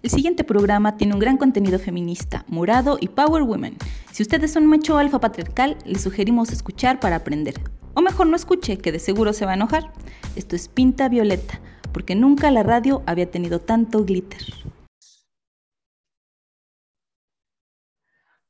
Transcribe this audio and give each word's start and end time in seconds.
El 0.00 0.10
siguiente 0.10 0.44
programa 0.44 0.96
tiene 0.96 1.14
un 1.14 1.18
gran 1.18 1.38
contenido 1.38 1.80
feminista, 1.80 2.44
morado 2.46 2.98
y 3.00 3.08
power 3.08 3.42
women. 3.42 3.76
Si 4.12 4.22
ustedes 4.22 4.52
son 4.52 4.64
macho 4.64 4.96
alfa 4.96 5.18
patriarcal, 5.18 5.76
les 5.84 6.02
sugerimos 6.02 6.52
escuchar 6.52 7.00
para 7.00 7.16
aprender. 7.16 7.54
O 7.94 8.00
mejor 8.00 8.28
no 8.28 8.36
escuche, 8.36 8.78
que 8.78 8.92
de 8.92 9.00
seguro 9.00 9.32
se 9.32 9.44
va 9.44 9.52
a 9.52 9.54
enojar. 9.54 9.92
Esto 10.36 10.54
es 10.54 10.68
Pinta 10.68 11.08
Violeta, 11.08 11.60
porque 11.92 12.14
nunca 12.14 12.52
la 12.52 12.62
radio 12.62 13.02
había 13.06 13.28
tenido 13.28 13.58
tanto 13.58 14.04
glitter. 14.04 14.42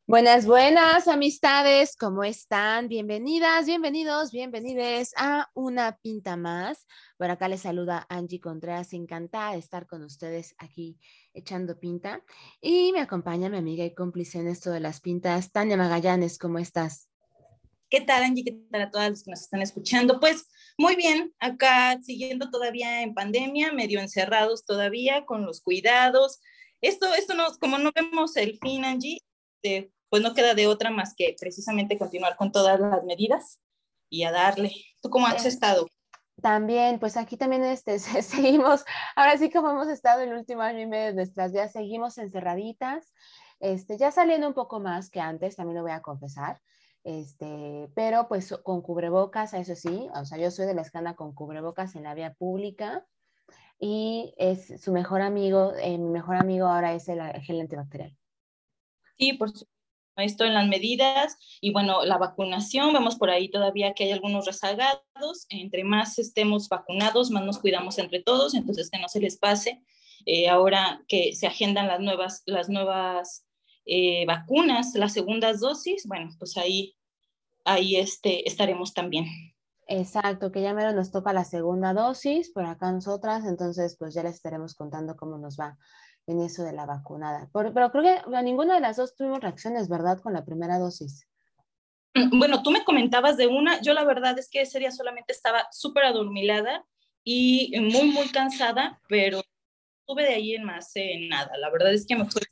Buenas, 0.09 0.47
buenas 0.47 1.07
amistades, 1.07 1.95
¿cómo 1.95 2.25
están? 2.25 2.89
Bienvenidas, 2.89 3.67
bienvenidos, 3.67 4.33
bienvenides 4.33 5.13
a 5.19 5.51
una 5.53 5.99
pinta 5.99 6.35
más. 6.35 6.87
Por 7.19 7.31
acá 7.31 7.47
les 7.47 7.61
saluda 7.61 8.07
Angie 8.09 8.41
Contreras, 8.41 8.95
encantada 8.95 9.53
de 9.53 9.59
estar 9.59 9.87
con 9.87 10.03
ustedes 10.03 10.55
aquí 10.57 10.99
echando 11.35 11.79
pinta. 11.79 12.25
Y 12.63 12.91
me 12.93 13.01
acompaña 13.01 13.51
mi 13.51 13.59
amiga 13.59 13.85
y 13.85 13.95
cómplice 13.95 14.39
en 14.39 14.49
esto 14.49 14.71
de 14.71 14.81
las 14.81 15.03
pintas, 15.03 15.53
Tania 15.53 15.77
Magallanes, 15.77 16.39
¿cómo 16.39 16.59
estás? 16.59 17.11
¿Qué 17.91 18.01
tal, 18.01 18.23
Angie? 18.23 18.45
¿Qué 18.45 18.59
tal 18.71 18.81
a 18.81 18.91
todas 18.91 19.11
las 19.11 19.23
que 19.23 19.31
nos 19.31 19.43
están 19.43 19.61
escuchando? 19.61 20.21
Pues 20.21 20.49
muy 20.79 20.97
bien, 20.97 21.35
acá 21.39 22.01
siguiendo 22.01 22.51
todavía 22.51 23.03
en 23.03 23.13
pandemia, 23.13 23.75
medio 23.75 24.01
encerrados 24.01 24.65
todavía 24.65 25.27
con 25.27 25.45
los 25.45 25.61
cuidados. 25.61 26.41
Esto, 26.81 27.13
esto 27.13 27.35
no, 27.35 27.45
como 27.61 27.77
no 27.77 27.93
vemos 27.95 28.39
el 28.39 28.59
fin, 28.59 28.87
Angie, 28.87 29.21
de 29.63 29.93
pues 30.09 30.23
no 30.23 30.35
queda 30.35 30.55
de 30.55 30.67
otra 30.67 30.91
más 30.91 31.15
que 31.15 31.37
precisamente 31.39 31.99
continuar 31.99 32.37
con 32.37 32.53
todas 32.53 32.81
las 32.81 33.05
medidas 33.05 33.61
y 34.09 34.25
a 34.25 34.33
darle. 34.33 34.73
¿Tú 35.03 35.11
cómo 35.11 35.27
has 35.27 35.45
estado? 35.45 35.87
También, 36.41 36.99
pues 36.99 37.17
aquí 37.17 37.37
también 37.37 37.65
este, 37.65 37.99
seguimos, 38.23 38.85
ahora 39.17 39.37
sí 39.37 39.51
como 39.51 39.71
hemos 39.71 39.89
estado 39.89 40.23
el 40.23 40.33
último 40.33 40.63
año 40.63 40.81
y 40.81 40.87
medio 40.87 41.07
de 41.07 41.15
nuestras 41.15 41.53
vidas, 41.53 41.73
seguimos 41.73 42.19
encerraditas, 42.19 43.13
este, 43.61 43.99
ya 43.99 44.13
saliendo 44.13 44.47
un 44.47 44.55
poco 44.55 44.79
más 44.79 45.11
que 45.11 45.21
antes, 45.21 45.57
también 45.57 45.77
lo 45.77 45.83
voy 45.83 45.91
a 45.91 46.01
confesar, 46.01 46.61
este, 47.03 47.91
pero 47.95 48.29
pues 48.29 48.55
con 48.63 48.83
cubrebocas, 48.83 49.53
eso 49.55 49.75
sí, 49.75 50.09
o 50.15 50.25
sea, 50.25 50.39
yo 50.39 50.51
soy 50.51 50.67
de 50.67 50.75
la 50.75 50.83
escala 50.83 51.15
con 51.15 51.35
cubrebocas 51.35 51.97
en 51.97 52.05
la 52.05 52.15
vía 52.15 52.35
pública 52.35 53.05
y 53.81 54.35
es 54.37 54.81
su 54.81 54.93
mejor 54.93 55.23
amigo, 55.23 55.73
eh, 55.81 55.99
mi 55.99 56.11
mejor 56.11 56.37
amigo 56.37 56.67
ahora 56.67 56.95
es 56.95 57.09
el 57.09 57.21
gel 57.43 57.61
antibacterial. 57.61 58.17
Sí, 59.17 59.33
por 59.33 59.49
supuesto 59.49 59.78
esto 60.25 60.45
en 60.45 60.55
las 60.55 60.69
medidas 60.69 61.37
y 61.61 61.73
bueno, 61.73 62.05
la 62.05 62.19
vacunación, 62.19 62.93
vemos 62.93 63.17
por 63.17 63.31
ahí 63.31 63.51
todavía 63.51 63.95
que 63.95 64.05
hay 64.05 64.13
algunos 64.13 64.47
rezagados, 64.47 65.47
entre 65.49 65.85
más 65.85 66.19
estemos 66.19 66.69
vacunados, 66.69 67.31
más 67.31 67.45
nos 67.45 67.59
cuidamos 67.59 67.99
entre 67.99 68.23
todos, 68.23 68.55
entonces 68.55 68.91
que 68.91 68.99
no 68.99 69.09
se 69.09 69.21
les 69.21 69.39
pase. 69.39 69.83
Eh, 70.27 70.49
ahora 70.49 71.03
que 71.09 71.35
se 71.35 71.47
agendan 71.47 71.87
las 71.87 72.01
nuevas, 72.01 72.43
las 72.45 72.69
nuevas 72.69 73.47
eh, 73.87 74.27
vacunas, 74.27 74.95
las 74.95 75.13
segundas 75.13 75.61
dosis, 75.61 76.07
bueno, 76.07 76.31
pues 76.39 76.57
ahí, 76.57 76.97
ahí 77.65 77.97
este, 77.97 78.47
estaremos 78.47 78.93
también. 78.93 79.27
Exacto, 79.87 80.53
que 80.53 80.61
ya 80.61 80.75
mero 80.75 80.93
nos 80.93 81.11
toca 81.11 81.33
la 81.33 81.45
segunda 81.45 81.95
dosis 81.95 82.51
por 82.51 82.67
acá 82.67 82.93
nosotras, 82.93 83.47
entonces 83.47 83.97
pues 83.99 84.13
ya 84.13 84.23
les 84.23 84.35
estaremos 84.35 84.75
contando 84.75 85.17
cómo 85.17 85.39
nos 85.39 85.59
va 85.59 85.79
en 86.29 86.43
eso 86.43 86.63
de 86.63 86.73
la 86.73 86.85
vacunada. 86.85 87.49
pero 87.53 87.91
creo 87.91 88.03
que 88.03 88.37
a 88.37 88.43
ninguna 88.43 88.75
de 88.75 88.81
las 88.81 88.99
dos 88.99 89.17
tuvimos 89.17 89.41
reacciones, 89.41 89.89
¿verdad? 89.89 90.21
Con 90.21 90.35
la 90.35 90.45
primera 90.45 90.79
dosis. 90.79 91.27
Mm, 92.15 92.39
bueno, 92.39 92.63
tú 92.63 92.71
me 92.71 92.85
comentabas 92.85 93.39
de 93.39 93.47
una, 93.47 93.81
yo 93.81 93.95
la 93.95 94.05
verdad 94.05 94.39
es 94.39 94.51
que 94.51 94.61
ese 94.61 94.79
día 94.79 94.91
solamente 94.91 95.33
estaba 95.33 95.67
súper 95.73 96.05
adormilada 96.05 96.85
y 97.25 97.73
muy, 97.81 98.11
muy 98.11 98.29
cansada, 98.29 99.01
pero 99.09 99.41
tuve 100.07 100.25
de 100.25 100.35
ahí 100.35 100.55
en 100.55 100.65
más 100.65 100.95
en 100.97 101.29
nada. 101.29 101.57
La 101.57 101.71
verdad 101.71 101.95
es 101.95 102.07
que 102.07 102.17
me 102.17 102.27
fue 102.27 102.43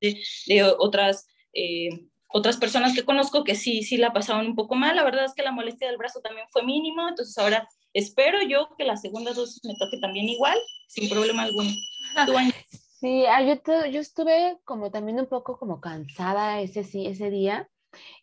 de, 0.00 0.64
otras, 0.78 1.26
eh, 1.52 1.90
otras 2.28 2.56
personas 2.56 2.94
que 2.94 3.04
conozco 3.04 3.44
que 3.44 3.56
sí, 3.56 3.82
sí 3.82 3.98
la 3.98 4.14
pasaban 4.14 4.46
un 4.46 4.54
poco 4.54 4.74
mal. 4.74 4.96
La 4.96 5.04
verdad 5.04 5.26
es 5.26 5.34
que 5.34 5.42
la 5.42 5.52
molestia 5.52 5.88
del 5.88 5.98
brazo 5.98 6.20
también 6.20 6.46
fue 6.50 6.62
mínimo, 6.62 7.06
entonces 7.08 7.36
ahora 7.36 7.68
espero 7.92 8.42
yo 8.42 8.74
que 8.78 8.84
la 8.84 8.96
segunda 8.96 9.34
dosis 9.34 9.62
me 9.64 9.74
toque 9.78 9.98
también 10.00 10.28
igual, 10.30 10.58
sin 10.88 11.10
problema 11.10 11.42
alguno. 11.42 11.70
Sí, 13.00 13.26
ah, 13.26 13.42
yo, 13.42 13.54
yo 13.90 14.00
estuve 14.00 14.58
como 14.64 14.90
también 14.90 15.20
un 15.20 15.26
poco 15.26 15.58
como 15.58 15.80
cansada 15.82 16.60
ese, 16.60 16.80
ese 16.80 17.30
día, 17.30 17.68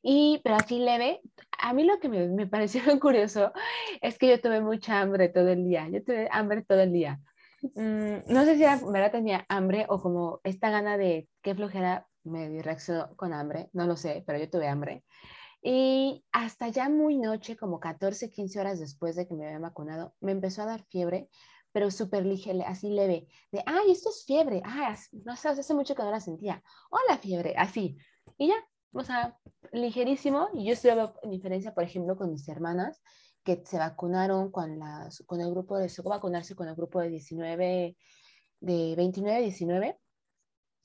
y, 0.02 0.42
pero 0.44 0.56
así 0.56 0.80
leve. 0.80 1.22
A 1.60 1.74
mí 1.74 1.84
lo 1.84 2.00
que 2.00 2.10
me, 2.10 2.28
me 2.28 2.48
pareció 2.48 2.82
curioso 3.00 3.54
es 4.02 4.18
que 4.18 4.30
yo 4.30 4.42
tuve 4.42 4.62
mucha 4.62 5.00
hambre 5.02 5.30
todo 5.30 5.50
el 5.50 5.66
día, 5.66 5.88
yo 5.90 6.04
tuve 6.04 6.28
hambre 6.32 6.64
todo 6.64 6.82
el 6.82 6.92
día. 6.92 7.20
Mm, 7.76 8.34
no 8.34 8.46
sé 8.46 8.56
si 8.58 8.64
era, 8.64 8.80
verdad 8.84 9.12
tenía 9.12 9.46
hambre 9.48 9.86
o 9.90 10.02
como 10.02 10.42
esta 10.44 10.72
gana 10.72 10.98
de 10.98 11.30
qué 11.44 11.54
flojera 11.54 12.08
me 12.24 12.62
reaccionó 12.64 13.16
con 13.16 13.32
hambre, 13.34 13.70
no 13.74 13.86
lo 13.86 13.96
sé, 13.96 14.24
pero 14.26 14.40
yo 14.40 14.50
tuve 14.50 14.68
hambre. 14.68 15.04
Y 15.62 16.26
hasta 16.32 16.70
ya 16.70 16.90
muy 16.90 17.18
noche, 17.18 17.56
como 17.56 17.80
14, 17.80 18.32
15 18.32 18.60
horas 18.60 18.80
después 18.80 19.16
de 19.16 19.28
que 19.28 19.36
me 19.36 19.46
había 19.46 19.60
vacunado, 19.60 20.16
me 20.20 20.32
empezó 20.32 20.64
a 20.64 20.66
dar 20.66 20.84
fiebre 20.90 21.30
pero 21.74 21.92
súper 21.92 22.26
ligera, 22.26 22.70
así 22.70 22.90
leve, 22.90 23.28
de, 23.52 23.64
ay, 23.66 23.92
esto 23.92 24.10
es 24.10 24.24
fiebre, 24.26 24.62
ay, 24.64 24.96
no 25.26 25.36
sé, 25.36 25.50
hace 25.50 25.74
mucho 25.74 25.96
que 25.96 26.04
no 26.04 26.12
la 26.12 26.22
sentía, 26.22 26.64
hola 26.90 27.18
fiebre, 27.18 27.56
así, 27.58 27.98
y 28.38 28.48
ya, 28.48 28.56
o 28.94 29.04
sea, 29.04 29.38
ligerísimo, 29.74 30.50
y 30.54 30.66
yo 30.66 30.74
estoy 30.74 30.92
en 31.24 31.32
diferencia, 31.32 31.74
por 31.74 31.84
ejemplo, 31.84 32.16
con 32.16 32.32
mis 32.32 32.48
hermanas, 32.48 33.02
que 33.44 33.62
se 33.66 33.78
vacunaron 33.78 34.52
con, 34.52 34.80
las, 34.80 35.22
con 35.26 35.42
el 35.42 35.50
grupo 35.50 35.78
de, 35.78 35.90
se 35.90 36.02
vacunarse 36.04 36.56
con 36.56 36.70
el 36.70 36.76
grupo 36.76 37.02
de 37.02 37.10
19, 37.10 37.98
de 38.62 38.94
29, 38.96 39.42
19, 39.42 40.00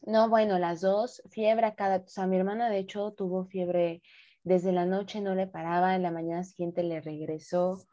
no, 0.06 0.28
bueno, 0.28 0.58
las 0.58 0.80
dos, 0.80 1.22
fiebre 1.30 1.74
cada, 1.76 1.98
o 1.98 2.08
sea, 2.08 2.26
mi 2.26 2.36
hermana 2.36 2.70
de 2.70 2.78
hecho 2.78 3.12
tuvo 3.12 3.44
fiebre 3.44 4.02
desde 4.42 4.72
la 4.72 4.86
noche, 4.86 5.20
no 5.20 5.34
le 5.34 5.46
paraba, 5.46 5.94
en 5.94 6.02
la 6.02 6.10
mañana 6.10 6.44
siguiente 6.44 6.82
le 6.82 7.02
regresó, 7.02 7.84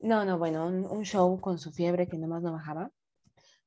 no, 0.00 0.24
no, 0.24 0.38
bueno, 0.38 0.66
un, 0.66 1.04
show 1.04 1.40
con 1.40 1.58
su 1.58 1.72
fiebre 1.72 2.08
que 2.08 2.18
nomás 2.18 2.42
no 2.42 2.52
bajaba. 2.52 2.90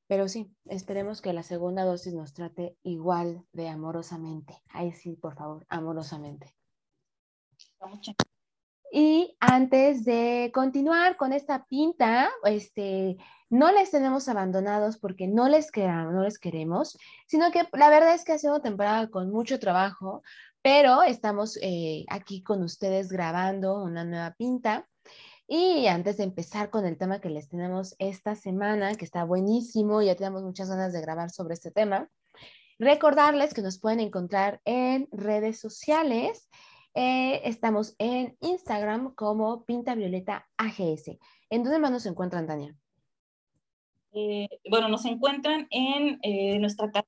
Pero 0.08 0.28
sí, 0.28 0.54
esperemos 0.66 1.22
que 1.22 1.34
la 1.34 1.44
segunda 1.44 1.86
dosis 1.86 2.14
nos 2.14 2.34
trate 2.34 2.78
igual 2.84 3.46
de 3.54 3.70
amorosamente. 3.70 4.62
Ahí 4.70 4.92
sí, 4.92 5.16
por 5.16 5.36
favor, 5.36 5.66
amorosamente. 5.70 6.54
Y 8.92 9.36
antes 9.40 10.06
de 10.06 10.52
continuar 10.54 11.18
con 11.18 11.34
esta 11.34 11.66
pinta, 11.66 12.30
este, 12.44 13.18
no 13.50 13.72
les 13.72 13.92
tenemos 13.92 14.28
abandonados 14.30 14.98
porque 14.98 15.28
no 15.28 15.50
les 15.50 15.72
queramos, 15.72 16.14
no 16.14 16.24
les 16.24 16.38
queremos, 16.38 16.98
sino 17.28 17.52
que 17.52 17.68
la 17.74 17.90
verdad 17.90 18.14
es 18.14 18.24
que 18.24 18.34
ha 18.34 18.38
sido 18.38 18.62
temporada 18.62 19.10
con 19.10 19.32
mucho 19.32 19.60
trabajo, 19.60 20.22
pero 20.62 21.02
estamos 21.04 21.58
eh, 21.62 22.06
aquí 22.10 22.44
con 22.44 22.62
ustedes 22.62 23.10
grabando 23.10 23.84
una 23.84 24.06
nueva 24.06 24.36
pinta. 24.38 24.88
Y 25.56 25.86
antes 25.86 26.18
de 26.18 26.24
empezar 26.24 26.72
con 26.72 26.84
el 26.84 26.98
tema 26.98 27.22
que 27.22 27.30
les 27.30 27.48
tenemos 27.48 27.96
esta 28.00 28.34
semana, 28.34 28.96
que 28.96 29.06
está 29.06 29.24
buenísimo, 29.24 30.02
ya 30.02 30.16
tenemos 30.16 30.42
muchas 30.42 30.68
ganas 30.68 30.94
de 30.94 31.02
grabar 31.02 31.30
sobre 31.30 31.54
este 31.54 31.70
tema, 31.70 32.10
recordarles 32.80 33.54
que 33.54 33.62
nos 33.62 33.80
pueden 33.80 34.00
encontrar 34.00 34.62
en 34.66 35.08
redes 35.12 35.60
sociales. 35.60 36.50
Eh, 36.96 37.42
estamos 37.44 37.94
en 38.00 38.36
Instagram 38.42 39.14
como 39.14 39.64
Pinta 39.64 39.94
Violeta 39.94 40.50
AGS. 40.58 41.20
¿En 41.52 41.64
dónde 41.64 41.78
más 41.78 41.92
nos 41.92 42.08
encuentran, 42.08 42.48
Tania? 42.48 42.76
Eh, 44.14 44.50
bueno, 44.72 44.88
nos 44.88 45.06
encuentran 45.06 45.68
en 45.70 46.18
eh, 46.24 46.58
nuestra 46.58 46.90
casa. 46.90 47.08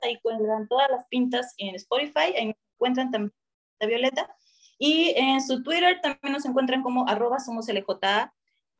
Ahí 0.00 0.14
encuentran 0.14 0.66
todas 0.66 0.90
las 0.90 1.06
pintas 1.08 1.52
en 1.58 1.74
Spotify. 1.74 2.32
Ahí 2.38 2.56
encuentran 2.74 3.10
también 3.10 3.34
Pinta 3.76 3.86
Violeta. 3.86 4.36
Y 4.82 5.12
en 5.14 5.42
su 5.42 5.62
Twitter 5.62 6.00
también 6.00 6.32
nos 6.32 6.46
encuentran 6.46 6.82
como 6.82 7.06
arroba 7.06 7.38
somos 7.38 7.68
LJA. 7.68 8.32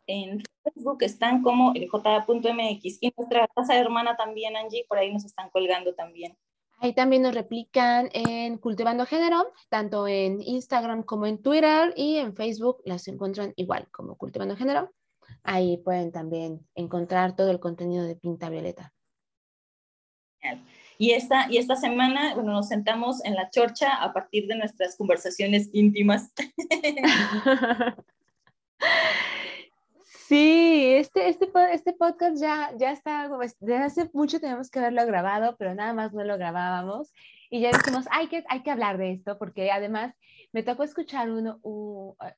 En 0.07 0.43
Facebook 0.65 1.03
están 1.03 1.43
como 1.43 1.75
lj.mx. 1.75 2.99
Y 3.03 3.13
nuestra 3.15 3.47
casa 3.55 3.77
hermana 3.77 4.17
también, 4.17 4.57
Angie, 4.57 4.87
por 4.89 4.97
ahí 4.97 5.13
nos 5.13 5.27
están 5.27 5.51
colgando 5.51 5.95
también. 5.95 6.39
Ahí 6.79 6.95
también 6.95 7.21
nos 7.21 7.35
replican 7.35 8.09
en 8.15 8.57
Cultivando 8.57 9.05
Género, 9.05 9.53
tanto 9.69 10.09
en 10.09 10.41
Instagram 10.41 11.03
como 11.03 11.27
en 11.27 11.43
Twitter 11.43 11.93
y 11.95 12.17
en 12.17 12.35
Facebook 12.35 12.81
las 12.87 13.07
encuentran 13.07 13.53
igual 13.57 13.87
como 13.91 14.17
Cultivando 14.17 14.57
Género. 14.57 14.91
Ahí 15.43 15.77
pueden 15.77 16.13
también 16.13 16.67
encontrar 16.75 17.37
todo 17.37 17.51
el 17.51 17.61
contenido 17.61 18.05
de 18.05 18.17
Pinta 18.17 18.49
Violeta. 18.49 18.95
Y 21.01 21.13
esta, 21.13 21.47
y 21.51 21.57
esta 21.57 21.77
semana, 21.77 22.35
bueno, 22.35 22.53
nos 22.53 22.69
sentamos 22.69 23.25
en 23.25 23.35
la 23.35 23.49
chorcha 23.49 23.95
a 24.03 24.13
partir 24.13 24.47
de 24.49 24.57
nuestras 24.57 24.99
conversaciones 24.99 25.71
íntimas. 25.73 26.31
Sí, 30.31 30.93
este, 30.95 31.29
este, 31.29 31.51
este 31.73 31.93
podcast 31.93 32.41
ya, 32.41 32.71
ya 32.79 32.93
está, 32.93 33.29
desde 33.59 33.79
hace 33.79 34.11
mucho 34.13 34.39
tenemos 34.39 34.71
que 34.71 34.79
haberlo 34.79 35.05
grabado, 35.05 35.57
pero 35.59 35.75
nada 35.75 35.93
más 35.93 36.13
no 36.13 36.23
lo 36.23 36.39
grabábamos. 36.39 37.13
Y 37.51 37.63
ya 37.63 37.73
dijimos, 37.73 38.07
hay 38.13 38.29
que, 38.29 38.45
hay 38.49 38.63
que 38.63 38.71
hablar 38.71 38.97
de 38.97 39.11
esto, 39.11 39.39
porque 39.39 39.73
además 39.73 40.15
me 40.53 40.63
tocó 40.63 40.85
escuchar 40.85 41.33
uno 41.33 41.59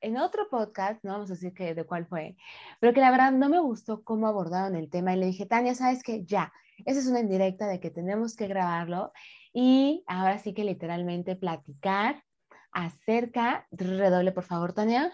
en 0.00 0.17
otro 0.17 0.49
podcast, 0.49 1.05
no 1.05 1.12
vamos 1.12 1.31
a 1.31 1.35
decir 1.35 1.53
que, 1.53 1.75
de 1.75 1.85
cuál 1.85 2.06
fue, 2.06 2.35
pero 2.81 2.94
que 2.94 3.00
la 3.00 3.11
verdad 3.11 3.31
no 3.31 3.50
me 3.50 3.61
gustó 3.61 4.03
cómo 4.03 4.27
abordaron 4.27 4.75
el 4.75 4.89
tema. 4.89 5.12
Y 5.12 5.19
le 5.19 5.27
dije, 5.27 5.44
Tania, 5.44 5.75
¿sabes 5.75 6.03
qué? 6.03 6.25
Ya, 6.25 6.50
esa 6.87 6.99
es 6.99 7.06
una 7.09 7.21
indirecta 7.21 7.67
de 7.69 7.79
que 7.79 7.91
tenemos 7.91 8.37
que 8.37 8.47
grabarlo. 8.47 9.12
Y 9.53 10.03
ahora 10.06 10.39
sí 10.39 10.55
que 10.55 10.65
literalmente 10.65 11.37
platicar 11.37 12.25
acerca, 12.71 13.67
redoble 13.71 14.33
por 14.33 14.44
favor, 14.44 14.73
Tania. 14.73 15.12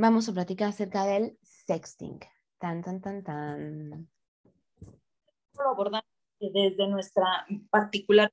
Vamos 0.00 0.26
a 0.30 0.32
platicar 0.32 0.70
acerca 0.70 1.04
del 1.04 1.36
sexting. 1.42 2.20
Tan, 2.58 2.82
tan, 2.82 3.02
tan, 3.02 3.22
tan. 3.22 4.08
Lo 5.58 5.68
abordamos 5.68 6.08
desde 6.40 6.88
nuestra 6.88 7.46
particular, 7.68 8.32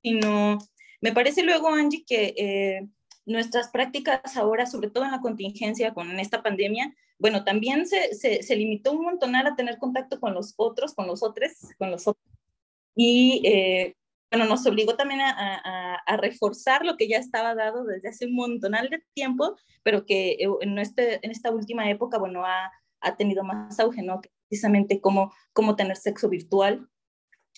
sino 0.00 0.58
me 1.00 1.10
parece 1.10 1.42
luego, 1.42 1.70
Angie, 1.70 2.04
que 2.06 2.34
eh, 2.38 2.88
nuestras 3.26 3.70
prácticas 3.70 4.36
ahora, 4.36 4.64
sobre 4.66 4.90
todo 4.90 5.04
en 5.04 5.10
la 5.10 5.20
contingencia 5.20 5.92
con 5.92 6.20
esta 6.20 6.40
pandemia, 6.40 6.94
bueno, 7.18 7.42
también 7.42 7.84
se, 7.88 8.14
se, 8.14 8.54
limitó 8.54 8.92
un 8.92 9.02
montón 9.02 9.34
a 9.34 9.56
tener 9.56 9.78
contacto 9.78 10.20
con 10.20 10.34
los 10.34 10.54
otros, 10.56 10.94
con 10.94 11.08
los 11.08 11.24
otros, 11.24 11.50
con 11.78 11.90
los 11.90 12.06
otros. 12.06 12.32
Y 12.94 13.42
eh, 13.44 13.96
bueno, 14.32 14.46
nos 14.46 14.66
obligó 14.66 14.96
también 14.96 15.20
a, 15.20 16.00
a, 16.06 16.16
reforzar 16.16 16.86
lo 16.86 16.96
que 16.96 17.06
ya 17.06 17.18
estaba 17.18 17.54
dado 17.54 17.84
desde 17.84 18.08
hace 18.08 18.26
un 18.26 18.34
montonal 18.34 18.88
de 18.88 19.04
tiempo, 19.12 19.56
pero 19.82 20.06
que 20.06 20.32
eh, 20.32 20.48
en, 20.62 20.78
este, 20.78 21.24
en 21.24 21.30
esta 21.30 21.50
última 21.50 21.90
época, 21.90 22.18
bueno, 22.18 22.46
ha, 22.46 22.72
ha 23.02 23.16
tenido 23.16 23.44
más 23.44 23.78
auge, 23.78 24.02
¿no? 24.02 24.22
Precisamente 24.48 25.02
cómo, 25.02 25.34
cómo 25.52 25.76
tener 25.76 25.98
sexo 25.98 26.30
virtual, 26.30 26.88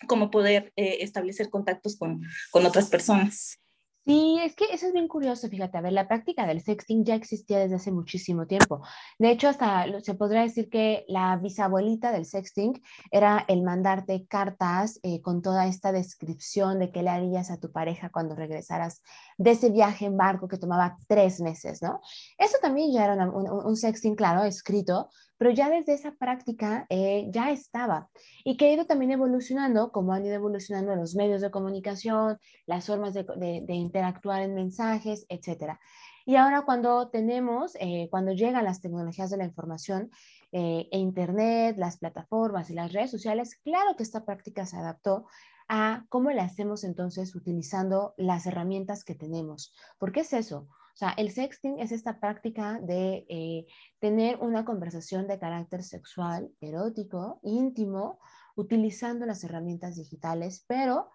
cómo 0.08 0.32
poder 0.32 0.72
eh, 0.74 0.98
establecer 1.00 1.48
contactos 1.48 1.96
con, 1.96 2.20
con 2.50 2.66
otras 2.66 2.88
personas. 2.88 3.60
Sí, 4.06 4.38
es 4.42 4.54
que 4.54 4.66
eso 4.70 4.86
es 4.86 4.92
bien 4.92 5.08
curioso, 5.08 5.48
fíjate, 5.48 5.78
a 5.78 5.80
ver, 5.80 5.94
la 5.94 6.06
práctica 6.06 6.46
del 6.46 6.60
sexting 6.60 7.06
ya 7.06 7.14
existía 7.14 7.58
desde 7.58 7.76
hace 7.76 7.90
muchísimo 7.90 8.46
tiempo. 8.46 8.82
De 9.18 9.30
hecho, 9.30 9.48
hasta 9.48 9.86
se 10.02 10.14
podría 10.14 10.42
decir 10.42 10.68
que 10.68 11.06
la 11.08 11.38
bisabuelita 11.38 12.12
del 12.12 12.26
sexting 12.26 12.82
era 13.10 13.46
el 13.48 13.62
mandarte 13.62 14.26
cartas 14.26 15.00
eh, 15.02 15.22
con 15.22 15.40
toda 15.40 15.66
esta 15.66 15.90
descripción 15.90 16.80
de 16.80 16.92
qué 16.92 17.02
le 17.02 17.08
harías 17.08 17.50
a 17.50 17.58
tu 17.58 17.72
pareja 17.72 18.10
cuando 18.10 18.34
regresaras 18.34 19.00
de 19.38 19.52
ese 19.52 19.70
viaje 19.70 20.04
en 20.04 20.18
barco 20.18 20.48
que 20.48 20.58
tomaba 20.58 20.98
tres 21.08 21.40
meses, 21.40 21.80
¿no? 21.80 22.00
Eso 22.36 22.58
también 22.60 22.92
ya 22.92 23.04
era 23.04 23.30
un, 23.30 23.76
sexting, 23.76 24.16
claro, 24.16 24.44
escrito, 24.44 25.08
pero 25.38 25.50
ya 25.50 25.69
desde 25.70 25.94
esa 25.94 26.12
práctica 26.12 26.86
eh, 26.88 27.28
ya 27.31 27.50
estaba 27.50 28.08
y 28.44 28.56
que 28.56 28.66
ha 28.66 28.72
ido 28.72 28.86
también 28.86 29.10
evolucionando, 29.10 29.92
como 29.92 30.12
han 30.12 30.25
ido 30.25 30.34
evolucionando 30.34 30.94
los 30.94 31.14
medios 31.14 31.40
de 31.40 31.50
comunicación, 31.50 32.38
las 32.66 32.86
formas 32.86 33.14
de, 33.14 33.64
interactuar 33.69 34.42
en 34.42 34.54
mensajes, 34.54 35.26
etc. 35.28 35.78
Y 36.26 36.36
ahora 36.36 36.62
cuando 36.62 37.08
tenemos, 37.08 37.76
eh, 37.81 38.08
cuando 38.10 38.32
llegan 38.32 38.64
las 38.64 38.81
tecnologías 38.81 39.31
de 39.31 39.36
la 39.36 39.44
información, 39.44 40.10
eh, 40.52 40.88
e 40.92 40.98
Internet, 40.98 41.76
las 41.78 41.98
plataformas 41.98 42.70
y 42.70 42.75
las 42.75 42.92
redes 42.92 43.10
sociales, 43.10 43.56
claro 43.64 43.96
que 43.96 44.04
esta 44.04 44.25
práctica 44.25 44.66
se 44.66 44.76
adaptó 44.76 45.26
a 45.69 46.04
cómo 46.08 46.31
la 46.31 46.44
hacemos 46.44 46.84
entonces 46.84 47.34
utilizando 47.34 48.14
las 48.16 48.46
herramientas 48.46 49.04
que 49.04 49.14
tenemos. 49.14 49.75
¿Por 49.98 50.12
qué 50.12 50.20
es 50.20 50.32
eso? 50.32 50.69
O 50.94 50.96
sea, 50.96 51.11
el 51.17 51.32
sexting 51.32 51.81
es 51.81 51.91
esta 51.91 52.20
práctica 52.20 52.79
de 52.81 53.26
eh, 53.29 53.67
tener 53.99 54.38
una 54.38 54.64
conversación 54.64 55.26
de 55.26 55.41
carácter 55.41 55.82
sexual, 55.82 56.52
erótico, 56.61 57.41
íntimo, 57.43 58.20
utilizando 58.55 59.26
las 59.26 59.43
herramientas 59.43 59.96
digitales, 59.96 60.64
pero 60.69 61.11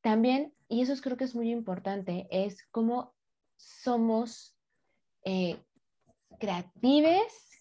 también, 0.00 0.54
y 0.68 0.80
eso 0.80 0.94
creo 1.02 1.18
que 1.18 1.24
es 1.24 1.34
muy 1.34 1.50
importante, 1.50 2.28
es 2.30 2.66
cómo 2.70 3.12
somos 3.58 4.56
eh, 5.24 5.62
creatives, 6.38 7.58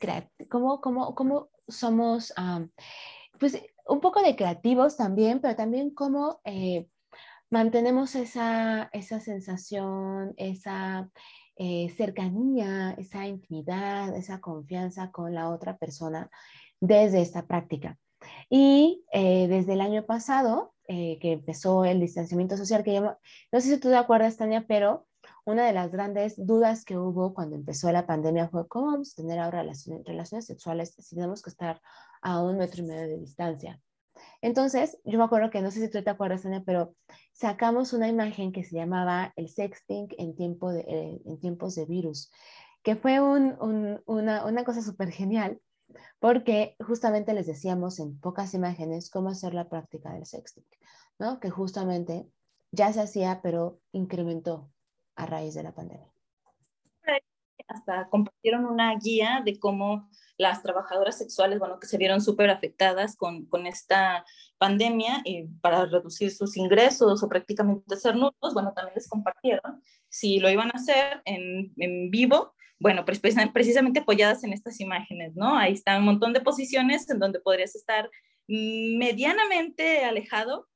cómo, 0.49 0.79
cómo, 0.79 1.49
somos, 1.67 2.33
pues, 3.37 3.61
un 3.85 3.99
poco 3.99 4.21
de 4.21 4.37
creativos 4.37 4.95
también, 4.95 5.41
pero 5.41 5.57
también 5.57 5.93
cómo 5.93 6.39
eh, 6.45 6.87
mantenemos 7.49 8.15
esa, 8.15 8.89
esa 8.93 9.19
sensación, 9.19 10.33
esa 10.37 11.11
eh, 11.59 11.93
cercanía, 11.97 12.95
esa 12.97 13.27
intimidad, 13.27 14.15
esa 14.15 14.39
confianza 14.39 15.11
con 15.11 15.35
la 15.35 15.49
otra 15.49 15.77
persona 15.77 16.29
desde 16.79 17.21
esta 17.21 17.45
práctica. 17.47 17.97
Y 18.49 19.03
eh, 19.11 19.47
desde 19.49 19.73
el 19.73 19.81
año 19.81 20.05
pasado, 20.05 20.73
eh, 20.87 21.19
que 21.19 21.33
empezó 21.33 21.83
el 21.83 21.99
distanciamiento 21.99 22.55
social, 22.55 22.83
que 22.83 23.01
no 23.01 23.17
sé 23.51 23.61
si 23.61 23.77
tú 23.77 23.89
te 23.89 23.97
acuerdas, 23.97 24.37
Tania, 24.37 24.65
pero 24.67 25.05
una 25.45 25.65
de 25.65 25.73
las 25.73 25.91
grandes 25.91 26.35
dudas 26.37 26.85
que 26.85 26.97
hubo 26.97 27.33
cuando 27.33 27.57
empezó 27.57 27.91
la 27.91 28.07
pandemia 28.07 28.47
fue 28.47 28.65
cómo 28.69 28.87
vamos 28.93 29.11
a 29.11 29.21
tener 29.21 29.39
ahora 29.39 29.59
relaciones, 29.59 30.05
relaciones 30.05 30.45
sexuales 30.45 30.95
si 30.97 31.15
tenemos 31.15 31.41
que 31.41 31.49
estar 31.49 31.81
a 32.21 32.41
un 32.41 32.57
metro 32.57 32.83
y 32.83 32.87
medio 32.87 33.01
de 33.01 33.17
distancia. 33.17 33.81
Entonces, 34.41 34.97
yo 35.03 35.17
me 35.17 35.23
acuerdo 35.25 35.49
que, 35.49 35.61
no 35.61 35.71
sé 35.71 35.81
si 35.81 35.89
tú 35.89 36.03
te 36.03 36.09
acuerdas, 36.09 36.43
Tania, 36.43 36.63
pero 36.65 36.95
sacamos 37.33 37.93
una 37.93 38.07
imagen 38.07 38.51
que 38.51 38.63
se 38.63 38.75
llamaba 38.75 39.33
el 39.35 39.49
sexting 39.49 40.09
en, 40.17 40.35
tiempo 40.35 40.71
de, 40.71 40.81
eh, 40.81 41.21
en 41.25 41.39
tiempos 41.39 41.75
de 41.75 41.85
virus, 41.85 42.31
que 42.83 42.95
fue 42.95 43.19
una, 43.19 43.99
una 44.45 44.63
cosa 44.63 44.81
súper 44.81 45.11
genial, 45.11 45.61
porque 46.19 46.75
justamente 46.79 47.33
les 47.33 47.47
decíamos 47.47 47.99
en 47.99 48.19
pocas 48.19 48.53
imágenes 48.53 49.09
cómo 49.09 49.29
hacer 49.29 49.53
la 49.53 49.69
práctica 49.69 50.13
del 50.13 50.25
sexting, 50.25 50.65
¿no? 51.17 51.39
Que 51.39 51.49
justamente 51.49 52.29
ya 52.71 52.93
se 52.93 53.01
hacía, 53.01 53.41
pero 53.41 53.79
incrementó 53.91 54.69
a 55.15 55.25
raíz 55.25 55.53
de 55.55 55.63
la 55.63 55.73
pandemia. 55.73 56.07
Hasta 57.69 58.09
compartieron 58.09 58.65
una 58.65 58.95
guía 58.97 59.41
de 59.45 59.57
cómo 59.59 60.09
las 60.37 60.63
trabajadoras 60.63 61.17
sexuales, 61.17 61.59
bueno, 61.59 61.79
que 61.79 61.87
se 61.87 61.97
vieron 61.97 62.21
súper 62.21 62.49
afectadas 62.49 63.15
con, 63.15 63.45
con, 63.45 63.67
esta 63.67 64.25
pandemia 64.57 65.21
y 65.25 65.47
para 65.61 65.85
reducir 65.85 66.31
sus 66.31 66.55
ingresos 66.57 67.21
o 67.21 67.29
prácticamente 67.29 67.97
ser 67.97 68.15
nudos, 68.15 68.53
bueno, 68.53 68.73
también 68.73 68.95
les 68.95 69.07
compartieron 69.07 69.83
si 70.07 70.39
lo 70.39 70.49
iban 70.49 70.69
a 70.69 70.77
hacer 70.77 71.21
en, 71.25 71.73
en 71.77 72.09
vivo, 72.09 72.53
bueno, 72.79 73.03
precisamente 73.05 73.99
apoyadas 73.99 74.43
en 74.43 74.53
estas 74.53 74.79
imágenes, 74.79 75.35
¿no? 75.35 75.57
Ahí 75.57 75.73
están 75.73 75.99
un 75.99 76.05
montón 76.05 76.33
de 76.33 76.41
posiciones 76.41 77.09
en 77.09 77.19
donde 77.19 77.39
podrías 77.39 77.75
estar 77.75 78.09
medianamente 78.47 80.05
alejado 80.05 80.67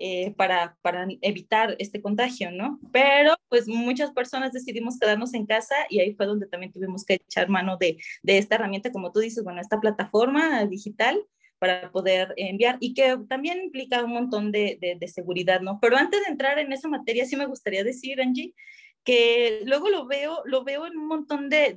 eh, 0.00 0.32
para, 0.36 0.76
para, 0.82 1.06
evitar 1.22 1.74
este 1.78 2.00
contagio, 2.00 2.52
¿no? 2.52 2.78
Pero 2.92 3.34
pues 3.48 3.66
muchas 3.66 4.12
personas 4.12 4.52
decidimos 4.52 4.98
quedarnos 4.98 5.34
en 5.34 5.46
casa 5.46 5.74
y 5.88 6.00
ahí 6.00 6.14
fue 6.14 6.26
donde 6.26 6.46
también 6.46 6.72
tuvimos 6.72 7.04
que 7.04 7.14
echar 7.14 7.48
mano 7.48 7.76
de, 7.78 7.98
de 8.22 8.38
esta 8.38 8.54
herramienta, 8.54 8.92
como 8.92 9.10
tú 9.10 9.20
dices, 9.20 9.42
bueno, 9.42 9.60
esta 9.60 9.80
plataforma 9.80 10.64
digital 10.66 11.20
para 11.58 11.90
poder 11.90 12.32
enviar 12.36 12.76
y 12.80 12.94
que 12.94 13.18
también 13.28 13.60
implica 13.60 14.04
un 14.04 14.12
montón 14.12 14.52
de, 14.52 14.78
de, 14.80 14.96
de, 15.00 15.08
seguridad, 15.08 15.60
¿no? 15.60 15.80
Pero 15.80 15.96
antes 15.96 16.20
de 16.24 16.30
entrar 16.30 16.58
en 16.60 16.72
esa 16.72 16.88
materia, 16.88 17.26
sí 17.26 17.36
me 17.36 17.46
gustaría 17.46 17.82
decir, 17.82 18.20
Angie, 18.20 18.54
que 19.02 19.62
luego 19.64 19.88
lo 19.88 20.06
veo, 20.06 20.42
lo 20.44 20.62
veo 20.62 20.86
en 20.86 20.96
un 20.96 21.08
montón 21.08 21.48
de, 21.48 21.74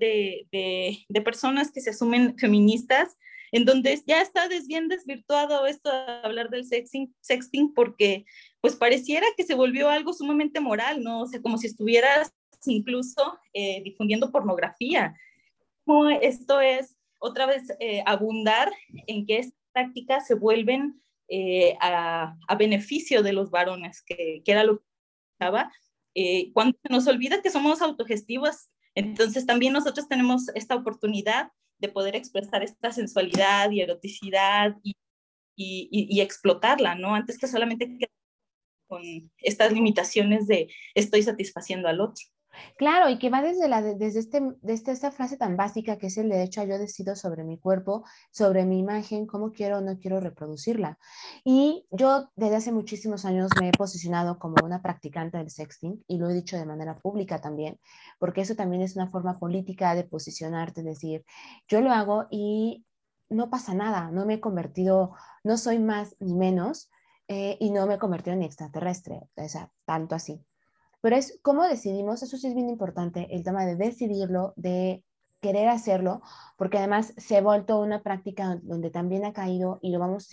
de 0.51 1.22
personas 1.22 1.72
que 1.72 1.81
se 1.81 1.89
asumen 1.89 2.38
feministas, 2.38 3.17
en 3.51 3.65
donde 3.65 4.01
ya 4.08 4.22
está 4.22 4.48
bien 4.67 4.88
desvirtuado 4.88 5.65
esto 5.67 5.91
de 5.91 6.12
hablar 6.24 6.50
del 6.50 6.65
sexting, 6.65 7.13
sexting 7.20 7.74
porque 7.74 8.25
pues 8.62 8.75
pareciera 8.75 9.25
que 9.36 9.43
se 9.43 9.55
volvió 9.55 9.89
algo 9.89 10.13
sumamente 10.13 10.60
moral, 10.60 11.03
¿no? 11.03 11.22
O 11.22 11.27
sea, 11.27 11.41
como 11.41 11.58
si 11.58 11.67
estuvieras 11.67 12.34
incluso 12.65 13.38
eh, 13.53 13.81
difundiendo 13.84 14.31
pornografía. 14.31 15.15
Esto 16.22 16.62
es 16.62 16.96
otra 17.20 17.46
vez 17.46 17.63
eh, 17.79 18.03
abundar 18.05 18.72
en 19.08 19.25
que 19.25 19.39
estas 19.39 19.60
prácticas 19.74 20.27
se 20.27 20.36
vuelven 20.36 21.01
eh, 21.27 21.75
a, 21.81 22.36
beneficio 22.58 23.24
de 23.24 23.34
los 23.34 23.51
varones, 23.51 24.01
que, 24.03 24.41
que 24.46 24.51
era 24.51 24.63
lo 24.63 24.77
que 24.77 24.86
estaba, 25.34 25.72
cuando 26.53 26.77
nos 26.89 27.08
olvida 27.08 27.41
que 27.41 27.50
somos 27.50 27.81
autogestivas, 27.81 28.70
entonces 28.96 29.46
también 29.46 29.74
nosotros 29.74 30.08
tenemos 30.08 30.50
esta 30.55 30.75
oportunidad 30.75 31.51
de 31.81 31.89
poder 31.89 32.15
expresar 32.15 32.63
esta 32.63 32.91
sensualidad 32.91 33.71
y 33.71 33.81
eroticidad 33.81 34.77
y, 34.83 34.95
y, 35.55 36.21
explotarla, 36.21 36.95
¿no? 36.95 37.13
Antes 37.13 37.38
que 37.38 37.47
solamente 37.47 37.97
con 38.88 39.01
estas 39.38 39.71
limitaciones 39.73 40.47
de 40.47 40.69
estoy 40.95 41.23
satisfaciendo 41.23 41.88
al 41.88 42.01
otro. 42.01 42.23
Claro, 42.77 43.10
y 43.10 43.17
que 43.17 43.29
va 43.29 43.41
desde, 43.41 43.67
la, 43.67 43.81
desde, 43.81 44.20
este, 44.20 44.41
desde 44.62 44.91
esta 44.91 45.12
frase 45.12 45.38
tan 45.38 45.55
básica 45.55 45.98
que 45.98 46.08
es 46.08 46.17
el 46.17 46.29
derecho 46.29 46.62
a 46.62 46.65
yo 46.65 46.77
decido 46.77 47.15
sobre 47.15 47.43
mi 47.43 47.58
cuerpo, 47.58 48.03
sobre 48.31 48.65
mi 48.65 48.79
imagen, 48.79 49.25
cómo 49.25 49.51
quiero 49.51 49.77
o 49.77 49.81
no 49.81 49.98
quiero 50.00 50.20
reproducirla. 50.20 50.98
Y 51.43 51.86
yo 51.91 52.29
desde 52.36 52.58
hace 52.58 52.72
muchísimos 52.72 53.25
años 53.25 53.50
me 53.60 53.70
he 53.70 53.72
posicionado 53.72 54.39
como 54.39 54.55
una 54.63 54.81
practicante 54.81 55.38
del 55.38 55.50
sexting 55.50 56.03
y 56.08 56.17
lo 56.17 56.29
he 56.29 56.34
dicho 56.34 56.58
de 56.58 56.65
manera 56.65 56.98
pública 56.98 57.39
también, 57.39 57.79
porque 58.20 58.41
eso 58.41 58.55
también 58.55 58.81
es 58.81 58.96
una 58.96 59.10
forma 59.10 59.39
política 59.39 59.96
de 59.96 60.03
posicionarte, 60.03 60.84
decir, 60.84 61.24
yo 61.67 61.81
lo 61.81 61.91
hago 61.91 62.27
y 62.29 62.86
no 63.29 63.50
pasa 63.50 63.74
nada, 63.74 64.12
no 64.12 64.25
me 64.25 64.36
he 64.36 64.39
convertido, 64.41 65.15
no 65.43 65.58
soy 65.58 65.79
más 65.79 66.15
ni 66.20 66.36
menos 66.36 66.89
eh, 67.27 67.58
y 67.60 67.72
no 67.72 67.88
me 67.88 67.96
he 67.96 68.00
convertido 68.00 68.36
en 68.36 68.43
extraterrestre, 68.43 69.22
o 69.36 69.48
sea, 69.48 69.72
tanto 69.86 70.15
así. 70.15 70.43
Pero 71.01 71.15
es 71.15 71.39
cómo 71.41 71.63
decidimos, 71.63 72.24
eso 72.24 72.38
sí 72.38 72.48
es 72.48 72.55
bien 72.55 72.70
importante, 72.70 73.27
el 73.31 73.43
tema 73.43 73.65
de 73.65 73.75
decidirlo, 73.75 74.53
de 74.55 75.03
querer 75.41 75.67
hacerlo, 75.70 76.22
porque 76.55 76.77
además 76.77 77.13
se 77.17 77.38
ha 77.38 77.41
vuelto 77.41 77.79
una 77.79 78.03
práctica 78.03 78.60
donde 78.62 78.91
también 78.91 79.25
ha 79.25 79.34
caído, 79.34 79.79
y 79.81 79.91
lo 79.91 80.00
vamos, 80.00 80.29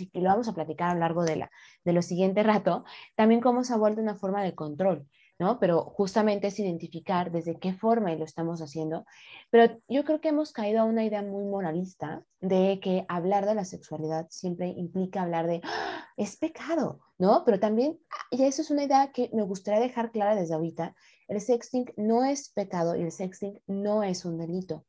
a 0.48 0.52
platicar 0.52 0.90
a 0.90 0.94
lo 0.94 1.00
largo 1.00 1.24
de, 1.24 1.36
la, 1.36 1.50
de 1.84 1.92
lo 1.92 2.02
siguiente 2.02 2.42
rato, 2.42 2.84
también 3.16 3.40
cómo 3.40 3.64
se 3.64 3.72
ha 3.72 3.76
vuelto 3.76 4.02
una 4.02 4.16
forma 4.16 4.42
de 4.42 4.54
control. 4.54 5.08
¿No? 5.38 5.58
Pero 5.60 5.84
justamente 5.84 6.48
es 6.48 6.58
identificar 6.58 7.30
desde 7.30 7.58
qué 7.58 7.72
forma 7.72 8.14
lo 8.14 8.24
estamos 8.24 8.60
haciendo. 8.60 9.06
Pero 9.50 9.80
yo 9.88 10.04
creo 10.04 10.20
que 10.20 10.28
hemos 10.28 10.52
caído 10.52 10.80
a 10.80 10.84
una 10.84 11.04
idea 11.04 11.22
muy 11.22 11.44
moralista 11.44 12.24
de 12.40 12.80
que 12.82 13.04
hablar 13.08 13.46
de 13.46 13.54
la 13.54 13.64
sexualidad 13.64 14.26
siempre 14.30 14.68
implica 14.68 15.22
hablar 15.22 15.46
de, 15.46 15.60
¡Ah! 15.64 16.06
es 16.16 16.36
pecado, 16.36 17.00
¿no? 17.18 17.44
Pero 17.44 17.60
también, 17.60 17.98
y 18.30 18.42
eso 18.42 18.62
es 18.62 18.70
una 18.70 18.84
idea 18.84 19.12
que 19.12 19.30
me 19.32 19.42
gustaría 19.42 19.80
dejar 19.80 20.10
clara 20.10 20.34
desde 20.34 20.54
ahorita, 20.54 20.94
el 21.28 21.40
sexting 21.40 21.92
no 21.96 22.24
es 22.24 22.50
pecado 22.50 22.96
y 22.96 23.02
el 23.02 23.12
sexting 23.12 23.60
no 23.66 24.02
es 24.02 24.24
un 24.24 24.38
delito. 24.38 24.84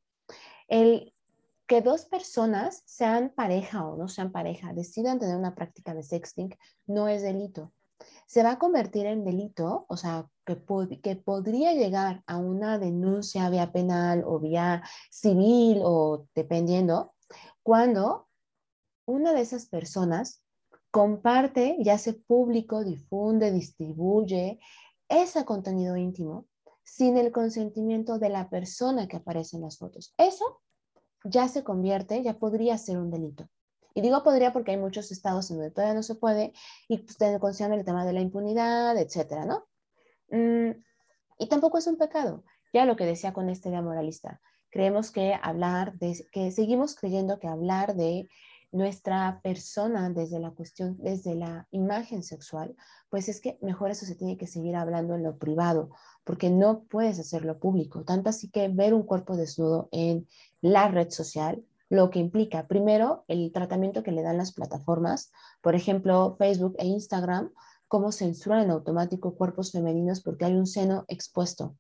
El 0.67 1.13
que 1.67 1.81
dos 1.81 2.05
personas, 2.05 2.81
sean 2.87 3.29
pareja 3.29 3.85
o 3.85 3.95
no 3.95 4.07
sean 4.07 4.31
pareja, 4.31 4.73
decidan 4.73 5.19
tener 5.19 5.35
una 5.35 5.53
práctica 5.53 5.93
de 5.93 6.01
sexting, 6.01 6.55
no 6.87 7.07
es 7.07 7.21
delito 7.21 7.71
se 8.27 8.43
va 8.43 8.51
a 8.51 8.59
convertir 8.59 9.05
en 9.05 9.25
delito, 9.25 9.85
o 9.89 9.97
sea, 9.97 10.27
que, 10.45 10.57
que 11.01 11.15
podría 11.15 11.73
llegar 11.73 12.23
a 12.27 12.37
una 12.37 12.77
denuncia 12.77 13.49
vía 13.49 13.71
penal 13.71 14.23
o 14.25 14.39
vía 14.39 14.83
civil 15.09 15.81
o 15.83 16.27
dependiendo, 16.35 17.13
cuando 17.63 18.27
una 19.05 19.33
de 19.33 19.41
esas 19.41 19.67
personas 19.67 20.43
comparte, 20.91 21.77
ya 21.79 21.97
sea 21.97 22.13
público, 22.27 22.83
difunde, 22.83 23.51
distribuye 23.51 24.59
ese 25.07 25.45
contenido 25.45 25.97
íntimo 25.97 26.45
sin 26.83 27.17
el 27.17 27.31
consentimiento 27.31 28.17
de 28.17 28.29
la 28.29 28.49
persona 28.49 29.07
que 29.07 29.17
aparece 29.17 29.57
en 29.57 29.63
las 29.63 29.77
fotos. 29.77 30.13
Eso 30.17 30.61
ya 31.23 31.47
se 31.47 31.63
convierte, 31.63 32.23
ya 32.23 32.37
podría 32.39 32.77
ser 32.77 32.97
un 32.97 33.11
delito. 33.11 33.47
Y 33.93 34.01
digo 34.01 34.23
podría 34.23 34.53
porque 34.53 34.71
hay 34.71 34.77
muchos 34.77 35.11
estados 35.11 35.49
en 35.49 35.57
donde 35.57 35.71
todavía 35.71 35.95
no 35.95 36.03
se 36.03 36.15
puede 36.15 36.53
y 36.87 36.95
usted 36.95 37.31
pues, 37.31 37.39
considera 37.39 37.75
el 37.75 37.85
tema 37.85 38.05
de 38.05 38.13
la 38.13 38.21
impunidad, 38.21 38.97
etcétera, 38.97 39.45
¿no? 39.45 39.65
Mm, 40.29 40.71
y 41.39 41.47
tampoco 41.47 41.77
es 41.77 41.87
un 41.87 41.97
pecado. 41.97 42.43
Ya 42.73 42.85
lo 42.85 42.95
que 42.95 43.05
decía 43.05 43.33
con 43.33 43.49
este 43.49 43.69
idea 43.69 43.81
moralista. 43.81 44.41
Creemos 44.69 45.11
que 45.11 45.33
hablar 45.41 45.97
de, 45.97 46.27
que 46.31 46.51
seguimos 46.51 46.95
creyendo 46.95 47.39
que 47.39 47.47
hablar 47.47 47.95
de 47.95 48.29
nuestra 48.71 49.39
persona 49.41 50.09
desde 50.11 50.39
la 50.39 50.51
cuestión, 50.51 50.95
desde 50.99 51.33
la 51.33 51.67
imagen 51.71 52.21
sexual, 52.21 52.75
pues 53.09 53.27
es 53.27 53.41
que 53.41 53.57
mejor 53.61 53.89
eso 53.89 54.05
se 54.05 54.15
tiene 54.15 54.37
que 54.37 54.45
seguir 54.45 54.75
hablando 54.75 55.15
en 55.15 55.23
lo 55.23 55.37
privado, 55.37 55.89
porque 56.23 56.51
no 56.51 56.83
puedes 56.83 57.19
hacerlo 57.19 57.59
público. 57.59 58.03
Tanto 58.03 58.29
así 58.29 58.49
que 58.49 58.67
ver 58.67 58.93
un 58.93 59.03
cuerpo 59.03 59.35
desnudo 59.35 59.89
en 59.91 60.27
la 60.61 60.87
red 60.87 61.09
social 61.09 61.63
lo 61.89 62.09
que 62.11 62.19
implica, 62.19 62.67
primero, 62.67 63.25
el 63.27 63.51
tratamiento 63.51 64.03
que 64.03 64.11
le 64.11 64.21
dan 64.21 64.37
las 64.37 64.53
plataformas, 64.53 65.31
por 65.61 65.75
ejemplo, 65.75 66.35
Facebook 66.37 66.75
e 66.77 66.85
Instagram, 66.85 67.51
cómo 67.87 68.11
censuran 68.11 68.63
en 68.63 68.71
automático 68.71 69.35
cuerpos 69.35 69.71
femeninos 69.71 70.21
porque 70.21 70.45
hay 70.45 70.53
un 70.53 70.67
seno 70.67 71.05
expuesto. 71.07 71.75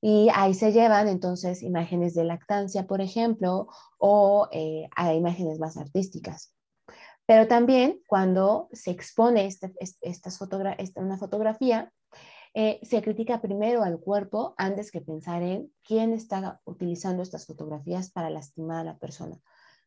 Y 0.00 0.28
ahí 0.34 0.54
se 0.54 0.72
llevan 0.72 1.08
entonces 1.08 1.62
imágenes 1.62 2.14
de 2.14 2.24
lactancia, 2.24 2.86
por 2.86 3.00
ejemplo, 3.00 3.68
o 3.98 4.48
eh, 4.52 4.88
imágenes 5.14 5.58
más 5.58 5.76
artísticas. 5.76 6.54
Pero 7.26 7.46
también 7.46 8.00
cuando 8.08 8.68
se 8.72 8.90
expone 8.90 9.46
este, 9.46 9.72
esta, 10.00 10.30
una 10.96 11.18
fotografía, 11.18 11.92
eh, 12.54 12.80
se 12.82 13.00
critica 13.02 13.40
primero 13.40 13.82
al 13.82 13.98
cuerpo 13.98 14.54
antes 14.58 14.90
que 14.90 15.00
pensar 15.00 15.42
en 15.42 15.72
quién 15.82 16.12
está 16.12 16.60
utilizando 16.64 17.22
estas 17.22 17.46
fotografías 17.46 18.10
para 18.10 18.30
lastimar 18.30 18.80
a 18.80 18.92
la 18.92 18.98
persona. 18.98 19.38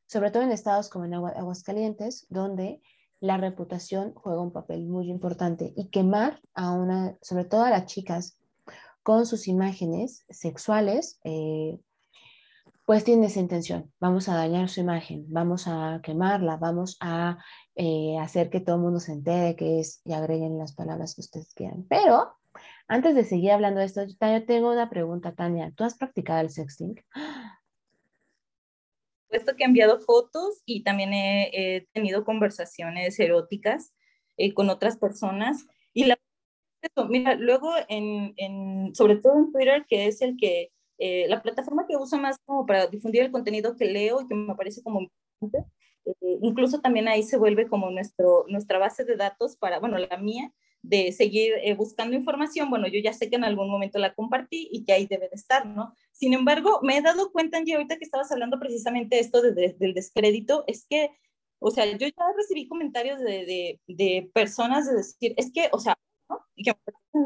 Sobre 0.07 0.31
todo 0.31 0.43
en 0.43 0.51
estados 0.51 0.89
como 0.89 1.05
en 1.05 1.13
Aguascalientes, 1.13 2.25
donde 2.29 2.81
la 3.19 3.37
reputación 3.37 4.13
juega 4.15 4.41
un 4.41 4.51
papel 4.51 4.85
muy 4.85 5.09
importante 5.09 5.73
y 5.75 5.89
quemar 5.89 6.41
a 6.53 6.71
una, 6.71 7.17
sobre 7.21 7.45
todo 7.45 7.63
a 7.63 7.69
las 7.69 7.85
chicas, 7.85 8.37
con 9.03 9.27
sus 9.27 9.47
imágenes 9.47 10.25
sexuales, 10.29 11.19
eh, 11.23 11.79
pues 12.85 13.03
tiene 13.03 13.27
esa 13.27 13.39
intención. 13.39 13.91
Vamos 13.99 14.29
a 14.29 14.35
dañar 14.35 14.69
su 14.69 14.79
imagen, 14.79 15.25
vamos 15.27 15.67
a 15.67 15.99
quemarla, 16.03 16.57
vamos 16.57 16.97
a 16.99 17.37
eh, 17.75 18.17
hacer 18.19 18.49
que 18.49 18.61
todo 18.61 18.77
el 18.77 18.81
mundo 18.81 18.99
se 18.99 19.11
entere 19.11 19.55
que 19.55 19.79
es 19.79 20.01
y 20.05 20.13
agreguen 20.13 20.57
las 20.57 20.73
palabras 20.73 21.13
que 21.13 21.21
ustedes 21.21 21.53
quieran. 21.53 21.85
Pero 21.87 22.33
antes 22.87 23.15
de 23.15 23.23
seguir 23.23 23.51
hablando 23.51 23.79
de 23.79 23.85
esto, 23.85 24.03
yo 24.03 24.45
tengo 24.45 24.71
una 24.71 24.89
pregunta, 24.89 25.33
Tania. 25.33 25.71
¿Tú 25.75 25.83
has 25.83 25.97
practicado 25.97 26.41
el 26.41 26.49
sexting? 26.49 26.95
Puesto 29.29 29.55
que 29.55 29.63
he 29.63 29.67
enviado 29.67 29.99
fotos 29.99 30.61
y 30.65 30.83
también 30.83 31.11
he, 31.13 31.87
tenido 31.93 32.23
conversaciones 32.23 33.19
eróticas 33.19 33.93
eh, 34.37 34.53
con 34.53 34.69
otras 34.69 34.97
personas. 34.97 35.65
Y 35.93 36.05
la, 36.05 36.17
mira, 37.09 37.35
luego, 37.35 37.71
en, 37.89 38.93
sobre 38.93 39.17
todo 39.17 39.37
en 39.37 39.51
Twitter, 39.51 39.85
que 39.87 40.07
es 40.07 40.21
el 40.21 40.37
que, 40.37 40.71
eh, 40.97 41.25
la 41.27 41.41
plataforma 41.41 41.85
que 41.87 41.97
uso 41.97 42.17
más 42.17 42.37
como 42.45 42.65
para 42.65 42.87
difundir 42.87 43.23
el 43.23 43.31
contenido 43.31 43.75
que 43.75 43.85
leo 43.85 44.21
y 44.21 44.27
que 44.27 44.35
me 44.35 44.55
parece 44.55 44.81
como 44.81 45.01
importante, 45.01 45.69
eh, 46.05 46.37
incluso 46.41 46.79
también 46.79 47.07
ahí 47.07 47.23
se 47.23 47.37
vuelve 47.37 47.67
como 47.67 47.89
nuestro, 47.89 48.45
nuestra 48.47 48.77
base 48.77 49.03
de 49.03 49.17
datos 49.17 49.57
para, 49.57 49.79
bueno, 49.79 49.97
la 49.97 50.17
mía, 50.17 50.53
de 50.87 51.11
seguir 51.11 51.53
eh, 51.61 51.73
buscando 51.73 52.15
información, 52.15 52.69
bueno, 52.69 52.87
yo 52.87 52.99
ya 52.99 53.13
sé 53.13 53.29
que 53.29 53.35
en 53.35 53.43
algún 53.43 53.69
momento 53.69 53.97
la 53.99 54.13
compartí 54.13 54.69
y 54.71 54.83
que 54.83 54.93
ahí 54.93 55.07
debe 55.07 55.29
de 55.29 55.35
estar, 55.35 55.65
¿no? 55.65 55.93
Sin 56.11 56.33
embargo, 56.33 56.79
me 56.83 56.97
he 56.97 57.01
dado 57.01 57.31
cuenta, 57.31 57.57
Angie, 57.57 57.75
ahorita 57.75 57.97
que 57.97 58.05
estabas 58.05 58.31
hablando 58.31 58.59
precisamente 58.59 59.19
esto 59.19 59.41
de, 59.41 59.51
del 59.73 59.93
descrédito, 59.93 60.63
es 60.67 60.85
que, 60.87 61.09
o 61.59 61.71
sea, 61.71 61.85
yo 61.85 62.07
ya 62.07 62.13
recibí 62.37 62.67
comentarios 62.67 63.19
de, 63.19 63.79
de, 63.87 64.29
personas 64.33 64.87
de 64.87 64.97
decir, 64.97 65.33
es 65.37 65.51
que, 65.51 65.69
o 65.71 65.79
sea, 65.79 65.97
¿no? 66.29 66.39
y 66.55 66.63
que 66.63 66.73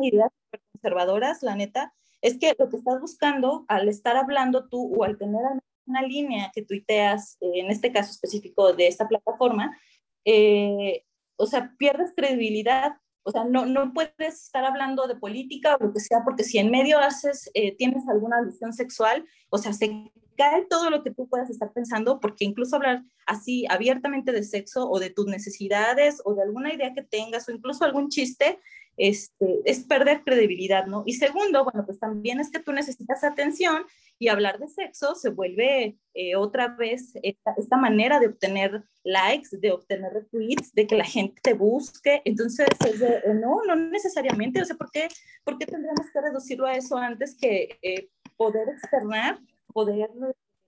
ideas 0.01 0.29
conservadoras, 0.73 1.43
la 1.43 1.55
neta, 1.55 1.93
es 2.21 2.37
que 2.37 2.55
lo 2.57 2.69
que 2.69 2.77
estás 2.77 3.01
buscando 3.01 3.65
al 3.67 3.89
estar 3.89 4.15
hablando 4.15 4.67
tú 4.69 4.93
o 4.95 5.03
al 5.03 5.17
tener 5.17 5.41
una 5.85 6.01
línea 6.01 6.51
que 6.53 6.63
tuiteas, 6.63 7.37
eh, 7.41 7.51
en 7.55 7.71
este 7.71 7.91
caso 7.91 8.11
específico 8.11 8.73
de 8.73 8.87
esta 8.87 9.07
plataforma, 9.07 9.77
eh, 10.25 11.03
o 11.37 11.45
sea, 11.45 11.73
pierdes 11.77 12.13
credibilidad 12.15 12.93
o 13.29 13.31
sea, 13.31 13.43
no, 13.43 13.67
no 13.67 13.93
puedes 13.93 14.45
estar 14.45 14.65
hablando 14.65 15.07
de 15.07 15.15
política 15.15 15.77
o 15.79 15.83
lo 15.83 15.93
que 15.93 15.99
sea, 15.99 16.23
porque 16.25 16.43
si 16.43 16.57
en 16.57 16.71
medio 16.71 16.97
haces, 16.97 17.51
eh, 17.53 17.75
tienes 17.75 18.07
alguna 18.09 18.39
alusión 18.39 18.73
sexual, 18.73 19.23
o 19.51 19.59
sea, 19.59 19.71
se 19.71 20.11
cae 20.35 20.65
todo 20.67 20.89
lo 20.89 21.03
que 21.03 21.11
tú 21.11 21.27
puedas 21.29 21.51
estar 21.51 21.71
pensando, 21.71 22.19
porque 22.19 22.43
incluso 22.43 22.75
hablar 22.75 23.03
así 23.27 23.67
abiertamente 23.69 24.31
de 24.31 24.41
sexo 24.43 24.89
o 24.89 24.99
de 24.99 25.11
tus 25.11 25.27
necesidades 25.27 26.23
o 26.25 26.33
de 26.33 26.41
alguna 26.41 26.73
idea 26.73 26.95
que 26.95 27.03
tengas 27.03 27.47
o 27.47 27.51
incluso 27.51 27.85
algún 27.85 28.09
chiste, 28.09 28.57
este, 28.99 29.61
es 29.63 29.79
perder 29.85 30.23
credibilidad, 30.23 30.85
¿no? 30.85 31.03
Y 31.05 31.13
segundo, 31.13 31.63
bueno, 31.63 31.85
pues 31.85 31.99
también 31.99 32.41
es 32.41 32.51
que 32.51 32.59
tú 32.59 32.73
necesitas 32.73 33.23
atención 33.23 33.85
y 34.19 34.27
hablar 34.27 34.59
de 34.59 34.67
sexo 34.67 35.15
se 35.15 35.29
vuelve 35.29 35.97
eh, 36.13 36.35
otra 36.35 36.67
vez 36.67 37.13
esta, 37.23 37.77
manera 37.77 38.19
de 38.19 38.27
obtener 38.27 38.83
likes, 39.03 39.57
de 39.57 39.71
obtener 39.71 40.11
retweets, 40.11 40.73
de 40.73 40.85
que 40.85 40.97
la 40.97 41.05
gente 41.05 41.39
te 41.41 41.53
busque. 41.53 42.21
Entonces, 42.25 42.67
eh, 42.85 43.33
no, 43.35 43.61
no 43.65 43.75
necesariamente. 43.77 44.61
O 44.61 44.65
sea, 44.65 44.75
¿por 44.75 44.91
qué, 44.91 45.07
¿por 45.45 45.57
qué 45.57 45.65
tendríamos 45.65 46.11
que 46.11 46.21
reducirlo 46.21 46.67
a 46.67 46.75
eso 46.75 46.97
antes 46.97 47.37
que 47.37 47.79
eh, 47.81 48.09
poder 48.35 48.67
externar, 48.67 49.39
poder 49.73 50.09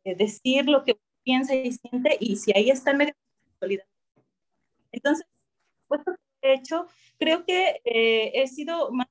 decir 0.05 0.69
lo 0.69 0.85
que 0.85 0.97
piensa 1.23 1.53
y 1.53 1.73
siente? 1.73 2.15
Y 2.21 2.37
si 2.37 2.53
ahí 2.55 2.69
está 2.69 2.91
el 2.91 2.97
medio 2.97 3.13
de 3.59 3.83
Entonces, 4.93 5.25
pues 5.89 6.01
de 6.41 6.53
hecho, 6.53 6.87
creo 7.17 7.45
que 7.45 7.81
he 7.83 8.47
sido 8.47 8.91
más 8.91 9.07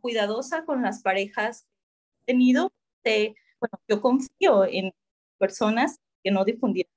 cuidadosa 0.00 0.64
con 0.64 0.82
las 0.82 1.02
parejas 1.02 1.62
que 1.62 2.32
he 2.32 2.34
tenido. 2.34 2.72
De, 3.02 3.34
bueno, 3.60 3.80
yo 3.88 4.00
confío 4.02 4.64
en 4.64 4.92
personas 5.38 5.98
que 6.22 6.30
no 6.30 6.44
difundieran 6.44 6.92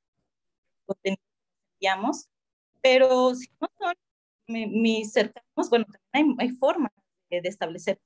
contenido 0.86 1.22
que 1.80 1.98
pero 2.82 3.34
si 3.36 3.48
no 3.62 3.70
son 3.80 3.96
mis 4.48 5.12
cercanos, 5.12 5.70
bueno, 5.70 5.86
también 6.12 6.38
hay, 6.40 6.48
hay 6.48 6.56
formas 6.56 6.92
de, 7.30 7.40
establecer 7.48 8.00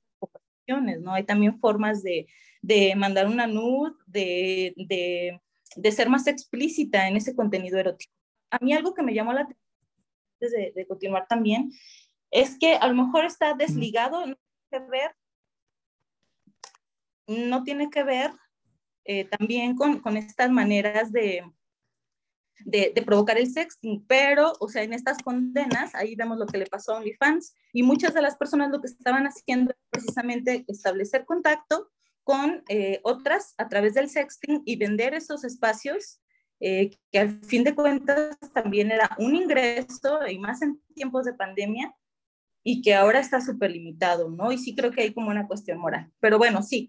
¿no? 1.00 1.14
Hay 1.14 1.24
también 1.24 1.58
formas 1.58 2.02
de, 2.02 2.26
de 2.62 2.94
mandar 2.94 3.26
una 3.26 3.46
nude, 3.46 3.94
de, 4.06 4.74
de, 4.76 5.40
de, 5.76 5.92
ser 5.92 6.08
más 6.08 6.26
explícita 6.26 7.08
en 7.08 7.16
ese 7.16 7.34
contenido 7.34 7.78
erótico. 7.78 8.12
A 8.50 8.58
mí 8.62 8.72
algo 8.72 8.94
que 8.94 9.02
me 9.02 9.14
llamó 9.14 9.32
la 9.32 9.42
atención, 9.42 9.67
antes 10.40 10.52
de, 10.52 10.72
de 10.74 10.86
continuar 10.86 11.26
también, 11.28 11.72
es 12.30 12.58
que 12.58 12.74
a 12.74 12.86
lo 12.86 12.94
mejor 12.94 13.24
está 13.24 13.54
desligado, 13.54 14.26
no 14.26 14.36
tiene 14.36 14.70
que 14.70 14.90
ver, 14.90 15.16
no 17.26 17.62
tiene 17.62 17.90
que 17.90 18.02
ver 18.04 18.30
eh, 19.04 19.24
también 19.24 19.74
con, 19.74 20.00
con, 20.00 20.16
estas 20.16 20.50
maneras 20.50 21.10
de, 21.12 21.42
de, 22.60 22.92
de, 22.94 23.02
provocar 23.02 23.38
el 23.38 23.50
sexting, 23.50 24.04
pero, 24.06 24.52
o 24.60 24.68
sea, 24.68 24.82
en 24.82 24.92
estas 24.92 25.18
condenas, 25.18 25.94
ahí 25.94 26.14
vemos 26.14 26.38
lo 26.38 26.46
que 26.46 26.58
le 26.58 26.66
pasó 26.66 26.92
a 26.92 26.98
OnlyFans, 26.98 27.54
y 27.72 27.82
muchas 27.82 28.14
de 28.14 28.22
las 28.22 28.36
personas 28.36 28.70
lo 28.70 28.80
que 28.80 28.88
estaban 28.88 29.24
haciendo 29.24 29.72
es 29.72 29.78
precisamente 29.90 30.64
establecer 30.68 31.24
contacto 31.24 31.90
con 32.22 32.62
eh, 32.68 33.00
otras 33.04 33.54
a 33.56 33.68
través 33.68 33.94
del 33.94 34.10
sexting 34.10 34.62
y 34.66 34.76
vender 34.76 35.14
esos 35.14 35.44
espacios 35.44 36.20
eh, 36.60 36.90
que 37.12 37.18
al 37.18 37.40
fin 37.44 37.64
de 37.64 37.74
cuentas 37.74 38.36
también 38.52 38.90
era 38.90 39.10
un 39.18 39.34
ingreso 39.36 40.26
y 40.28 40.38
más 40.38 40.62
en 40.62 40.80
tiempos 40.94 41.24
de 41.24 41.34
pandemia 41.34 41.94
y 42.64 42.82
que 42.82 42.94
ahora 42.94 43.20
está 43.20 43.40
súper 43.40 43.70
limitado, 43.70 44.28
¿no? 44.28 44.52
Y 44.52 44.58
sí 44.58 44.74
creo 44.74 44.90
que 44.90 45.02
hay 45.02 45.14
como 45.14 45.30
una 45.30 45.46
cuestión 45.46 45.78
moral. 45.78 46.10
Pero 46.20 46.38
bueno, 46.38 46.62
sí, 46.62 46.88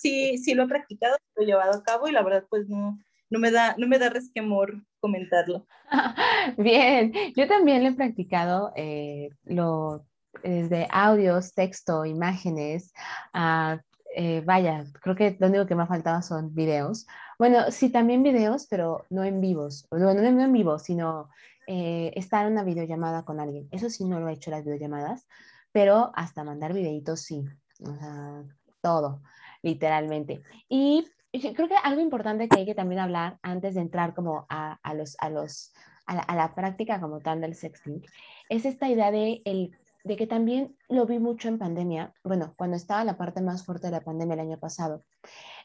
sí, 0.00 0.38
sí, 0.38 0.54
lo 0.54 0.64
he 0.64 0.68
practicado, 0.68 1.16
lo 1.36 1.42
he 1.42 1.46
llevado 1.46 1.78
a 1.78 1.82
cabo 1.82 2.08
y 2.08 2.12
la 2.12 2.22
verdad 2.22 2.46
pues 2.48 2.68
no, 2.68 2.98
no 3.30 3.38
me 3.38 3.50
da, 3.50 3.74
no 3.78 3.86
me 3.86 3.98
da 3.98 4.08
resquemor 4.08 4.82
comentarlo. 5.00 5.66
Bien, 6.56 7.12
yo 7.36 7.46
también 7.46 7.82
lo 7.82 7.90
he 7.90 7.94
practicado, 7.94 8.72
eh, 8.76 9.30
lo, 9.44 10.06
desde 10.42 10.88
audios, 10.90 11.54
texto, 11.54 12.04
imágenes, 12.04 12.92
uh, 13.34 13.78
eh, 14.14 14.42
vaya, 14.44 14.84
creo 15.00 15.16
que 15.16 15.36
lo 15.40 15.46
único 15.46 15.66
que 15.66 15.74
me 15.74 15.84
ha 15.84 15.86
faltado 15.86 16.22
son 16.22 16.54
videos. 16.54 17.06
Bueno, 17.42 17.72
sí, 17.72 17.90
también 17.90 18.22
videos, 18.22 18.68
pero 18.70 19.04
no 19.10 19.24
en 19.24 19.40
vivos. 19.40 19.88
Bueno, 19.90 20.14
no 20.14 20.42
en 20.44 20.52
vivo, 20.52 20.78
sino 20.78 21.28
eh, 21.66 22.12
estar 22.14 22.46
en 22.46 22.52
una 22.52 22.62
videollamada 22.62 23.24
con 23.24 23.40
alguien. 23.40 23.66
Eso 23.72 23.90
sí 23.90 24.04
no 24.04 24.20
lo 24.20 24.28
he 24.28 24.34
hecho 24.34 24.52
las 24.52 24.64
videollamadas, 24.64 25.26
pero 25.72 26.12
hasta 26.14 26.44
mandar 26.44 26.72
videitos 26.72 27.22
sí. 27.22 27.44
O 27.80 27.96
sea, 27.96 28.44
todo, 28.80 29.22
literalmente. 29.60 30.40
Y 30.68 31.08
creo 31.32 31.66
que 31.66 31.74
algo 31.82 32.00
importante 32.00 32.48
que 32.48 32.60
hay 32.60 32.64
que 32.64 32.76
también 32.76 33.00
hablar 33.00 33.40
antes 33.42 33.74
de 33.74 33.80
entrar 33.80 34.14
como 34.14 34.46
a, 34.48 34.78
a 34.80 34.94
los, 34.94 35.16
a, 35.18 35.28
los, 35.28 35.72
a 36.06 36.14
la, 36.14 36.20
a, 36.20 36.36
la, 36.36 36.54
práctica 36.54 37.00
como 37.00 37.18
tal 37.18 37.40
del 37.40 37.56
sexting 37.56 38.06
es 38.50 38.64
esta 38.66 38.88
idea 38.88 39.10
de 39.10 39.42
el 39.44 39.76
de 40.04 40.16
que 40.16 40.28
también 40.28 40.76
lo 40.88 41.06
vi 41.06 41.18
mucho 41.18 41.48
en 41.48 41.58
pandemia, 41.58 42.14
bueno, 42.22 42.54
cuando 42.56 42.76
estaba 42.76 43.02
la 43.02 43.16
parte 43.16 43.40
más 43.40 43.64
fuerte 43.64 43.88
de 43.88 43.94
la 43.94 44.00
pandemia 44.00 44.34
el 44.34 44.40
año 44.40 44.58
pasado, 44.58 45.02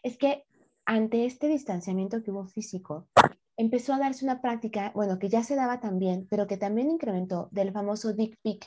es 0.02 0.18
que 0.18 0.46
ante 0.88 1.26
este 1.26 1.50
distanciamiento 1.50 2.24
que 2.24 2.32
hubo 2.32 2.46
físico, 2.46 3.10
empezó 3.58 3.94
a 3.94 4.00
darse 4.00 4.24
una 4.24 4.42
práctica, 4.42 4.94
bueno, 4.96 5.20
que 5.20 5.28
ya 5.28 5.44
se 5.44 5.56
daba 5.56 5.82
también, 5.82 6.28
pero 6.30 6.48
que 6.48 6.56
también 6.56 6.90
incrementó 6.90 7.50
del 7.52 7.74
famoso 7.74 8.14
dick 8.14 8.40
pic, 8.42 8.66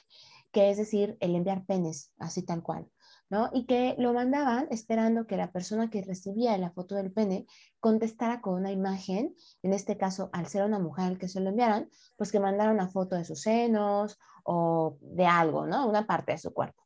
que 0.53 0.71
es 0.71 0.77
decir, 0.77 1.17
el 1.21 1.35
enviar 1.35 1.65
penes, 1.65 2.13
así 2.19 2.45
tal 2.45 2.63
cual. 2.63 2.87
¿no? 3.31 3.49
Y 3.55 3.65
que 3.65 3.95
lo 3.97 4.13
mandaban 4.13 4.67
esperando 4.71 5.27
que 5.27 5.39
la 5.39 5.51
persona 5.51 5.89
que 5.89 6.03
recibía 6.03 6.59
la 6.59 6.73
foto 6.73 6.95
del 6.95 7.11
pene 7.11 7.47
contestara 7.79 8.43
con 8.43 8.55
una 8.55 8.71
imagen, 8.71 9.35
en 9.63 9.73
este 9.73 9.97
caso, 9.97 10.29
al 10.35 10.47
ser 10.47 10.65
una 10.65 10.79
mujer 10.79 11.17
que 11.17 11.29
se 11.29 11.41
lo 11.41 11.49
enviaran, 11.49 11.89
pues 12.17 12.33
que 12.33 12.41
mandara 12.41 12.73
una 12.73 12.89
foto 12.89 13.17
de 13.17 13.25
sus 13.25 13.41
senos 13.41 14.19
o 14.45 14.99
de 15.01 15.25
algo, 15.25 15.65
¿no? 15.65 15.89
Una 15.89 16.07
parte 16.07 16.33
de 16.33 16.39
su 16.39 16.53
cuerpo. 16.53 16.83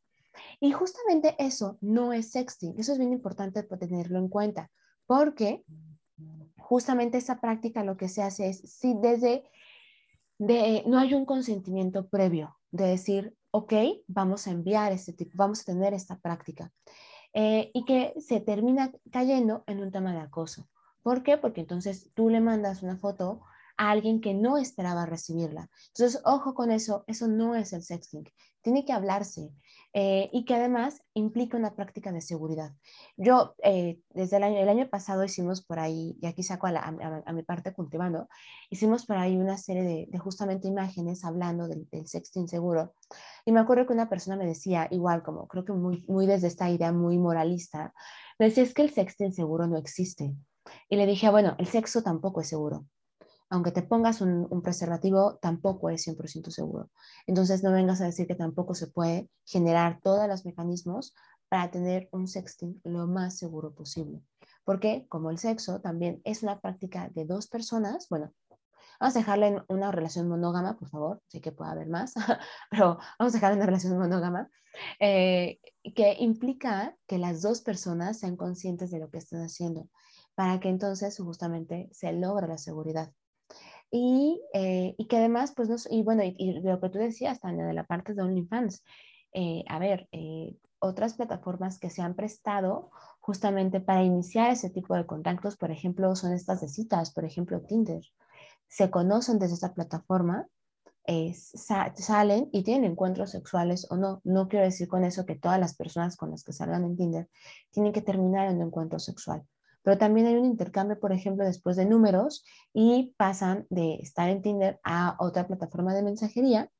Y 0.61 0.71
justamente 0.71 1.35
eso 1.39 1.77
no 1.81 2.13
es 2.13 2.31
sexting, 2.31 2.75
eso 2.77 2.93
es 2.93 2.99
bien 2.99 3.11
importante 3.11 3.63
tenerlo 3.63 4.19
en 4.19 4.29
cuenta, 4.29 4.69
porque 5.05 5.63
justamente 6.57 7.17
esa 7.17 7.39
práctica 7.39 7.83
lo 7.83 7.97
que 7.97 8.09
se 8.09 8.23
hace 8.23 8.49
es, 8.49 8.59
si 8.59 8.95
desde, 8.95 9.43
de, 10.39 10.83
no 10.87 10.97
hay 10.97 11.13
un 11.13 11.25
consentimiento 11.25 12.07
previo 12.09 12.57
de 12.71 12.87
decir, 12.87 13.35
ok, 13.51 13.73
vamos 14.07 14.47
a 14.47 14.51
enviar 14.51 14.91
este 14.91 15.13
tipo, 15.13 15.31
vamos 15.35 15.61
a 15.61 15.65
tener 15.65 15.93
esta 15.93 16.19
práctica. 16.19 16.71
Eh, 17.33 17.71
y 17.73 17.85
que 17.85 18.13
se 18.19 18.39
termina 18.39 18.91
cayendo 19.11 19.63
en 19.67 19.81
un 19.81 19.91
tema 19.91 20.13
de 20.13 20.19
acoso. 20.19 20.69
¿Por 21.03 21.21
qué? 21.21 21.37
Porque 21.37 21.61
entonces 21.61 22.11
tú 22.13 22.29
le 22.29 22.39
mandas 22.39 22.81
una 22.81 22.97
foto 22.97 23.41
a 23.77 23.91
alguien 23.91 24.21
que 24.21 24.33
no 24.33 24.57
esperaba 24.57 25.05
recibirla. 25.05 25.69
Entonces, 25.87 26.21
ojo 26.25 26.53
con 26.53 26.71
eso, 26.71 27.03
eso 27.07 27.27
no 27.27 27.55
es 27.55 27.73
el 27.73 27.83
sexting. 27.83 28.29
Tiene 28.61 28.85
que 28.85 28.93
hablarse 28.93 29.51
eh, 29.93 30.29
y 30.33 30.43
que 30.43 30.55
además 30.55 31.01
implica 31.13 31.55
una 31.55 31.75
práctica 31.75 32.11
de 32.11 32.19
seguridad. 32.19 32.73
Yo, 33.15 33.55
eh, 33.63 33.99
desde 34.09 34.37
el 34.37 34.43
año, 34.43 34.57
el 34.57 34.69
año, 34.69 34.89
pasado 34.89 35.23
hicimos 35.23 35.63
por 35.63 35.79
ahí, 35.79 36.17
y 36.19 36.25
aquí 36.25 36.43
saco 36.43 36.67
a, 36.67 36.71
la, 36.71 36.79
a, 36.81 37.23
a 37.25 37.33
mi 37.33 37.43
parte 37.43 37.73
cultivando, 37.73 38.27
hicimos 38.69 39.05
por 39.05 39.17
ahí 39.17 39.37
una 39.37 39.57
serie 39.57 40.07
de, 40.09 40.17
justamente 40.17 40.67
imágenes 40.67 41.23
hablando 41.23 41.67
del, 41.67 41.87
del, 41.91 42.07
sexting 42.07 42.47
seguro. 42.47 42.93
Y 43.45 43.51
me 43.51 43.59
acuerdo 43.59 43.85
que 43.85 43.93
una 43.93 44.09
persona 44.09 44.35
me 44.35 44.45
decía, 44.45 44.87
igual 44.91 45.23
como 45.23 45.47
creo 45.47 45.63
que 45.63 45.73
muy, 45.73 46.03
muy 46.07 46.25
desde 46.25 46.47
esta 46.47 46.69
idea 46.69 46.91
muy 46.91 47.17
moralista, 47.17 47.93
me 48.39 48.47
decía, 48.47 48.63
es 48.63 48.73
que 48.73 48.81
el 48.81 48.89
sexting 48.89 49.31
seguro 49.31 49.67
no 49.67 49.77
existe. 49.77 50.33
Y 50.89 50.95
le 50.95 51.05
dije, 51.05 51.29
bueno, 51.29 51.55
el 51.59 51.67
sexo 51.67 52.01
tampoco 52.01 52.41
es 52.41 52.47
seguro 52.47 52.85
aunque 53.49 53.71
te 53.71 53.83
pongas 53.83 54.21
un, 54.21 54.61
preservativo, 54.63 55.37
tampoco 55.37 55.89
es 55.89 56.07
100% 56.07 56.49
seguro. 56.49 56.89
Entonces 57.27 57.63
no 57.63 57.71
vengas 57.71 58.01
a 58.01 58.05
decir 58.05 58.27
que 58.27 58.35
tampoco 58.35 58.73
se 58.73 58.87
puede 58.87 59.29
generar 59.45 59.99
todos 60.01 60.27
los 60.27 60.45
mecanismos 60.45 61.13
para 61.47 61.69
tener 61.69 62.09
un 62.11 62.27
sexting 62.27 62.81
lo 62.83 63.07
más 63.07 63.37
seguro 63.37 63.73
posible. 63.73 64.21
Porque 64.63 65.05
como 65.09 65.29
el 65.29 65.37
sexo 65.37 65.79
también 65.79 66.21
es 66.23 66.41
una 66.43 66.59
práctica 66.59 67.09
de 67.13 67.25
dos 67.25 67.47
personas, 67.47 68.07
bueno, 68.09 68.33
vamos 68.99 69.15
a 69.15 69.19
dejarla 69.19 69.47
en 69.47 69.63
una 69.67 69.91
relación 69.91 70.27
monógama, 70.27 70.77
por 70.77 70.89
favor, 70.89 71.21
sé 71.27 71.39
que 71.39 71.51
puede 71.51 71.71
haber 71.71 71.87
más, 71.87 72.13
pero 72.71 72.97
vamos 73.19 73.33
a 73.33 73.37
dejarla 73.37 73.53
en 73.53 73.59
una 73.59 73.65
relación 73.67 73.97
monógama, 73.97 74.49
eh, 74.99 75.59
que 75.95 76.17
implica 76.19 76.97
que 77.07 77.19
las 77.19 77.41
dos 77.41 77.61
personas 77.61 78.19
sean 78.19 78.35
conscientes 78.35 78.91
de 78.91 78.99
lo 78.99 79.09
que 79.09 79.19
están 79.19 79.41
haciendo, 79.43 79.87
para 80.33 80.59
que 80.59 80.69
entonces 80.69 81.17
justamente 81.17 81.89
se 81.91 82.11
logre 82.11 82.47
la 82.47 82.57
seguridad. 82.57 83.11
Y, 83.97 84.41
eh, 84.53 84.93
y, 84.97 85.07
que 85.07 85.15
además, 85.15 85.53
pues, 85.55 85.69
no, 85.69 85.77
y 85.89 86.03
bueno, 86.03 86.21
y, 86.21 86.35
y, 86.37 86.59
lo 86.59 86.81
que 86.81 86.89
tú 86.89 86.97
decías, 86.97 87.39
Tania, 87.39 87.65
de 87.65 87.73
la 87.73 87.85
parte 87.85 88.13
de 88.13 88.23
OnlyFans, 88.23 88.83
eh, 89.31 89.63
a 89.69 89.79
ver, 89.79 90.09
eh, 90.11 90.53
otras 90.79 91.13
plataformas 91.13 91.79
que 91.79 91.89
se 91.89 92.01
han 92.01 92.13
prestado 92.13 92.91
justamente 93.21 93.79
para 93.79 94.03
iniciar 94.03 94.51
ese 94.51 94.69
tipo 94.69 94.95
de 94.95 95.05
contactos, 95.05 95.55
por 95.55 95.71
ejemplo, 95.71 96.13
son 96.17 96.33
estas 96.33 96.59
de 96.59 96.67
citas, 96.67 97.13
por 97.13 97.23
ejemplo, 97.23 97.61
Tinder. 97.61 98.03
Se 98.67 98.91
conocen 98.91 99.39
desde 99.39 99.53
esa 99.53 99.73
plataforma, 99.73 100.45
sa 101.33 101.93
salen 101.95 102.49
y 102.51 102.63
tienen 102.63 102.91
encuentros 102.91 103.31
sexuales 103.31 103.87
o 103.89 103.95
no. 103.95 104.19
No 104.25 104.49
quiero 104.49 104.65
decir 104.65 104.89
con 104.89 105.05
eso 105.05 105.25
que 105.25 105.35
todas 105.35 105.59
las 105.59 105.73
personas 105.73 106.17
con 106.17 106.31
las 106.31 106.43
que 106.43 106.51
salgan 106.51 106.83
en 106.83 106.97
Tinder 106.97 107.29
tienen 107.71 107.93
que 107.93 108.01
terminar 108.01 108.49
en 108.49 108.57
un 108.57 108.63
encuentro 108.63 108.99
sexual 108.99 109.45
pero 109.85 109.99
también 109.99 110.25
hay 110.25 110.35
un 110.35 110.45
intercambio, 110.45 110.99
por 110.99 111.13
ejemplo, 111.13 111.45
después 111.45 111.75
de 111.75 111.85
números 111.85 112.43
y 112.73 113.13
pasan 113.17 113.67
de 113.69 113.95
estar 114.01 114.29
en 114.29 114.41
Tinder 114.41 114.79
a 114.83 115.15
otra 115.19 115.45
plataforma 115.45 115.93
de 115.93 116.01
mensajería 116.01 116.71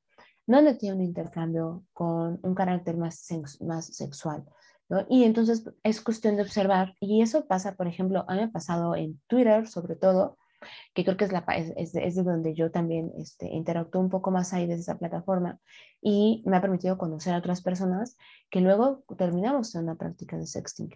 donde 0.44 0.74
tiene 0.74 0.96
un 0.96 1.02
intercambio 1.02 1.84
con 1.92 2.40
un 2.42 2.54
carácter 2.54 2.96
más, 2.96 3.26
más 3.60 3.86
sexual. 3.86 4.44
¿no? 4.88 5.06
Y 5.08 5.22
entonces 5.22 5.64
es 5.84 6.00
cuestión 6.00 6.36
de 6.36 6.42
observar, 6.42 6.94
y 7.00 7.22
eso 7.22 7.46
pasa, 7.46 7.76
por 7.76 7.86
ejemplo, 7.86 8.24
a 8.28 8.34
mí 8.34 8.40
me 8.40 8.46
ha 8.46 8.52
pasado 8.52 8.96
en 8.96 9.20
Twitter, 9.28 9.68
sobre 9.68 9.94
todo, 9.94 10.36
que 10.92 11.04
creo 11.04 11.16
que 11.16 11.26
es, 11.26 11.32
la, 11.32 11.44
es, 11.76 11.94
es 11.94 12.14
de 12.16 12.22
donde 12.24 12.54
yo 12.54 12.72
también 12.72 13.12
este, 13.18 13.48
interactúo 13.48 14.00
un 14.00 14.10
poco 14.10 14.32
más 14.32 14.52
ahí 14.52 14.66
desde 14.66 14.82
esa 14.82 14.98
plataforma, 14.98 15.60
y 16.00 16.42
me 16.44 16.56
ha 16.56 16.60
permitido 16.60 16.98
conocer 16.98 17.34
a 17.34 17.38
otras 17.38 17.62
personas 17.62 18.16
que 18.50 18.60
luego 18.60 19.04
terminamos 19.16 19.74
en 19.74 19.84
una 19.84 19.94
práctica 19.94 20.36
de 20.36 20.46
sexting. 20.46 20.90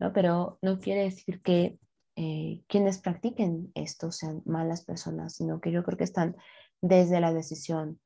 ¿No? 0.00 0.12
Pero 0.12 0.58
no 0.62 0.80
quiere 0.80 1.02
decir 1.04 1.40
que 1.42 1.78
eh, 2.16 2.62
quienes 2.66 2.98
practiquen 2.98 3.70
esto 3.74 4.10
sean 4.10 4.42
malas 4.44 4.84
personas, 4.84 5.34
sino 5.34 5.60
que 5.60 5.70
yo 5.70 5.84
creo 5.84 5.96
que 5.96 6.04
están 6.04 6.36
desde 6.80 7.20
la 7.20 7.32
decisión, 7.32 8.00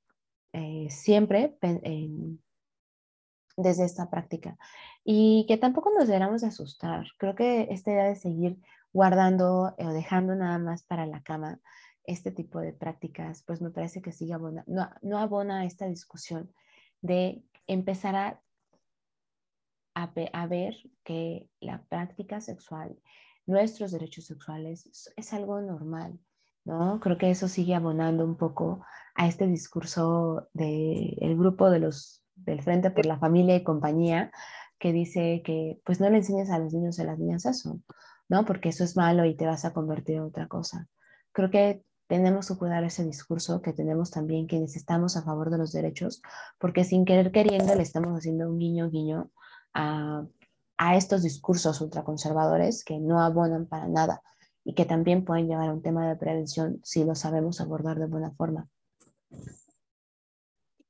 eh, 0.53 0.89
siempre 0.91 1.57
eh, 1.63 2.11
desde 3.57 3.85
esta 3.85 4.11
práctica. 4.11 4.59
Y 5.05 5.47
que 5.49 5.57
tampoco 5.57 5.91
nos 5.97 6.07
deberíamos 6.07 6.43
de 6.43 6.49
asustar. 6.49 7.07
Creo 7.19 7.35
que 7.35 7.69
esta 7.71 7.93
idea 7.93 8.05
de 8.05 8.17
seguir 8.17 8.59
guardando 8.93 9.75
o 9.77 9.89
dejando 9.93 10.35
nada 10.35 10.59
más 10.59 10.83
para 10.85 11.07
la 11.07 11.23
cama 11.23 11.61
este 12.05 12.31
tipo 12.31 12.61
de 12.61 12.73
prácticas, 12.73 13.43
pues 13.47 13.63
me 13.63 13.71
parece 13.71 14.03
que 14.03 14.13
sigue 14.13 14.35
abona, 14.35 14.63
no, 14.67 14.91
no 15.01 15.19
abona 15.19 15.65
esta 15.65 15.87
discusión 15.87 16.53
de 17.01 17.43
empezar 17.67 18.15
a 18.15 18.43
a, 19.95 20.13
a, 20.33 20.47
ver 20.47 20.75
que 21.05 21.49
la 21.61 21.85
práctica 21.85 22.41
sexual, 22.41 22.99
nuestros 23.47 23.93
derechos 23.93 24.27
sexuales, 24.27 25.13
es, 25.17 25.33
algo 25.33 25.61
normal, 25.61 26.19
¿no? 26.65 27.01
Creo 27.01 27.19
que 27.19 27.31
eso 27.31 27.49
sigue 27.49 27.75
abonando 27.75 28.25
un 28.25 28.37
poco 28.37 28.85
a 29.15 29.29
este 29.29 29.47
discurso 29.47 30.49
del 30.53 31.17
el 31.21 31.37
grupo 31.37 31.71
de 31.71 31.79
los 31.79 32.23
del 32.35 32.63
Frente 32.63 32.91
por 32.91 33.07
la 33.07 33.19
Familia 33.19 33.57
y 33.57 33.65
Compañía, 33.65 34.33
que 34.79 34.93
dice 34.93 35.43
que 35.45 35.81
pues 35.85 36.01
no 36.01 36.11
le 36.11 36.19
enseñes 36.19 36.51
a 36.51 36.59
los 36.59 36.73
niños 36.75 36.99
y 36.99 37.03
a 37.03 37.05
las 37.05 37.19
niñas 37.19 37.47
eso, 37.47 37.81
¿no? 38.29 38.45
Porque 38.45 38.71
eso 38.71 38.85
es 38.85 38.97
malo 38.97 39.25
y 39.25 39.37
te 39.37 39.47
vas 39.47 39.65
a 39.65 39.73
convertir 39.73 40.17
en 40.17 40.23
otra 40.23 40.49
cosa. 40.49 40.89
Creo 41.33 41.51
que 41.51 41.85
tenemos 42.07 42.49
que 42.49 42.57
cuidar 42.57 42.85
ese 42.85 43.05
discurso 43.05 43.63
que 43.63 43.73
tenemos 43.73 44.11
también 44.11 44.47
quienes 44.47 44.77
estamos 44.77 45.17
a 45.17 45.23
favor 45.23 45.51
de 45.51 45.59
los 45.59 45.73
derechos, 45.73 46.23
porque 46.59 46.85
sin 46.85 47.05
querer 47.05 47.33
queriendo 47.33 47.75
le 47.75 47.83
estamos 47.83 48.19
haciendo 48.19 48.51
un 48.51 48.59
guiño 48.59 48.91
guiño 48.91 49.31
a, 49.75 50.27
a 50.79 50.97
estos 50.97 51.23
discursos 51.23 51.81
ultraconservadores 51.81 52.85
que 52.85 52.99
no 52.99 53.21
abonan 53.21 53.67
para 53.67 53.89
nada 53.89 54.23
y 54.65 54.75
que 54.75 54.85
también 54.85 55.25
pueden 55.25 55.47
llevar 55.47 55.69
a 55.69 55.73
un 55.73 55.83
tema 55.83 56.09
de 56.09 56.17
prevención 56.17 56.81
si 56.83 57.05
lo 57.05 57.15
sabemos 57.15 57.61
abordar 57.61 57.99
de 57.99 58.07
buena 58.07 58.31
forma. 58.33 58.69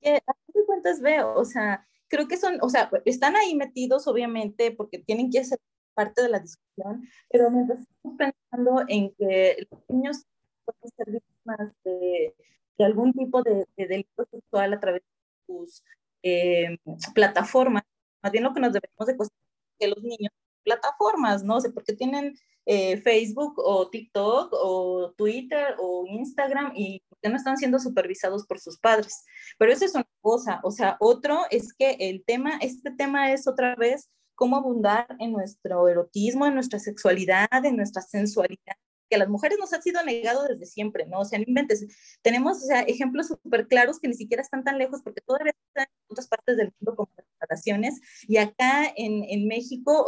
de 0.01 0.23
cuentas 0.67 1.01
veo, 1.01 1.35
o 1.35 1.45
sea, 1.45 1.87
creo 2.09 2.29
que 2.29 2.37
son, 2.37 2.59
o 2.63 2.69
sea, 2.69 2.91
están 3.05 3.37
ahí 3.37 3.55
metidos 3.57 4.07
obviamente 4.07 4.71
porque 4.71 4.99
tienen 4.99 5.31
que 5.31 5.45
ser 5.45 5.59
parte 5.95 6.23
de 6.23 6.29
la 6.29 6.41
discusión, 6.41 7.09
pero 7.31 7.51
mientras 7.51 7.81
estamos 7.81 8.19
pensando 8.19 8.85
en 8.89 9.15
que 9.15 9.67
los 9.71 9.81
niños 9.89 10.27
pueden 10.65 10.97
ser 10.97 11.11
víctimas 11.11 11.73
de, 11.85 12.35
de 12.79 12.85
algún 12.85 13.13
tipo 13.13 13.43
de, 13.43 13.67
delito 13.77 14.27
sexual 14.31 14.73
a 14.73 14.81
través 14.81 15.03
de 15.03 15.47
sus 15.47 15.85
eh, 16.23 16.79
plataformas, 17.15 17.85
más 18.25 18.33
bien 18.33 18.43
lo 18.43 18.55
que 18.55 18.61
nos 18.61 18.73
debemos 18.73 19.07
de 19.07 19.17
cuestionar 19.17 19.45
que 19.79 19.89
los 19.89 20.03
niños 20.03 20.33
plataformas, 20.65 21.45
¿no? 21.45 21.57
O 21.57 21.61
sea, 21.61 21.71
porque 21.73 21.93
tienen 21.93 22.35
eh, 22.65 22.97
Facebook 23.03 23.53
o 23.59 23.91
TikTok 23.91 24.49
o 24.53 25.13
Twitter 25.15 25.77
o 25.79 26.07
Instagram 26.09 26.73
y 26.75 27.03
porque 27.07 27.29
no 27.29 27.37
están 27.37 27.59
siendo 27.59 27.79
supervisados 27.79 28.47
por 28.47 28.59
sus 28.59 28.79
padres. 28.79 29.25
Pero 29.59 29.73
eso 29.73 29.85
es 29.85 29.95
una 29.95 30.09
cosa, 30.23 30.61
o 30.63 30.71
sea, 30.71 30.97
otro 31.01 31.43
es 31.51 31.75
que 31.75 31.99
el 32.01 32.25
tema, 32.25 32.57
este 32.63 32.91
tema 32.93 33.31
es 33.31 33.47
otra 33.47 33.75
vez 33.77 34.09
cómo 34.35 34.57
abundar 34.57 35.07
en 35.19 35.33
nuestro 35.33 35.87
erotismo, 35.87 36.47
en 36.47 36.55
nuestra 36.55 36.79
sexualidad, 36.79 37.49
en 37.63 37.77
nuestra 37.77 38.01
sensualidad, 38.01 38.77
que 39.15 39.17
a 39.17 39.19
las 39.19 39.29
mujeres 39.29 39.59
nos 39.59 39.73
ha 39.73 39.81
sido 39.81 40.03
negado 40.05 40.45
desde 40.45 40.67
siempre, 40.67 41.07
¿no? 41.07 41.21
O 41.21 41.25
sea, 41.25 41.39
no 41.39 41.45
inventes. 41.47 41.87
Tenemos 42.23 42.59
o 42.59 42.67
sea, 42.67 42.83
ejemplos 42.83 43.29
súper 43.29 43.67
claros 43.69 44.01
que 44.01 44.09
ni 44.09 44.15
siquiera 44.15 44.43
están 44.43 44.65
tan 44.65 44.79
lejos 44.79 45.03
porque 45.03 45.21
todavía 45.21 45.55
están 45.69 45.87
en 45.87 46.07
otras 46.09 46.29
partes 46.29 46.57
del 46.57 46.73
mundo 46.81 46.97
como 46.97 47.11
declaraciones 47.17 48.01
y 48.27 48.37
acá 48.39 48.93
en, 48.97 49.25
en 49.25 49.47
México 49.47 50.07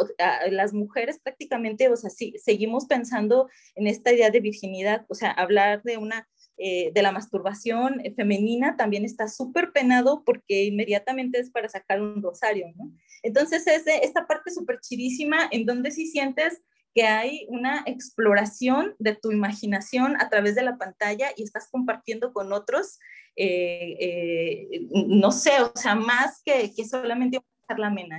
las 0.50 0.72
mujeres 0.72 1.18
prácticamente, 1.22 1.88
o 1.88 1.96
sea, 1.96 2.10
sí, 2.10 2.34
seguimos 2.42 2.86
pensando 2.86 3.48
en 3.74 3.86
esta 3.86 4.12
idea 4.12 4.30
de 4.30 4.40
virginidad, 4.40 5.04
o 5.08 5.14
sea, 5.14 5.30
hablar 5.30 5.82
de 5.82 5.98
una 5.98 6.28
eh, 6.58 6.90
de 6.94 7.02
la 7.02 7.12
masturbación 7.12 8.00
femenina 8.16 8.78
también 8.78 9.04
está 9.04 9.28
súper 9.28 9.72
penado 9.72 10.22
porque 10.24 10.64
inmediatamente 10.64 11.38
es 11.38 11.50
para 11.50 11.68
sacar 11.68 12.00
un 12.00 12.22
rosario, 12.22 12.72
¿no? 12.76 12.90
Entonces 13.22 13.66
es 13.66 13.82
esta 13.86 14.26
parte 14.26 14.50
súper 14.50 14.80
chidísima 14.80 15.48
en 15.50 15.66
donde 15.66 15.90
sí 15.90 16.06
sientes 16.06 16.62
que 16.96 17.02
hay 17.06 17.46
una 17.50 17.82
exploración 17.84 18.94
de 18.98 19.14
tu 19.14 19.30
imaginación 19.30 20.18
a 20.18 20.30
través 20.30 20.54
de 20.54 20.62
la 20.62 20.78
pantalla 20.78 21.28
y 21.36 21.42
estás 21.42 21.68
compartiendo 21.70 22.32
con 22.32 22.54
otros, 22.54 22.98
eh, 23.36 23.96
eh, 24.00 24.88
no 25.06 25.30
sé, 25.30 25.60
o 25.60 25.72
sea, 25.74 25.94
más 25.94 26.40
que, 26.42 26.72
que 26.74 26.86
solamente 26.86 27.38
la 27.76 27.90
mena. 27.90 28.18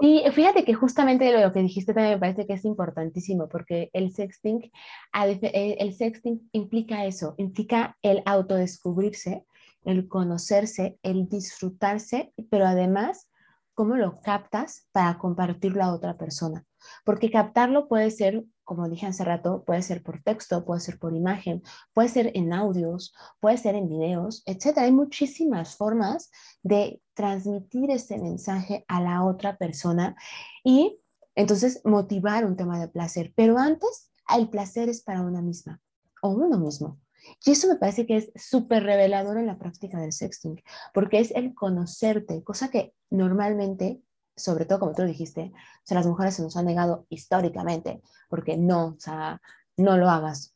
Sí, 0.00 0.22
fíjate 0.32 0.64
que 0.64 0.72
justamente 0.72 1.30
lo 1.38 1.52
que 1.52 1.60
dijiste 1.60 1.92
también 1.92 2.14
me 2.14 2.20
parece 2.20 2.46
que 2.46 2.54
es 2.54 2.64
importantísimo 2.64 3.50
porque 3.50 3.90
el 3.92 4.14
sexting, 4.14 4.72
eh, 5.12 5.76
el 5.78 5.92
sexting 5.92 6.48
implica 6.52 7.04
eso, 7.04 7.34
implica 7.36 7.98
el 8.00 8.22
autodescubrirse, 8.24 9.44
el 9.84 10.08
conocerse, 10.08 10.98
el 11.02 11.28
disfrutarse, 11.28 12.32
pero 12.50 12.64
además 12.64 13.28
cómo 13.74 13.96
lo 13.96 14.22
captas 14.22 14.88
para 14.92 15.18
compartirlo 15.18 15.84
a 15.84 15.92
otra 15.92 16.16
persona. 16.16 16.64
Porque 17.04 17.30
captarlo 17.30 17.88
puede 17.88 18.10
ser, 18.10 18.44
como 18.64 18.88
dije 18.88 19.06
hace 19.06 19.24
rato, 19.24 19.64
puede 19.64 19.82
ser 19.82 20.02
por 20.02 20.22
texto, 20.22 20.64
puede 20.64 20.80
ser 20.80 20.98
por 20.98 21.14
imagen, 21.14 21.62
puede 21.92 22.08
ser 22.08 22.32
en 22.34 22.52
audios, 22.52 23.14
puede 23.40 23.56
ser 23.58 23.74
en 23.74 23.88
videos, 23.88 24.42
etc. 24.46 24.78
Hay 24.78 24.92
muchísimas 24.92 25.76
formas 25.76 26.30
de 26.62 27.00
transmitir 27.14 27.90
ese 27.90 28.18
mensaje 28.18 28.84
a 28.88 29.00
la 29.00 29.24
otra 29.24 29.56
persona 29.56 30.16
y 30.64 30.98
entonces 31.34 31.80
motivar 31.84 32.44
un 32.44 32.56
tema 32.56 32.78
de 32.80 32.88
placer. 32.88 33.32
Pero 33.36 33.58
antes, 33.58 34.10
el 34.36 34.48
placer 34.48 34.88
es 34.88 35.02
para 35.02 35.22
una 35.22 35.42
misma 35.42 35.80
o 36.22 36.30
uno 36.30 36.58
mismo. 36.58 36.98
Y 37.44 37.52
eso 37.52 37.68
me 37.68 37.76
parece 37.76 38.06
que 38.06 38.16
es 38.16 38.32
súper 38.34 38.82
revelador 38.82 39.38
en 39.38 39.46
la 39.46 39.58
práctica 39.58 40.00
del 40.00 40.12
sexting, 40.12 40.60
porque 40.92 41.20
es 41.20 41.30
el 41.32 41.54
conocerte, 41.54 42.42
cosa 42.42 42.68
que 42.68 42.94
normalmente 43.10 44.02
sobre 44.36 44.64
todo 44.64 44.80
como 44.80 44.94
tú 44.94 45.02
dijiste, 45.02 45.52
o 45.54 45.80
sea, 45.84 45.96
las 45.96 46.06
mujeres 46.06 46.34
se 46.34 46.42
nos 46.42 46.56
han 46.56 46.66
negado 46.66 47.06
históricamente, 47.08 48.02
porque 48.28 48.56
no, 48.56 48.86
o 48.88 49.00
sea, 49.00 49.40
no 49.76 49.96
lo 49.96 50.08
hagas. 50.08 50.54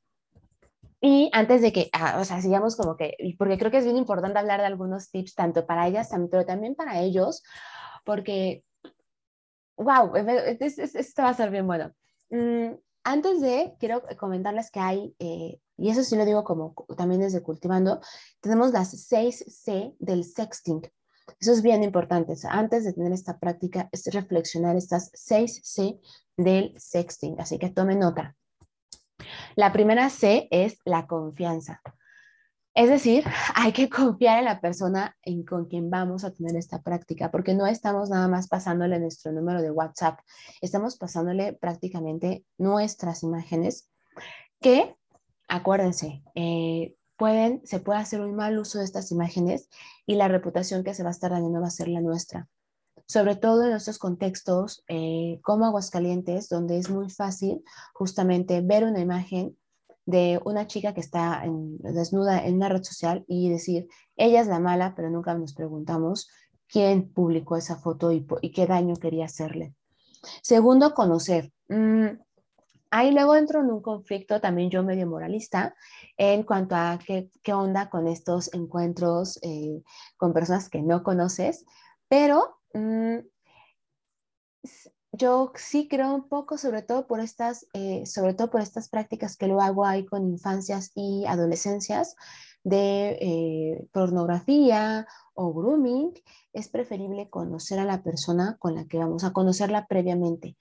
Y 1.01 1.31
antes 1.33 1.61
de 1.61 1.73
que, 1.73 1.91
ah, 1.93 2.19
o 2.21 2.25
sea, 2.25 2.41
sigamos 2.41 2.77
como 2.77 2.97
que, 2.97 3.17
porque 3.39 3.59
creo 3.59 3.71
que 3.71 3.79
es 3.79 3.85
bien 3.85 3.97
importante 3.97 4.39
hablar 4.39 4.61
de 4.61 4.67
algunos 4.67 5.11
tips, 5.11 5.35
tanto 5.35 5.67
para 5.67 5.87
ellas, 5.87 6.11
pero 6.31 6.47
también 6.47 6.75
para 6.75 7.01
ellos, 7.01 7.43
porque, 8.05 8.65
wow, 9.77 10.13
esto 10.17 11.23
va 11.23 11.29
a 11.29 11.35
ser 11.35 11.51
bien 11.51 11.67
bueno. 11.67 11.93
Mm, 12.31 12.75
antes 13.05 13.41
de, 13.41 13.75
quiero 13.79 14.03
comentarles 14.19 14.71
que 14.71 14.81
hay, 14.81 15.15
eh, 15.19 15.61
y 15.77 15.91
eso 15.91 16.03
sí 16.03 16.17
lo 16.17 16.25
digo 16.25 16.43
como 16.45 16.75
también 16.97 17.21
desde 17.21 17.43
Cultivando, 17.43 18.01
tenemos 18.41 18.73
las 18.73 18.91
6 18.91 19.45
C 19.49 19.95
del 19.99 20.25
sexting. 20.25 20.83
Eso 21.39 21.53
es 21.53 21.63
bien 21.63 21.83
importante. 21.83 22.35
Antes 22.49 22.85
de 22.85 22.93
tener 22.93 23.13
esta 23.13 23.39
práctica, 23.39 23.89
es 23.93 24.07
reflexionar 24.13 24.77
estas 24.77 25.11
seis 25.15 25.61
C 25.65 25.99
del 26.37 26.75
sexting. 26.79 27.41
Así 27.41 27.59
que 27.59 27.71
tome 27.71 27.95
nota. 27.95 28.35
La 29.55 29.73
primera 29.73 30.11
C 30.11 30.49
es 30.51 30.79
la 30.85 31.07
confianza. 31.07 31.81
Es 32.77 32.91
decir, 32.91 33.25
hay 33.55 33.73
que 33.73 33.89
confiar 33.89 34.39
en 34.39 34.45
la 34.45 34.61
persona 34.61 35.17
en 35.23 35.45
con 35.45 35.65
quien 35.65 35.91
vamos 35.91 36.25
a 36.25 36.33
tener 36.33 36.57
esta 36.57 36.83
práctica, 36.83 37.31
porque 37.31 37.55
no 37.55 37.67
estamos 37.67 38.11
nada 38.11 38.29
más 38.29 38.49
pasándole 38.49 39.01
nuestro 39.01 39.33
número 39.33 39.63
de 39.63 39.71
WhatsApp, 39.71 40.21
estamos 40.61 40.97
pasándole 40.97 41.55
prácticamente 41.55 42.45
nuestras 42.59 43.23
imágenes 43.23 43.91
que, 44.61 44.95
acuérdense, 45.49 46.23
eh, 46.35 46.96
pueden, 47.17 47.61
se 47.65 47.81
puede 47.81 47.99
hacer 48.01 48.21
un 48.21 48.35
mal 48.35 48.59
uso 48.59 48.79
de 48.79 48.85
estas 48.85 49.11
imágenes 49.11 49.69
y 50.07 50.15
la 50.15 50.29
reputación 50.29 50.85
que 50.85 50.95
se 50.95 51.03
va 51.03 51.11
a 51.11 51.13
estar 51.13 51.31
dañando 51.31 51.61
va 51.61 51.69
a 51.69 51.71
ser 51.71 51.89
la 51.89 52.01
nuestra. 52.01 52.49
Sobre 53.07 53.37
todo 53.37 53.65
en 53.65 53.73
estos 53.73 53.99
contextos 53.99 54.85
eh, 54.89 55.41
como 55.43 55.65
Aguascalientes, 55.65 56.49
donde 56.49 56.79
es 56.79 56.91
muy 56.91 57.09
fácil 57.11 57.63
justamente 57.93 58.61
ver 58.61 58.85
una 58.85 59.01
imagen 59.01 59.57
de 60.07 60.41
una 60.45 60.67
chica 60.67 60.95
que 60.95 61.01
está 61.01 61.43
desnuda 61.79 62.45
en 62.47 62.57
una 62.57 62.69
red 62.69 62.83
social 62.85 63.25
y 63.27 63.51
decir, 63.51 63.89
ella 64.17 64.41
es 64.41 64.47
la 64.47 64.61
mala, 64.61 64.95
pero 64.95 65.11
nunca 65.11 65.35
nos 65.35 65.53
preguntamos 65.53 66.29
quién 66.69 67.13
publicó 67.13 67.57
esa 67.57 67.77
foto 67.77 68.13
y, 68.13 68.25
qué 68.53 68.67
daño 68.67 68.95
quería 68.97 69.27
hacerle. 69.27 69.75
Segundo, 70.43 70.95
conocer. 70.95 71.53
Mm, 71.69 72.19
Ahí 72.91 73.11
luego 73.11 73.35
entro 73.35 73.61
en 73.61 73.71
un 73.71 73.83
conflicto 73.83 74.41
también 74.41 74.71
yo 74.71 74.83
medio 74.83 75.07
moralista 75.07 75.75
en 76.17 76.45
cuanto 76.45 76.77
a 76.77 76.99
qué, 77.05 77.31
qué 77.43 77.53
onda 77.53 77.91
con 77.91 78.07
estos 78.07 78.53
encuentros 78.55 79.39
eh, 79.43 79.83
con 80.17 80.33
personas 80.33 80.69
que 80.69 80.83
no 80.83 81.03
conoces, 81.03 81.65
pero 82.09 82.61
mm, 82.75 83.19
yo 85.13 85.53
sí 85.57 85.89
creo 85.89 86.15
un 86.15 86.29
poco, 86.29 86.59
sobre 86.59 86.83
todo 86.83 87.07
por 87.07 87.21
estas, 87.21 87.67
eh, 87.73 88.05
sobre 88.07 88.35
todo 88.35 88.51
por 88.51 88.61
estas 88.61 88.89
prácticas 88.89 89.37
que 89.37 89.49
lo 89.49 89.61
hago 89.61 89.85
ahí 89.85 90.05
con 90.05 90.29
infancias 90.29 90.93
y 90.95 91.25
adolescencias 91.27 92.17
de 92.65 93.19
eh, 93.21 93.89
pornografía 93.93 95.07
o 95.35 95.53
grooming, 95.53 96.13
es 96.53 96.69
preferible 96.69 97.31
conocer 97.31 97.79
a 97.79 97.85
la 97.85 98.03
persona 98.03 98.57
con 98.59 98.75
la 98.75 98.87
que 98.87 98.99
vamos 98.99 99.25
a 99.25 99.33
conocerla 99.33 99.87
previamente 99.87 100.57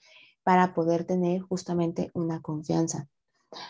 para 0.45 0.75
poder 0.75 1.05
tener 1.05 1.41
justamente 1.41 2.12
una 2.13 2.39
confianza. 2.39 3.10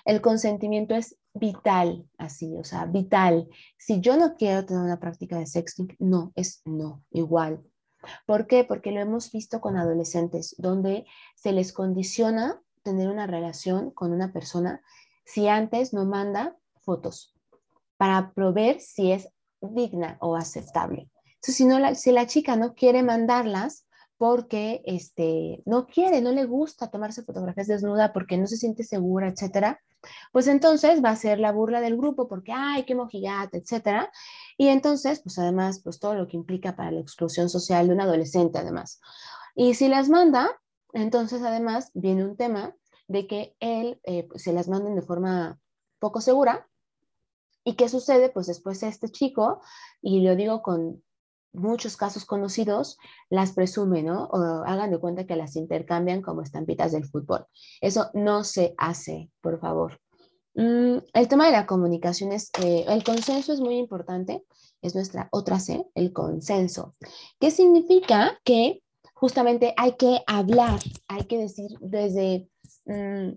El 0.03 0.19
consentimiento 0.19 0.93
es 0.93 1.17
vital, 1.33 2.05
así, 2.17 2.57
o 2.57 2.65
sea, 2.65 2.85
vital. 2.85 3.47
Si 3.77 4.01
yo 4.01 4.17
no 4.17 4.35
quiero 4.35 4.65
tener 4.65 4.83
una 4.83 4.99
práctica 4.99 5.39
de 5.39 5.47
sexting, 5.47 5.95
no, 5.99 6.33
es 6.35 6.61
no, 6.65 7.01
igual. 7.11 7.63
¿Por 8.25 8.45
qué? 8.45 8.65
Porque 8.65 8.91
lo 8.91 8.99
hemos 8.99 9.31
visto 9.31 9.61
con 9.61 9.77
adolescentes, 9.77 10.53
donde 10.57 11.05
se 11.35 11.53
les 11.53 11.71
condiciona 11.71 12.61
tener 12.83 13.07
una 13.07 13.25
relación 13.25 13.89
con 13.91 14.11
una 14.11 14.33
persona 14.33 14.81
si 15.23 15.47
antes 15.47 15.93
no 15.93 16.05
manda 16.05 16.57
fotos 16.81 17.33
para 17.97 18.33
probar 18.33 18.81
si 18.81 19.13
es 19.13 19.29
digna 19.61 20.17
o 20.19 20.35
aceptable. 20.35 21.09
Entonces, 21.35 21.55
si, 21.55 21.65
no 21.65 21.95
si 21.95 22.11
la 22.11 22.27
chica 22.27 22.57
no 22.57 22.75
quiere 22.75 23.01
mandarlas, 23.01 23.84
porque 24.25 24.81
este, 24.85 25.61
no 25.67 25.85
quiere, 25.85 26.19
no 26.19 26.31
le 26.31 26.45
gusta 26.45 26.89
tomarse 26.89 27.21
fotografías 27.21 27.67
desnuda 27.67 28.11
porque 28.11 28.39
no 28.39 28.47
se 28.47 28.57
siente 28.57 28.83
segura, 28.83 29.27
etcétera, 29.27 29.79
pues 30.31 30.47
entonces 30.47 31.05
va 31.05 31.11
a 31.11 31.15
ser 31.15 31.37
la 31.37 31.51
burla 31.51 31.79
del 31.79 31.95
grupo 31.95 32.27
porque, 32.27 32.51
ay, 32.51 32.85
qué 32.85 32.95
mojigata, 32.95 33.55
etcétera, 33.55 34.11
Y 34.57 34.69
entonces, 34.69 35.19
pues 35.19 35.37
además, 35.37 35.79
pues 35.83 35.99
todo 35.99 36.15
lo 36.15 36.27
que 36.27 36.37
implica 36.37 36.75
para 36.75 36.89
la 36.89 37.01
exclusión 37.01 37.49
social 37.51 37.87
de 37.87 37.93
un 37.93 38.01
adolescente, 38.01 38.57
además. 38.57 38.99
Y 39.53 39.75
si 39.75 39.89
las 39.89 40.09
manda, 40.09 40.49
entonces 40.93 41.43
además 41.43 41.91
viene 41.93 42.25
un 42.25 42.35
tema 42.35 42.75
de 43.07 43.27
que 43.27 43.55
él 43.59 43.99
eh, 44.05 44.23
pues, 44.23 44.41
se 44.41 44.53
las 44.53 44.67
manden 44.67 44.95
de 44.95 45.03
forma 45.03 45.59
poco 45.99 46.19
segura. 46.19 46.67
¿Y 47.63 47.75
qué 47.75 47.89
sucede? 47.89 48.29
Pues 48.29 48.47
después 48.47 48.81
este 48.81 49.07
chico, 49.09 49.61
y 50.01 50.21
lo 50.21 50.35
digo 50.35 50.63
con 50.63 51.03
muchos 51.55 51.97
casos 51.97 52.25
conocidos, 52.25 52.97
las 53.29 53.53
presume, 53.53 54.03
¿no? 54.03 54.25
O 54.25 54.37
hagan 54.65 54.91
de 54.91 54.99
cuenta 54.99 55.25
que 55.25 55.35
las 55.35 55.55
intercambian 55.55 56.21
como 56.21 56.41
estampitas 56.41 56.91
del 56.91 57.05
fútbol. 57.05 57.45
Eso 57.81 58.09
no 58.13 58.43
se 58.43 58.73
hace, 58.77 59.31
por 59.41 59.59
favor. 59.59 59.99
Mm, 60.55 60.99
el 61.13 61.27
tema 61.27 61.45
de 61.47 61.51
la 61.51 61.65
comunicación 61.65 62.31
es, 62.31 62.49
eh, 62.63 62.85
el 62.87 63.03
consenso 63.03 63.51
es 63.51 63.59
muy 63.59 63.77
importante, 63.77 64.45
es 64.81 64.95
nuestra 64.95 65.27
otra 65.31 65.59
C, 65.59 65.85
el 65.95 66.13
consenso. 66.13 66.93
¿Qué 67.39 67.51
significa? 67.51 68.39
Que 68.43 68.81
justamente 69.13 69.73
hay 69.77 69.93
que 69.93 70.21
hablar, 70.27 70.79
hay 71.07 71.23
que 71.25 71.37
decir 71.37 71.71
desde 71.81 72.49
mm, 72.85 73.31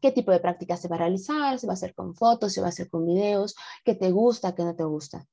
qué 0.00 0.12
tipo 0.12 0.30
de 0.30 0.40
práctica 0.40 0.76
se 0.76 0.88
va 0.88 0.96
a 0.96 1.00
realizar, 1.00 1.58
se 1.58 1.66
va 1.66 1.72
a 1.72 1.74
hacer 1.74 1.94
con 1.94 2.14
fotos, 2.14 2.52
se 2.52 2.60
va 2.60 2.68
a 2.68 2.70
hacer 2.70 2.88
con 2.88 3.06
videos, 3.06 3.54
qué 3.84 3.94
te 3.94 4.10
gusta, 4.10 4.54
qué 4.54 4.64
no 4.64 4.74
te 4.74 4.84
gusta. 4.84 5.26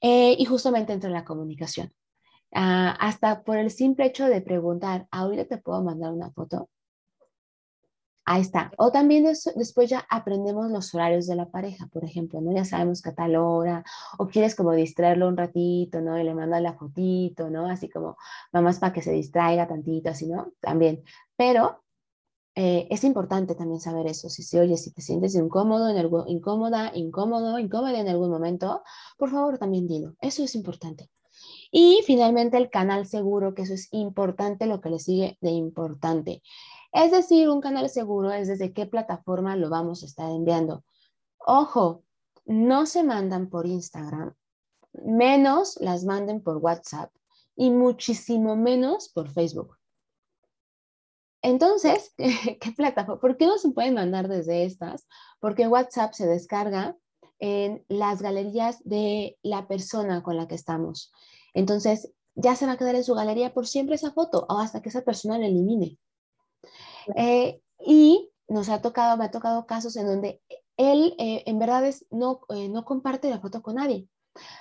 Eh, 0.00 0.36
y 0.38 0.44
justamente 0.44 0.92
entre 0.92 1.10
la 1.10 1.24
comunicación. 1.24 1.92
Ah, 2.54 2.96
hasta 3.00 3.44
por 3.44 3.56
el 3.56 3.70
simple 3.70 4.06
hecho 4.06 4.26
de 4.26 4.42
preguntar, 4.42 5.08
¿ahorita 5.10 5.46
te 5.46 5.58
puedo 5.58 5.82
mandar 5.82 6.12
una 6.12 6.30
foto? 6.32 6.68
Ahí 8.24 8.42
está. 8.42 8.70
O 8.78 8.92
también 8.92 9.24
después 9.24 9.90
ya 9.90 10.06
aprendemos 10.08 10.70
los 10.70 10.94
horarios 10.94 11.26
de 11.26 11.34
la 11.34 11.50
pareja, 11.50 11.88
por 11.88 12.04
ejemplo, 12.04 12.40
¿no? 12.40 12.52
Ya 12.52 12.64
sabemos 12.64 13.02
que 13.02 13.10
a 13.10 13.14
tal 13.14 13.34
hora, 13.34 13.84
o 14.16 14.28
quieres 14.28 14.54
como 14.54 14.72
distraerlo 14.72 15.26
un 15.26 15.36
ratito, 15.36 16.00
¿no? 16.00 16.16
Y 16.18 16.22
le 16.22 16.32
mandas 16.34 16.62
la 16.62 16.74
fotito, 16.74 17.50
¿no? 17.50 17.66
Así 17.68 17.88
como, 17.88 18.16
vamos 18.52 18.78
para 18.78 18.92
que 18.92 19.02
se 19.02 19.12
distraiga 19.12 19.66
tantito, 19.66 20.10
así, 20.10 20.28
¿no? 20.28 20.52
También. 20.60 21.02
Pero 21.36 21.82
eh, 22.54 22.86
es 22.90 23.04
importante 23.04 23.54
también 23.54 23.80
saber 23.80 24.06
eso. 24.06 24.28
Si 24.28 24.42
se 24.42 24.60
oye, 24.60 24.76
si 24.76 24.92
te 24.92 25.00
sientes 25.00 25.34
incómodo, 25.34 25.88
en 25.88 25.96
incómoda, 26.26 26.92
incómodo, 26.94 27.58
incómoda 27.58 27.98
en 27.98 28.08
algún 28.08 28.30
momento, 28.30 28.82
por 29.16 29.30
favor 29.30 29.58
también 29.58 29.86
dilo. 29.86 30.14
Eso 30.20 30.44
es 30.44 30.54
importante. 30.54 31.10
Y 31.70 32.02
finalmente 32.04 32.58
el 32.58 32.68
canal 32.70 33.06
seguro, 33.06 33.54
que 33.54 33.62
eso 33.62 33.74
es 33.74 33.88
importante, 33.92 34.66
lo 34.66 34.80
que 34.80 34.90
le 34.90 34.98
sigue 34.98 35.38
de 35.40 35.50
importante. 35.50 36.42
Es 36.92 37.10
decir, 37.10 37.48
un 37.48 37.62
canal 37.62 37.88
seguro 37.88 38.30
es 38.32 38.48
desde 38.48 38.74
qué 38.74 38.84
plataforma 38.86 39.56
lo 39.56 39.70
vamos 39.70 40.02
a 40.02 40.06
estar 40.06 40.30
enviando. 40.30 40.84
Ojo, 41.38 42.04
no 42.44 42.84
se 42.84 43.02
mandan 43.02 43.48
por 43.48 43.66
Instagram, 43.66 44.34
menos 44.92 45.78
las 45.80 46.04
manden 46.04 46.42
por 46.42 46.58
WhatsApp 46.58 47.10
y 47.56 47.70
muchísimo 47.70 48.56
menos 48.56 49.08
por 49.08 49.30
Facebook. 49.30 49.76
Entonces, 51.42 52.14
¿qué 52.16 52.72
plataforma? 52.76 53.20
¿Por 53.20 53.36
qué 53.36 53.46
no 53.46 53.58
se 53.58 53.70
pueden 53.70 53.94
mandar 53.94 54.28
desde 54.28 54.64
estas? 54.64 55.06
Porque 55.40 55.68
WhatsApp 55.68 56.12
se 56.12 56.26
descarga 56.26 56.96
en 57.38 57.84
las 57.88 58.22
galerías 58.22 58.78
de 58.84 59.36
la 59.42 59.66
persona 59.66 60.22
con 60.22 60.36
la 60.36 60.46
que 60.46 60.54
estamos. 60.54 61.12
Entonces, 61.54 62.12
ya 62.34 62.54
se 62.56 62.66
va 62.66 62.72
a 62.72 62.76
quedar 62.76 62.94
en 62.94 63.04
su 63.04 63.14
galería 63.14 63.52
por 63.52 63.66
siempre 63.66 63.96
esa 63.96 64.12
foto 64.12 64.46
o 64.48 64.58
hasta 64.58 64.80
que 64.80 64.88
esa 64.88 65.02
persona 65.02 65.38
la 65.38 65.46
elimine. 65.46 65.98
Eh, 67.16 67.60
y 67.84 68.30
nos 68.48 68.68
ha 68.68 68.80
tocado, 68.80 69.16
me 69.16 69.24
ha 69.24 69.30
tocado 69.30 69.66
casos 69.66 69.96
en 69.96 70.06
donde 70.06 70.40
él 70.76 71.14
eh, 71.18 71.42
en 71.46 71.58
verdad 71.58 71.84
es, 71.84 72.06
no, 72.10 72.40
eh, 72.48 72.68
no 72.68 72.84
comparte 72.84 73.28
la 73.28 73.40
foto 73.40 73.62
con 73.62 73.74
nadie. 73.74 74.08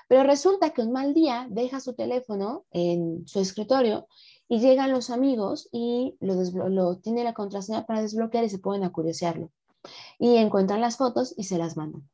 Pero 0.08 0.24
resulta 0.24 0.72
que 0.72 0.82
un 0.82 0.92
mal 0.92 1.14
día 1.14 1.48
deja 1.50 1.80
su 1.80 1.94
teléfono 1.94 2.66
en 2.72 3.28
su 3.28 3.40
escritorio 3.40 4.08
y 4.48 4.60
llegan 4.60 4.92
los 4.92 5.10
amigos 5.10 5.70
y 5.72 6.18
lo, 6.20 6.36
lo 6.70 6.98
tiene 6.98 7.24
la 7.24 7.34
contraseña 7.34 7.86
para 7.86 8.02
desbloquear 8.02 8.44
y 8.44 8.50
se 8.50 8.60
pueden 8.60 8.84
a 8.84 8.92
curiosearlo. 8.92 9.52
Y 10.20 10.36
encuentran 10.36 10.82
las 10.82 10.98
fotos 10.98 11.34
y 11.38 11.46
se 11.46 11.58
las 11.58 11.78
mandan. 11.78 12.10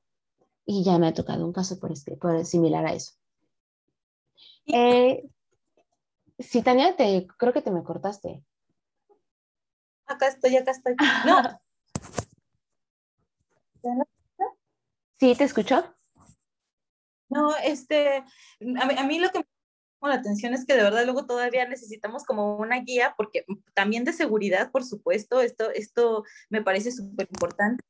Y 0.66 0.84
ya 0.84 1.00
me 1.00 1.08
ha 1.08 1.14
tocado 1.14 1.46
un 1.46 1.54
caso 1.54 1.80
por, 1.80 1.92
este, 1.92 2.16
por 2.16 2.46
similar 2.46 2.86
a 2.86 2.94
eso. 2.94 3.14
Eh, 4.68 5.28
sí, 6.38 6.62
Tania, 6.62 6.96
te, 6.96 7.26
creo 7.38 7.54
que 7.54 7.62
te 7.62 7.72
me 7.72 7.84
cortaste. 7.84 8.44
Acá 10.06 10.28
estoy, 10.28 10.56
acá 10.58 10.72
estoy. 10.72 10.96
No. 11.26 11.60
¿Sí 15.20 15.36
te 15.36 15.44
escucho? 15.44 15.97
No, 17.30 17.56
este, 17.64 18.18
a 18.18 19.04
mí, 19.04 19.20
lo 19.20 19.30
que 19.32 19.40
me 19.40 19.46
llama 20.02 20.16
la 20.16 20.22
atención 20.22 20.54
es 20.54 20.66
que 20.66 20.76
de 20.76 20.84
verdad 20.84 21.04
luego 21.06 21.26
todavía 21.26 21.68
necesitamos 21.68 22.24
como 22.24 22.58
una 22.58 22.80
guía, 22.82 23.14
porque 23.18 23.46
también 23.74 24.06
de 24.06 24.14
seguridad, 24.14 24.72
por 24.72 24.84
supuesto, 24.84 25.42
esto, 25.42 25.72
esto 25.72 26.24
me 26.50 26.62
parece 26.62 26.92
súper 26.92 27.28
importante 27.32 27.84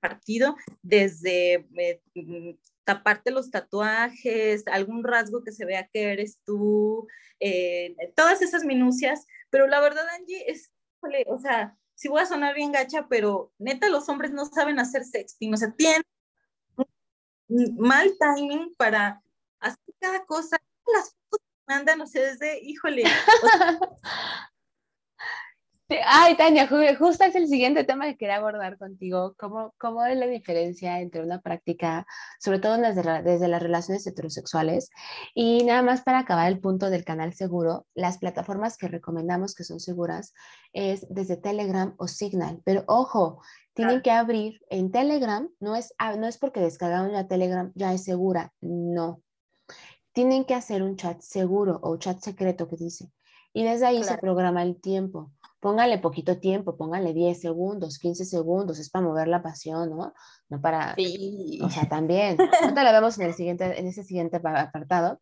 partido 0.00 0.56
desde 0.82 1.66
eh, 1.76 2.02
mm, 2.14 2.52
taparte 2.84 3.30
los 3.30 3.50
tatuajes, 3.50 4.66
algún 4.68 5.04
rasgo 5.04 5.42
que 5.42 5.52
se 5.52 5.64
vea 5.64 5.88
que 5.92 6.12
eres 6.12 6.38
tú, 6.44 7.06
eh, 7.40 7.96
todas 8.14 8.42
esas 8.42 8.64
minucias, 8.64 9.26
pero 9.50 9.66
la 9.66 9.80
verdad, 9.80 10.06
Angie, 10.16 10.50
es 10.50 10.72
o 11.28 11.38
sea, 11.38 11.76
si 11.94 12.08
voy 12.08 12.20
a 12.22 12.26
sonar 12.26 12.54
bien 12.54 12.72
gacha, 12.72 13.06
pero 13.08 13.52
neta 13.58 13.88
los 13.88 14.08
hombres 14.08 14.32
no 14.32 14.46
saben 14.46 14.78
hacer 14.78 15.04
sexting, 15.04 15.54
o 15.54 15.56
sea, 15.56 15.72
tienen 15.72 16.02
mal 17.48 18.12
timing 18.18 18.74
para 18.76 19.22
hacer 19.60 19.94
cada 20.00 20.24
cosa. 20.24 20.56
Las 20.86 21.14
fotos 21.30 21.40
que 21.40 21.74
mandan, 21.74 22.00
o 22.00 22.06
sea, 22.06 22.22
desde, 22.22 22.60
híjole. 22.62 23.04
Ay, 25.90 26.36
Tania, 26.36 26.68
justo 26.98 27.24
es 27.24 27.34
el 27.34 27.48
siguiente 27.48 27.82
tema 27.82 28.04
que 28.04 28.18
quería 28.18 28.36
abordar 28.36 28.76
contigo. 28.76 29.34
¿Cómo, 29.38 29.72
¿Cómo, 29.78 30.04
es 30.04 30.18
la 30.18 30.26
diferencia 30.26 31.00
entre 31.00 31.22
una 31.22 31.40
práctica, 31.40 32.06
sobre 32.40 32.58
todo 32.58 32.76
desde, 32.76 33.22
desde, 33.22 33.48
las 33.48 33.62
relaciones 33.62 34.06
heterosexuales? 34.06 34.90
Y 35.34 35.64
nada 35.64 35.80
más 35.80 36.02
para 36.02 36.18
acabar 36.18 36.48
el 36.48 36.60
punto 36.60 36.90
del 36.90 37.06
canal 37.06 37.32
seguro, 37.32 37.86
las 37.94 38.18
plataformas 38.18 38.76
que 38.76 38.88
recomendamos 38.88 39.54
que 39.54 39.64
son 39.64 39.80
seguras 39.80 40.34
es 40.74 41.06
desde 41.08 41.38
Telegram 41.38 41.94
o 41.96 42.06
Signal. 42.06 42.60
Pero 42.64 42.84
ojo, 42.86 43.40
tienen 43.72 44.02
que 44.02 44.10
abrir 44.10 44.60
en 44.68 44.90
Telegram, 44.90 45.48
no 45.58 45.74
es, 45.74 45.94
ah, 45.96 46.16
no 46.16 46.26
es 46.26 46.36
porque 46.36 46.60
descargaron 46.60 47.14
la 47.14 47.28
Telegram 47.28 47.72
ya 47.74 47.94
es 47.94 48.04
segura, 48.04 48.52
no. 48.60 49.22
Tienen 50.12 50.44
que 50.44 50.54
hacer 50.54 50.82
un 50.82 50.96
chat 50.96 51.22
seguro 51.22 51.80
o 51.82 51.96
chat 51.96 52.20
secreto 52.20 52.68
que 52.68 52.76
dice. 52.76 53.10
Y 53.54 53.64
desde 53.64 53.86
ahí 53.86 54.04
se 54.04 54.18
programa 54.18 54.62
el 54.62 54.78
tiempo 54.78 55.32
póngale 55.60 55.98
poquito 55.98 56.38
tiempo, 56.38 56.76
póngale 56.76 57.12
10 57.12 57.40
segundos, 57.40 57.98
15 57.98 58.24
segundos, 58.24 58.78
es 58.78 58.90
para 58.90 59.04
mover 59.04 59.28
la 59.28 59.42
pasión, 59.42 59.90
¿no? 59.90 60.14
No 60.48 60.60
para, 60.60 60.94
sí. 60.94 61.58
o 61.62 61.70
sea, 61.70 61.88
también, 61.88 62.36
ahorita 62.40 62.84
lo 62.84 62.92
vemos 62.92 63.18
en, 63.18 63.26
el 63.26 63.34
siguiente, 63.34 63.78
en 63.78 63.86
ese 63.86 64.04
siguiente 64.04 64.36
apartado, 64.36 65.20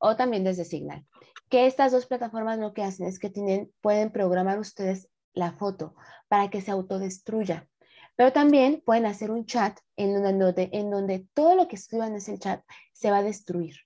o 0.00 0.16
también 0.16 0.44
desde 0.44 0.64
Signal, 0.64 1.06
que 1.48 1.66
estas 1.66 1.92
dos 1.92 2.06
plataformas 2.06 2.58
lo 2.58 2.74
que 2.74 2.82
hacen 2.82 3.06
es 3.06 3.18
que 3.18 3.30
tienen, 3.30 3.72
pueden 3.80 4.10
programar 4.10 4.58
ustedes 4.58 5.08
la 5.32 5.52
foto 5.52 5.94
para 6.28 6.50
que 6.50 6.60
se 6.60 6.70
autodestruya, 6.70 7.68
pero 8.16 8.32
también 8.32 8.82
pueden 8.84 9.06
hacer 9.06 9.30
un 9.30 9.46
chat 9.46 9.78
en 9.96 10.22
donde, 10.22 10.68
en 10.72 10.90
donde 10.90 11.26
todo 11.34 11.54
lo 11.54 11.68
que 11.68 11.76
escriban 11.76 12.10
en 12.10 12.16
ese 12.16 12.38
chat 12.38 12.62
se 12.92 13.10
va 13.10 13.18
a 13.18 13.22
destruir. 13.22 13.76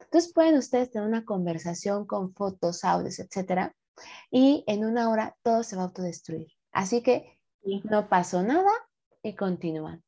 Entonces 0.00 0.32
pueden 0.32 0.56
ustedes 0.56 0.90
tener 0.90 1.06
una 1.06 1.24
conversación 1.24 2.06
con 2.06 2.32
fotos, 2.32 2.84
audios, 2.84 3.18
etcétera, 3.18 3.74
y 4.30 4.64
en 4.66 4.84
una 4.84 5.10
hora 5.10 5.36
todo 5.42 5.62
se 5.62 5.76
va 5.76 5.82
a 5.82 5.84
autodestruir. 5.86 6.48
Así 6.72 7.02
que 7.02 7.38
no 7.84 8.08
pasó 8.08 8.42
nada 8.42 8.70
y 9.22 9.34
continúan. 9.34 10.02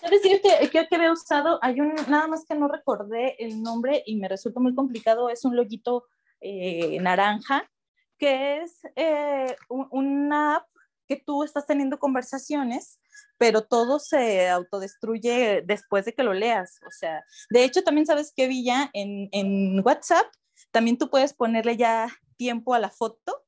¿Sabes 0.00 0.22
decir 0.22 0.40
que, 0.42 0.68
que, 0.68 0.86
que 0.88 0.96
había 0.96 1.12
usado? 1.12 1.58
Hay 1.62 1.80
un, 1.80 1.94
nada 2.08 2.26
más 2.26 2.44
que 2.46 2.54
no 2.54 2.68
recordé 2.68 3.36
el 3.38 3.62
nombre 3.62 4.02
y 4.06 4.16
me 4.16 4.28
resulta 4.28 4.60
muy 4.60 4.74
complicado, 4.74 5.28
es 5.28 5.44
un 5.44 5.56
loguito 5.56 6.04
eh, 6.40 6.98
naranja, 7.00 7.70
que 8.18 8.62
es 8.62 8.80
eh, 8.96 9.56
una 9.68 10.56
app 10.56 10.66
que 11.08 11.16
tú 11.16 11.44
estás 11.44 11.66
teniendo 11.66 11.98
conversaciones, 11.98 13.00
pero 13.38 13.62
todo 13.62 13.98
se 13.98 14.48
autodestruye 14.48 15.62
después 15.64 16.04
de 16.04 16.14
que 16.14 16.22
lo 16.22 16.32
leas. 16.32 16.78
O 16.86 16.90
sea, 16.90 17.24
de 17.50 17.64
hecho, 17.64 17.82
también 17.82 18.06
sabes 18.06 18.32
que 18.34 18.48
Villa 18.48 18.90
en, 18.92 19.28
en 19.32 19.84
WhatsApp, 19.84 20.26
también 20.70 20.98
tú 20.98 21.10
puedes 21.10 21.34
ponerle 21.34 21.76
ya 21.76 22.08
tiempo 22.42 22.74
a 22.74 22.80
la 22.80 22.90
foto 22.90 23.44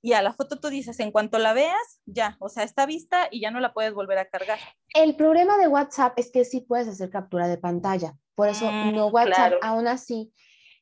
y 0.00 0.12
a 0.12 0.22
la 0.22 0.32
foto 0.32 0.60
tú 0.60 0.68
dices, 0.68 1.00
en 1.00 1.10
cuanto 1.10 1.38
la 1.38 1.52
veas, 1.54 2.00
ya, 2.06 2.36
o 2.38 2.48
sea, 2.48 2.62
está 2.62 2.86
vista 2.86 3.26
y 3.32 3.40
ya 3.40 3.50
no 3.50 3.58
la 3.58 3.72
puedes 3.72 3.92
volver 3.94 4.18
a 4.18 4.28
cargar. 4.28 4.60
El 4.94 5.16
problema 5.16 5.58
de 5.58 5.66
WhatsApp 5.66 6.16
es 6.18 6.30
que 6.30 6.44
sí 6.44 6.60
puedes 6.60 6.86
hacer 6.86 7.10
captura 7.10 7.48
de 7.48 7.58
pantalla, 7.58 8.16
por 8.36 8.48
eso 8.48 8.70
mm, 8.70 8.94
no 8.94 9.08
WhatsApp, 9.08 9.54
aún 9.60 9.88
así, 9.88 10.32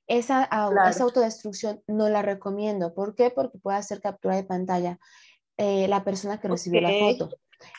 esa, 0.07 0.45
esa, 0.89 1.03
autodestrucción 1.03 1.83
no 1.87 2.11
la 2.11 2.21
recomiendo. 2.21 2.95
¿Por 2.95 3.15
qué? 3.15 3.31
Porque 3.31 3.59
puede 3.59 3.79
hacer 3.79 4.03
captura 4.03 4.37
de 4.37 4.45
pantalla 4.45 4.99
eh, 5.57 5.89
la 5.89 6.05
persona 6.05 6.41
que 6.41 6.49
recibió 6.49 6.83
la 6.83 6.91
foto. 6.91 7.31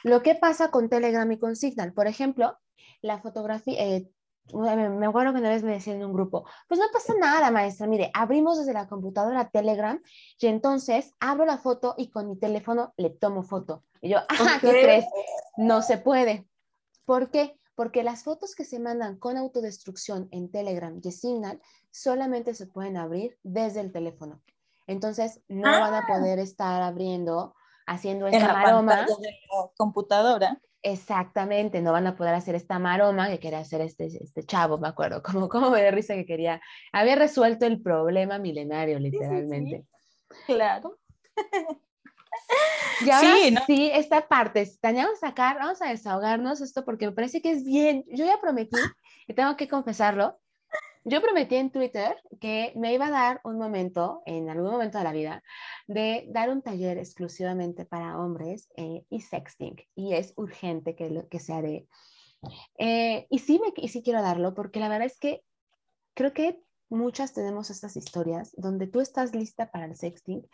Lo 0.03 0.23
que 0.23 0.33
pasa 0.33 0.71
con 0.71 0.89
Telegram 0.89 1.31
y 1.31 1.37
con 1.37 1.55
Signal, 1.55 1.93
por 1.93 2.07
ejemplo, 2.07 2.57
la 3.01 3.19
fotografía, 3.19 3.75
eh, 3.83 4.09
me 4.53 5.05
acuerdo 5.05 5.33
que 5.33 5.39
una 5.39 5.49
vez 5.49 5.63
me 5.63 5.73
decían 5.73 5.97
en 5.97 6.05
un 6.05 6.13
grupo, 6.13 6.45
pues 6.67 6.79
no 6.79 6.85
pasa 6.91 7.13
nada, 7.19 7.51
maestra, 7.51 7.87
mire, 7.87 8.11
abrimos 8.13 8.59
desde 8.59 8.73
la 8.73 8.87
computadora 8.87 9.49
Telegram 9.49 10.01
y 10.39 10.47
entonces 10.47 11.13
abro 11.19 11.45
la 11.45 11.57
foto 11.57 11.95
y 11.97 12.09
con 12.09 12.27
mi 12.27 12.37
teléfono 12.37 12.93
le 12.97 13.09
tomo 13.09 13.43
foto. 13.43 13.83
Y 14.01 14.09
yo, 14.09 14.17
ah, 14.17 14.57
¿qué 14.61 14.69
crees? 14.69 15.05
No 15.57 15.81
se 15.81 15.97
puede. 15.97 16.47
¿Por 17.05 17.29
qué? 17.29 17.59
Porque 17.75 18.03
las 18.03 18.23
fotos 18.23 18.55
que 18.55 18.65
se 18.65 18.79
mandan 18.79 19.17
con 19.17 19.37
autodestrucción 19.37 20.27
en 20.31 20.51
Telegram 20.51 20.99
y 21.03 21.11
Signal 21.11 21.61
solamente 21.89 22.53
se 22.53 22.67
pueden 22.67 22.97
abrir 22.97 23.37
desde 23.43 23.81
el 23.81 23.91
teléfono. 23.91 24.41
Entonces, 24.87 25.41
no 25.47 25.69
van 25.69 25.93
a 25.93 25.99
ah. 25.99 26.05
poder 26.07 26.39
estar 26.39 26.81
abriendo, 26.81 27.55
haciendo 27.85 28.27
esta 28.27 28.53
maroma. 28.53 29.05
De 29.05 29.07
la 29.07 29.71
computadora. 29.77 30.61
Exactamente, 30.83 31.79
no 31.81 31.91
van 31.91 32.07
a 32.07 32.15
poder 32.15 32.33
hacer 32.33 32.55
esta 32.55 32.79
maroma 32.79 33.29
que 33.29 33.39
quería 33.39 33.59
hacer 33.59 33.81
este, 33.81 34.05
este 34.05 34.43
chavo, 34.43 34.79
me 34.79 34.87
acuerdo, 34.87 35.21
como, 35.23 35.47
como 35.47 35.69
me 35.69 35.83
da 35.83 35.91
risa 35.91 36.15
que 36.15 36.25
quería, 36.25 36.61
había 36.91 37.15
resuelto 37.15 37.65
el 37.65 37.81
problema 37.81 38.39
milenario, 38.39 38.99
literalmente. 38.99 39.85
Claro. 40.47 40.97
Y 43.05 43.09
ahora 43.09 43.33
sí, 43.35 43.55
sí, 43.65 43.91
esta 43.93 44.27
parte, 44.27 44.67
vamos 44.81 45.23
a 45.23 45.27
sacar, 45.27 45.57
vamos 45.57 45.81
a 45.81 45.89
desahogarnos 45.89 46.61
esto 46.61 46.85
porque 46.85 47.05
me 47.07 47.11
parece 47.11 47.41
que 47.41 47.51
es 47.51 47.63
bien, 47.63 48.03
yo 48.07 48.25
ya 48.25 48.39
prometí, 48.39 48.77
y 49.27 49.33
tengo 49.33 49.55
que 49.57 49.67
confesarlo, 49.67 50.39
yo 51.03 51.21
prometí 51.21 51.55
en 51.55 51.71
Twitter 51.71 52.15
que 52.39 52.73
me 52.75 52.93
iba 52.93 53.07
a 53.07 53.11
dar 53.11 53.41
un 53.43 53.57
momento, 53.57 54.21
en 54.25 54.49
algún 54.49 54.71
momento 54.71 54.97
de 54.97 55.03
la 55.03 55.11
vida, 55.11 55.43
de 55.87 56.27
dar 56.29 56.49
un 56.49 56.61
taller 56.61 56.97
exclusivamente 56.97 57.85
para 57.85 58.19
hombres 58.19 58.69
eh, 58.75 59.05
y 59.09 59.21
sexting. 59.21 59.75
Y 59.95 60.13
es 60.13 60.33
urgente 60.35 60.95
que, 60.95 61.27
que 61.29 61.39
se 61.39 61.53
haré. 61.53 61.87
Eh, 62.77 63.27
y, 63.29 63.39
sí 63.39 63.59
me, 63.59 63.71
y 63.75 63.89
sí 63.89 64.01
quiero 64.03 64.21
darlo 64.21 64.53
porque 64.53 64.79
la 64.79 64.89
verdad 64.89 65.07
es 65.07 65.19
que 65.19 65.43
creo 66.13 66.33
que 66.33 66.59
muchas 66.89 67.33
tenemos 67.33 67.69
estas 67.69 67.95
historias 67.95 68.53
donde 68.57 68.87
tú 68.87 68.99
estás 68.99 69.33
lista 69.33 69.71
para 69.71 69.85
el 69.85 69.95
sexting, 69.95 70.47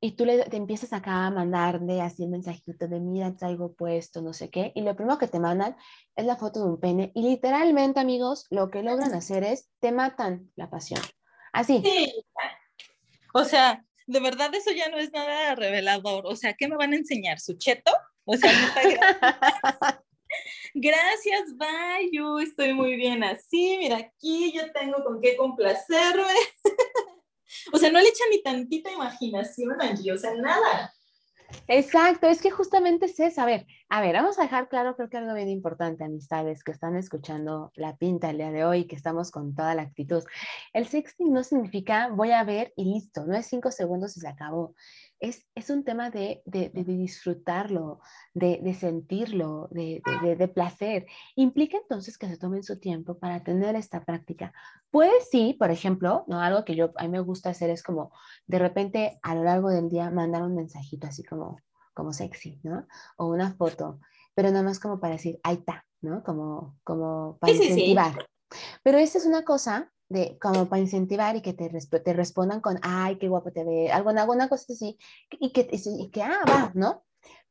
y 0.00 0.12
tú 0.12 0.24
le, 0.24 0.44
te 0.44 0.56
empiezas 0.56 0.92
acá 0.92 1.26
a 1.26 1.30
mandarle 1.30 2.00
así 2.00 2.24
el 2.24 2.30
mensajito 2.30 2.88
de 2.88 3.00
mira, 3.00 3.36
traigo 3.36 3.74
puesto, 3.74 4.22
no 4.22 4.32
sé 4.32 4.50
qué, 4.50 4.72
y 4.74 4.82
lo 4.82 4.96
primero 4.96 5.18
que 5.18 5.28
te 5.28 5.38
mandan 5.38 5.76
es 6.16 6.24
la 6.24 6.36
foto 6.36 6.60
de 6.60 6.70
un 6.70 6.80
pene, 6.80 7.12
y 7.14 7.22
literalmente, 7.22 8.00
amigos, 8.00 8.46
lo 8.50 8.70
que 8.70 8.82
logran 8.82 9.12
hacer 9.14 9.44
es, 9.44 9.68
te 9.80 9.92
matan 9.92 10.50
la 10.56 10.70
pasión. 10.70 11.00
Así. 11.52 11.82
Sí. 11.84 12.24
O 13.34 13.44
sea, 13.44 13.84
de 14.06 14.20
verdad 14.20 14.54
eso 14.54 14.70
ya 14.72 14.88
no 14.88 14.98
es 14.98 15.12
nada 15.12 15.54
revelador. 15.54 16.26
O 16.26 16.34
sea, 16.34 16.54
¿qué 16.54 16.68
me 16.68 16.76
van 16.76 16.92
a 16.92 16.96
enseñar? 16.96 17.38
¿Su 17.38 17.56
cheto? 17.58 17.92
O 18.24 18.36
sea, 18.36 18.50
gracias. 18.52 19.00
gracias, 20.74 21.56
bye, 21.56 22.10
yo 22.12 22.38
estoy 22.38 22.74
muy 22.74 22.96
bien 22.96 23.24
así, 23.24 23.76
mira, 23.78 23.96
aquí 23.96 24.52
yo 24.52 24.70
tengo 24.72 25.02
con 25.04 25.20
qué 25.20 25.36
complacerme. 25.36 26.34
O 27.72 27.78
sea, 27.78 27.90
no 27.90 28.00
le 28.00 28.08
echan 28.08 28.28
ni 28.30 28.42
tantita 28.42 28.92
imaginación 28.92 29.80
allí, 29.80 30.10
o 30.10 30.16
sea, 30.18 30.34
nada. 30.34 30.92
Exacto, 31.66 32.26
es 32.26 32.40
que 32.40 32.50
justamente 32.50 33.06
es 33.06 33.18
eso. 33.18 33.40
A 33.40 33.46
ver, 33.46 33.66
a 33.88 34.00
ver, 34.00 34.14
vamos 34.14 34.38
a 34.38 34.42
dejar 34.42 34.68
claro, 34.68 34.96
creo 34.96 35.08
que 35.08 35.16
algo 35.16 35.34
bien 35.34 35.48
importante, 35.48 36.04
amistades 36.04 36.62
que 36.62 36.72
están 36.72 36.96
escuchando 36.96 37.72
la 37.74 37.96
pinta 37.96 38.30
el 38.30 38.38
día 38.38 38.50
de 38.50 38.64
hoy, 38.64 38.86
que 38.86 38.96
estamos 38.96 39.30
con 39.30 39.54
toda 39.54 39.74
la 39.74 39.82
actitud. 39.82 40.22
El 40.72 40.86
sexting 40.86 41.32
no 41.32 41.42
significa 41.42 42.08
voy 42.08 42.32
a 42.32 42.44
ver 42.44 42.72
y 42.76 42.84
listo, 42.84 43.24
no 43.26 43.36
es 43.36 43.46
cinco 43.46 43.70
segundos 43.70 44.16
y 44.16 44.20
se 44.20 44.28
acabó 44.28 44.74
es, 45.20 45.46
es 45.54 45.68
un 45.70 45.84
tema 45.84 46.10
de, 46.10 46.42
de, 46.46 46.70
de 46.70 46.82
disfrutarlo, 46.84 48.00
de, 48.32 48.58
de 48.62 48.74
sentirlo, 48.74 49.68
de, 49.70 50.02
placer. 50.54 51.06
Implica 51.36 51.76
entonces 51.76 52.16
que 52.16 52.26
se 52.26 52.38
tomen 52.38 52.64
su 52.64 52.80
tiempo 52.80 53.18
para 53.18 53.44
tener 53.44 53.76
esta 53.76 54.04
práctica. 54.04 54.52
Puede 54.90 55.12
sí, 55.30 55.54
por 55.58 55.70
ejemplo, 55.70 56.24
¿no? 56.26 56.40
algo 56.40 56.64
que 56.64 56.74
yo 56.74 56.92
a 56.96 57.02
mí 57.04 57.10
me 57.10 57.20
gusta 57.20 57.50
hacer 57.50 57.70
es 57.70 57.82
como 57.82 58.10
de 58.46 58.58
repente 58.58 59.18
a 59.22 59.34
lo 59.34 59.44
largo 59.44 59.68
del 59.68 59.88
día 59.90 60.10
mandar 60.10 60.42
un 60.42 60.56
mensajito 60.56 61.06
así 61.06 61.22
como, 61.22 61.58
como 61.92 62.12
sexy, 62.12 62.58
¿no? 62.62 62.86
O 63.16 63.26
una 63.26 63.52
foto, 63.52 64.00
pero 64.34 64.50
nada 64.50 64.62
más 64.62 64.80
como 64.80 65.00
para 65.00 65.14
decir, 65.14 65.38
ahí 65.42 65.56
está, 65.56 65.84
¿no? 66.00 66.24
Como, 66.24 66.78
como 66.82 67.36
para 67.38 67.52
incentivar. 67.52 68.26
Pero 68.82 68.98
esta 68.98 69.18
es 69.18 69.26
una 69.26 69.44
cosa 69.44 69.92
de 70.10 70.36
como 70.40 70.68
para 70.68 70.82
incentivar 70.82 71.36
y 71.36 71.40
que 71.40 71.54
te, 71.54 71.70
te 71.70 72.12
respondan 72.12 72.60
con, 72.60 72.78
ay, 72.82 73.16
qué 73.16 73.28
guapo 73.28 73.52
te 73.52 73.64
ve, 73.64 73.90
alguna, 73.90 74.22
alguna 74.22 74.48
cosa 74.48 74.72
así, 74.72 74.98
y 75.30 75.52
que, 75.52 75.70
y 75.72 76.10
que, 76.10 76.22
ah, 76.22 76.42
va, 76.46 76.72
¿no? 76.74 77.04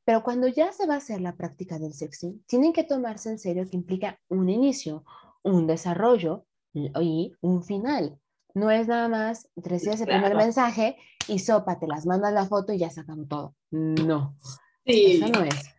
Pero 0.03 0.23
cuando 0.23 0.47
ya 0.47 0.71
se 0.73 0.85
va 0.85 0.95
a 0.95 0.97
hacer 0.97 1.21
la 1.21 1.35
práctica 1.35 1.79
del 1.79 1.93
sexting, 1.93 2.43
tienen 2.45 2.73
que 2.73 2.83
tomarse 2.83 3.29
en 3.29 3.39
serio 3.39 3.65
que 3.69 3.77
implica 3.77 4.19
un 4.27 4.49
inicio, 4.49 5.05
un 5.41 5.67
desarrollo 5.67 6.45
y 6.73 7.33
un 7.41 7.63
final. 7.63 8.19
No 8.53 8.71
es 8.71 8.87
nada 8.87 9.07
más, 9.07 9.49
recibes 9.55 10.01
el 10.01 10.07
primer 10.07 10.35
mensaje 10.35 10.97
y 11.27 11.39
sopa, 11.39 11.79
te 11.79 11.87
las 11.87 12.05
mandas 12.05 12.33
la 12.33 12.45
foto 12.45 12.73
y 12.73 12.79
ya 12.79 12.89
sacan 12.89 13.27
todo. 13.27 13.55
No, 13.71 14.35
sí. 14.85 15.21
eso 15.21 15.27
no 15.27 15.43
es. 15.43 15.78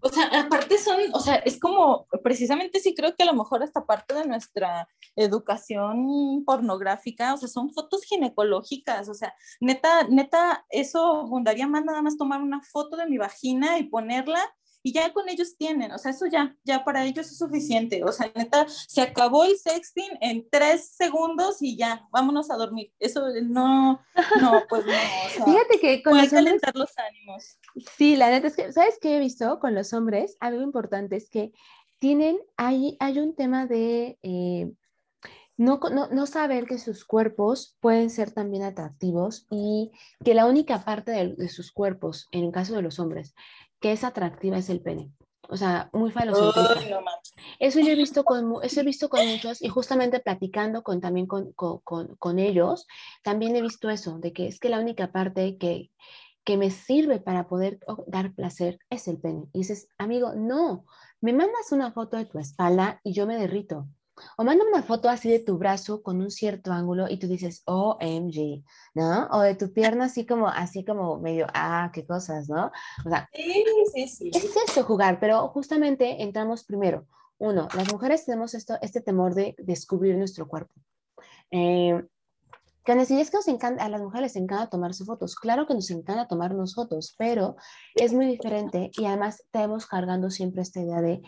O 0.00 0.08
sea, 0.08 0.26
aparte 0.40 0.78
son, 0.78 1.00
o 1.12 1.20
sea, 1.20 1.36
es 1.36 1.58
como, 1.58 2.06
precisamente 2.22 2.78
sí 2.80 2.94
creo 2.94 3.14
que 3.16 3.24
a 3.24 3.26
lo 3.26 3.34
mejor 3.34 3.62
esta 3.62 3.84
parte 3.84 4.14
de 4.14 4.26
nuestra 4.26 4.88
educación 5.16 6.44
pornográfica, 6.44 7.34
o 7.34 7.36
sea, 7.36 7.48
son 7.48 7.72
fotos 7.72 8.04
ginecológicas, 8.04 9.08
o 9.08 9.14
sea, 9.14 9.34
neta, 9.60 10.04
neta, 10.08 10.64
eso 10.70 11.22
abundaría 11.22 11.66
más 11.66 11.84
nada 11.84 12.02
más 12.02 12.16
tomar 12.16 12.42
una 12.42 12.62
foto 12.62 12.96
de 12.96 13.06
mi 13.06 13.18
vagina 13.18 13.78
y 13.78 13.84
ponerla 13.84 14.40
y 14.82 14.92
ya 14.92 15.12
con 15.12 15.28
ellos 15.28 15.56
tienen, 15.56 15.92
o 15.92 15.98
sea, 15.98 16.12
eso 16.12 16.26
ya, 16.26 16.56
ya 16.64 16.84
para 16.84 17.04
ellos 17.04 17.26
es 17.26 17.38
suficiente, 17.38 18.04
o 18.04 18.12
sea, 18.12 18.30
neta, 18.34 18.66
se 18.68 19.02
acabó 19.02 19.44
el 19.44 19.56
sexting 19.56 20.18
en 20.20 20.48
tres 20.50 20.90
segundos 20.96 21.60
y 21.60 21.76
ya, 21.76 22.06
vámonos 22.10 22.50
a 22.50 22.56
dormir, 22.56 22.92
eso 22.98 23.26
no, 23.44 24.00
no, 24.40 24.62
pues 24.68 24.86
no, 24.86 24.92
o 24.92 25.28
sea, 25.30 25.44
Fíjate 25.44 25.80
que 25.80 26.02
con 26.02 26.16
los 26.16 26.30
calentar 26.30 26.76
los 26.76 26.96
ánimos. 26.98 27.58
Sí, 27.96 28.16
la 28.16 28.30
neta 28.30 28.46
es 28.46 28.56
que, 28.56 28.72
¿sabes 28.72 28.98
qué 29.00 29.16
he 29.16 29.20
visto 29.20 29.58
con 29.58 29.74
los 29.74 29.92
hombres? 29.92 30.36
Algo 30.40 30.62
importante 30.62 31.16
es 31.16 31.28
que 31.28 31.52
tienen, 31.98 32.38
hay, 32.56 32.96
hay 33.00 33.18
un 33.18 33.34
tema 33.34 33.66
de... 33.66 34.18
Eh, 34.22 34.72
no, 35.56 35.80
no, 35.92 36.06
no, 36.06 36.26
saber 36.26 36.66
que 36.66 36.78
sus 36.78 37.04
cuerpos 37.04 37.76
pueden 37.80 38.10
ser 38.10 38.30
también 38.30 38.62
atractivos 38.62 39.44
y 39.50 39.90
que 40.24 40.32
la 40.32 40.46
única 40.46 40.84
parte 40.84 41.10
de, 41.10 41.34
de, 41.34 41.48
sus 41.48 41.72
cuerpos, 41.72 42.28
en 42.30 42.44
el 42.44 42.52
caso 42.52 42.76
de 42.76 42.82
los 42.82 43.00
hombres, 43.00 43.34
que 43.80 43.92
es 43.92 44.04
atractiva 44.04 44.58
es 44.58 44.68
el 44.70 44.80
pene. 44.80 45.12
O 45.50 45.56
sea, 45.56 45.88
muy 45.94 46.10
falocentrista. 46.10 47.00
eso 47.58 47.80
yo 47.80 47.88
he 47.88 47.94
visto 47.94 48.22
con, 48.24 48.56
eso 48.62 48.80
he 48.80 48.84
visto 48.84 49.08
con 49.08 49.26
muchos 49.26 49.62
y 49.62 49.68
justamente 49.68 50.20
platicando 50.20 50.82
con, 50.82 51.00
también 51.00 51.26
con, 51.26 51.52
con, 51.52 51.80
con, 52.18 52.38
ellos, 52.38 52.86
también 53.22 53.56
he 53.56 53.62
visto 53.62 53.88
eso, 53.88 54.18
de 54.18 54.34
que 54.34 54.46
es 54.46 54.60
que 54.60 54.68
la 54.68 54.78
única 54.78 55.10
parte 55.10 55.56
que, 55.56 55.90
que 56.44 56.58
me 56.58 56.70
sirve 56.70 57.18
para 57.18 57.48
poder 57.48 57.78
dar 58.06 58.34
placer 58.34 58.78
es 58.90 59.08
el 59.08 59.18
pene. 59.18 59.44
Y 59.54 59.60
dices, 59.60 59.88
amigo, 59.96 60.34
no, 60.34 60.84
me 61.22 61.32
mandas 61.32 61.72
una 61.72 61.92
foto 61.92 62.18
de 62.18 62.26
tu 62.26 62.38
espalda 62.38 63.00
y 63.02 63.14
yo 63.14 63.26
me 63.26 63.38
derrito. 63.38 63.88
O 64.36 64.44
manda 64.44 64.64
una 64.64 64.82
foto 64.82 65.08
así 65.08 65.30
de 65.30 65.38
tu 65.38 65.58
brazo 65.58 66.02
con 66.02 66.20
un 66.20 66.30
cierto 66.30 66.72
ángulo 66.72 67.08
y 67.08 67.18
tú 67.18 67.26
dices, 67.26 67.62
OMG, 67.66 68.64
¿no? 68.94 69.28
O 69.30 69.40
de 69.40 69.54
tu 69.54 69.72
pierna 69.72 70.06
así 70.06 70.26
como, 70.26 70.48
así 70.48 70.84
como 70.84 71.18
medio, 71.18 71.46
ah, 71.54 71.90
qué 71.92 72.06
cosas, 72.06 72.48
¿no? 72.48 72.70
O 73.04 73.08
sea, 73.08 73.28
sí, 73.32 73.64
sí, 73.94 74.08
sí. 74.08 74.30
es 74.34 74.56
eso 74.68 74.84
jugar, 74.84 75.18
pero 75.20 75.48
justamente 75.48 76.22
entramos 76.22 76.64
primero. 76.64 77.06
Uno, 77.38 77.68
las 77.76 77.92
mujeres 77.92 78.24
tenemos 78.24 78.54
esto, 78.54 78.76
este 78.82 79.00
temor 79.00 79.34
de 79.34 79.54
descubrir 79.58 80.16
nuestro 80.16 80.48
cuerpo. 80.48 80.74
Eh, 81.50 82.04
que 82.96 83.20
es 83.20 83.30
que 83.30 83.36
nos 83.36 83.48
encanta, 83.48 83.84
a 83.84 83.88
las 83.90 84.00
mujeres 84.00 84.34
les 84.34 84.42
encanta 84.42 84.70
tomarse 84.70 85.04
fotos. 85.04 85.34
Claro 85.36 85.66
que 85.66 85.74
nos 85.74 85.90
encanta 85.90 86.26
tomarnos 86.26 86.74
fotos, 86.74 87.14
pero 87.18 87.56
es 87.94 88.14
muy 88.14 88.24
diferente 88.24 88.90
y 88.96 89.04
además 89.04 89.40
estamos 89.40 89.86
cargando 89.86 90.30
siempre 90.30 90.62
esta 90.62 90.80
idea 90.80 91.02
de 91.02 91.20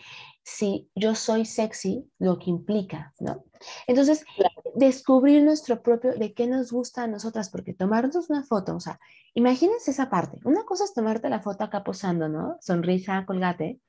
si 0.43 0.89
yo 0.95 1.13
soy 1.13 1.45
sexy, 1.45 2.09
lo 2.17 2.39
que 2.39 2.49
implica, 2.49 3.13
¿no? 3.19 3.45
Entonces, 3.85 4.25
descubrir 4.73 5.43
nuestro 5.43 5.83
propio, 5.83 6.13
de 6.13 6.33
qué 6.33 6.47
nos 6.47 6.71
gusta 6.71 7.03
a 7.03 7.07
nosotras, 7.07 7.51
porque 7.51 7.75
tomarnos 7.75 8.29
una 8.31 8.43
foto, 8.43 8.75
o 8.75 8.79
sea, 8.79 8.99
imagínense 9.35 9.91
esa 9.91 10.09
parte. 10.09 10.39
Una 10.43 10.63
cosa 10.63 10.85
es 10.85 10.95
tomarte 10.95 11.29
la 11.29 11.41
foto 11.41 11.63
acá 11.63 11.83
posando, 11.83 12.27
¿no? 12.27 12.57
Sonrisa, 12.59 13.23
colgate. 13.27 13.79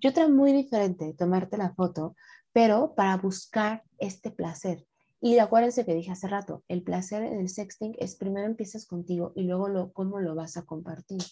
Y 0.00 0.08
otra 0.08 0.26
muy 0.26 0.52
diferente, 0.52 1.14
tomarte 1.18 1.58
la 1.58 1.74
foto, 1.74 2.16
pero 2.52 2.94
para 2.94 3.18
buscar 3.18 3.84
este 3.98 4.30
placer 4.30 4.86
y 5.20 5.38
acuérdense 5.38 5.84
que 5.84 5.94
dije 5.94 6.10
hace 6.10 6.28
rato, 6.28 6.64
el 6.68 6.82
placer 6.82 7.22
en 7.22 7.40
el 7.40 7.48
sexting 7.48 7.94
es 7.98 8.16
primero 8.16 8.46
empiezas 8.46 8.86
contigo 8.86 9.32
y 9.36 9.42
luego 9.42 9.68
lo, 9.68 9.92
cómo 9.92 10.18
lo 10.18 10.34
vas 10.34 10.56
a 10.56 10.64
compartir. 10.64 11.22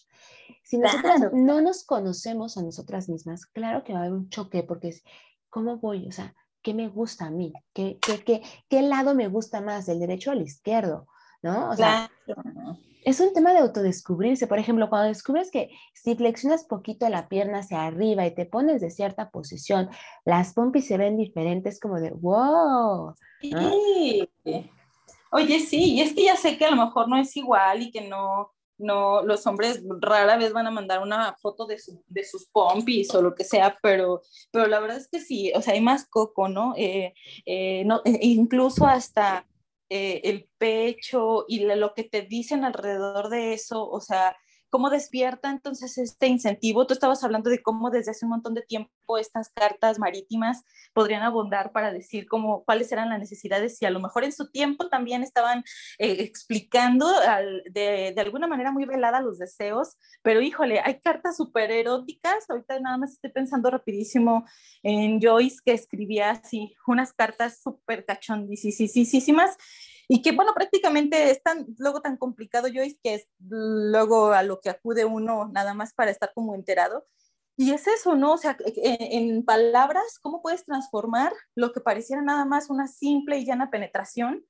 Si 0.63 0.77
nosotras 0.77 1.33
no 1.33 1.63
nos 1.63 1.85
conocemos 1.85 2.59
a 2.59 2.63
nosotras 2.63 3.09
mismas, 3.09 3.47
claro 3.47 3.85
que 3.85 3.95
va 3.95 4.01
a 4.01 4.03
haber 4.03 4.13
un 4.13 4.29
choque 4.29 4.63
porque 4.63 4.89
es, 4.89 5.05
¿cómo 5.49 5.79
voy? 5.79 6.07
O 6.07 6.13
sea, 6.13 6.35
¿qué 6.61 6.75
me 6.75 6.89
gusta 6.89 7.27
a 7.27 7.31
mí? 7.31 7.53
¿Qué, 7.73 7.99
qué, 8.03 8.23
qué, 8.23 8.43
qué 8.69 8.83
lado 8.83 9.15
me 9.15 9.29
gusta 9.29 9.63
más, 9.63 9.87
del 9.87 10.01
derecho 10.01 10.31
o 10.31 10.35
el 10.35 10.43
izquierdo? 10.43 11.07
¿No? 11.41 11.71
O 11.71 11.77
sea, 11.77 12.11
es 13.09 13.21
un 13.21 13.33
tema 13.33 13.55
de 13.55 13.61
autodescubrirse. 13.61 14.47
Por 14.47 14.59
ejemplo, 14.59 14.91
cuando 14.91 15.09
descubres 15.09 15.51
que 15.51 15.71
si 15.95 16.15
flexionas 16.15 16.65
poquito 16.65 17.09
la 17.09 17.27
pierna 17.29 17.61
hacia 17.61 17.87
arriba 17.87 18.27
y 18.27 18.35
te 18.35 18.45
pones 18.45 18.83
de 18.83 18.91
cierta 18.91 19.31
posición, 19.31 19.89
las 20.27 20.53
pompis 20.53 20.87
se 20.87 20.99
ven 20.99 21.17
diferentes, 21.17 21.81
como 21.81 21.99
de 22.01 22.11
wow. 22.11 23.15
Sí. 23.41 24.29
Oye, 25.31 25.61
sí, 25.61 25.95
y 25.95 26.01
es 26.03 26.13
que 26.13 26.25
ya 26.25 26.37
sé 26.37 26.59
que 26.59 26.67
a 26.67 26.71
lo 26.71 26.85
mejor 26.85 27.09
no 27.09 27.17
es 27.17 27.35
igual 27.37 27.81
y 27.81 27.91
que 27.91 28.03
no, 28.03 28.53
no, 28.77 29.23
los 29.23 29.47
hombres 29.47 29.83
rara 30.01 30.37
vez 30.37 30.53
van 30.53 30.67
a 30.67 30.71
mandar 30.71 31.01
una 31.01 31.35
foto 31.41 31.67
de, 31.67 31.79
sus 31.79 32.47
pompis 32.53 33.15
o 33.15 33.23
lo 33.23 33.35
que 33.35 33.45
sea, 33.45 33.79
pero, 33.83 34.21
pero 34.51 34.67
la 34.67 34.81
verdad 34.81 34.99
es 34.99 35.09
que 35.09 35.21
sí, 35.21 35.51
o 35.55 35.63
sea, 35.63 35.73
hay 35.73 35.81
más 35.81 36.07
coco, 36.07 36.49
¿no? 36.49 36.75
Eh, 36.77 37.15
eh, 37.47 37.85
no 37.87 38.03
e 38.05 38.19
incluso 38.27 38.87
hasta 38.87 39.47
eh, 39.89 40.21
el 40.25 40.49
pecho 40.59 41.45
y 41.49 41.61
lo 41.61 41.95
que 41.95 42.05
te 42.05 42.23
dicen 42.23 42.65
alrededor 42.65 43.29
de 43.29 43.55
eso, 43.55 43.89
o 43.89 44.01
sea, 44.01 44.37
cómo 44.71 44.91
despierta 44.91 45.51
entonces 45.51 45.99
este 45.99 46.27
incentivo. 46.27 46.87
Tú 46.87 46.95
estabas 46.95 47.23
hablando 47.25 47.51
de 47.51 47.63
cómo 47.63 47.91
desde 47.91 48.11
hace 48.11 48.25
un 48.25 48.31
montón 48.31 48.55
de 48.55 48.63
tiempo 48.63 49.19
estas 49.19 49.49
cartas 49.51 49.99
marítimas 49.99 50.65
podrían 50.93 51.23
abundar 51.23 51.73
para 51.73 51.93
decir 51.93 52.27
cómo, 52.29 52.65
cuáles 52.65 52.93
eran 52.93 53.09
las 53.09 53.19
necesidades 53.19 53.81
y 53.81 53.87
a 53.87 53.91
lo 53.91 54.01
mejor 54.01 54.25
en 54.25 54.33
su 54.33 54.51
tiempo 54.51 54.89
también 54.89 55.23
estaban 55.23 55.65
eh, 55.99 56.17
explicando 56.21 57.09
de, 57.71 58.15
alguna 58.19 58.47
manera 58.47 58.71
muy 58.73 58.85
velada 58.85 59.21
los 59.21 59.39
deseos, 59.39 59.97
pero 60.23 60.43
híjole, 60.43 60.81
hay 60.81 61.01
cartas 61.01 61.37
súper 61.37 61.71
eróticas. 61.71 62.49
Ahorita 62.49 62.79
nada 62.81 62.99
más 62.99 63.13
estoy 63.13 63.31
pensando 63.31 63.71
rapidísimo 63.71 64.45
en 64.83 65.21
Joyce 65.21 65.59
que 65.65 65.73
escribía 65.73 66.31
así 66.31 66.75
unas 66.87 67.13
cartas 67.13 67.61
súper 67.63 68.05
cachondísimas 68.05 69.57
y 70.09 70.23
que 70.23 70.33
bueno, 70.33 70.55
prácticamente 70.55 71.31
es 71.31 71.43
tan, 71.43 71.67
luego 71.79 72.01
tan 72.01 72.17
complicado, 72.17 72.69
Joyce, 72.73 72.99
que 73.03 73.15
es 73.15 73.29
luego 73.39 74.33
a 74.33 74.43
lo 74.43 74.59
que 74.61 74.71
acude 74.71 75.05
uno 75.05 75.49
nada 75.53 75.75
más 75.75 75.93
para 75.93 76.11
estar 76.11 76.33
como 76.35 76.55
enterado. 76.55 77.07
Y 77.57 77.73
es 77.73 77.87
eso, 77.87 78.15
¿no? 78.15 78.33
O 78.33 78.39
sea, 78.39 78.57
en, 78.77 79.45
palabras, 79.45 80.19
¿cómo 80.23 80.41
puedes 80.41 80.65
transformar 80.65 81.35
lo 81.55 81.73
que 81.73 81.81
pareciera 81.81 82.23
nada 82.23 82.47
más 82.47 82.71
una 82.71 82.87
simple 82.87 83.37
y 83.39 83.45
llana 83.45 83.71
penetración, 83.71 84.47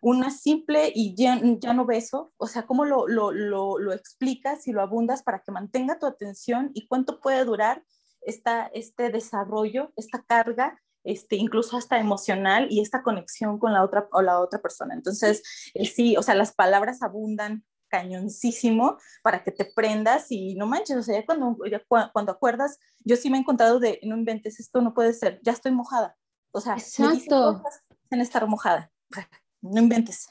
una 0.00 0.30
simple 0.30 0.90
y 0.94 1.14
llano 1.16 1.84
beso? 1.84 2.32
O 2.38 2.46
sea, 2.46 2.64
¿cómo 2.64 2.86
lo, 2.86 3.06
lo, 3.06 3.30
lo, 3.30 3.78
lo 3.78 3.92
explicas 3.92 4.66
y 4.68 4.72
lo 4.72 4.80
abundas 4.80 5.22
para 5.22 5.42
que 5.42 5.52
mantenga 5.52 5.98
tu 5.98 6.06
atención 6.06 6.70
y 6.74 6.86
cuánto 6.86 7.20
puede 7.20 7.44
durar 7.44 7.84
esta, 8.22 8.70
este 8.72 9.10
desarrollo, 9.10 9.92
esta 9.96 10.22
carga 10.22 10.80
este, 11.04 11.36
incluso 11.36 11.76
hasta 11.76 11.98
emocional 11.98 12.66
y 12.70 12.80
esta 12.80 13.02
conexión 13.02 13.58
con 13.58 13.72
la 13.72 13.84
otra 13.84 14.08
o 14.12 14.22
la 14.22 14.40
otra 14.40 14.60
persona. 14.60 14.94
Entonces, 14.94 15.42
eh, 15.74 15.86
sí, 15.86 16.16
o 16.16 16.22
sea, 16.22 16.34
las 16.34 16.54
palabras 16.54 17.02
abundan 17.02 17.64
cañoncísimo 17.88 18.98
para 19.22 19.44
que 19.44 19.52
te 19.52 19.66
prendas 19.66 20.26
y 20.30 20.56
no 20.56 20.66
manches, 20.66 20.96
o 20.96 21.02
sea, 21.02 21.20
ya 21.20 21.26
cuando, 21.26 21.56
cuando 22.12 22.32
acuerdas, 22.32 22.78
yo 23.04 23.14
sí 23.14 23.30
me 23.30 23.36
he 23.36 23.40
encontrado 23.40 23.78
de, 23.78 24.00
no 24.02 24.16
inventes, 24.16 24.58
esto 24.58 24.80
no 24.80 24.94
puede 24.94 25.12
ser, 25.12 25.40
ya 25.44 25.52
estoy 25.52 25.70
mojada. 25.70 26.16
O 26.50 26.60
sea, 26.60 26.74
Exacto. 26.74 27.62
en 28.10 28.20
estar 28.20 28.46
mojada, 28.48 28.90
no 29.62 29.80
inventes. 29.80 30.28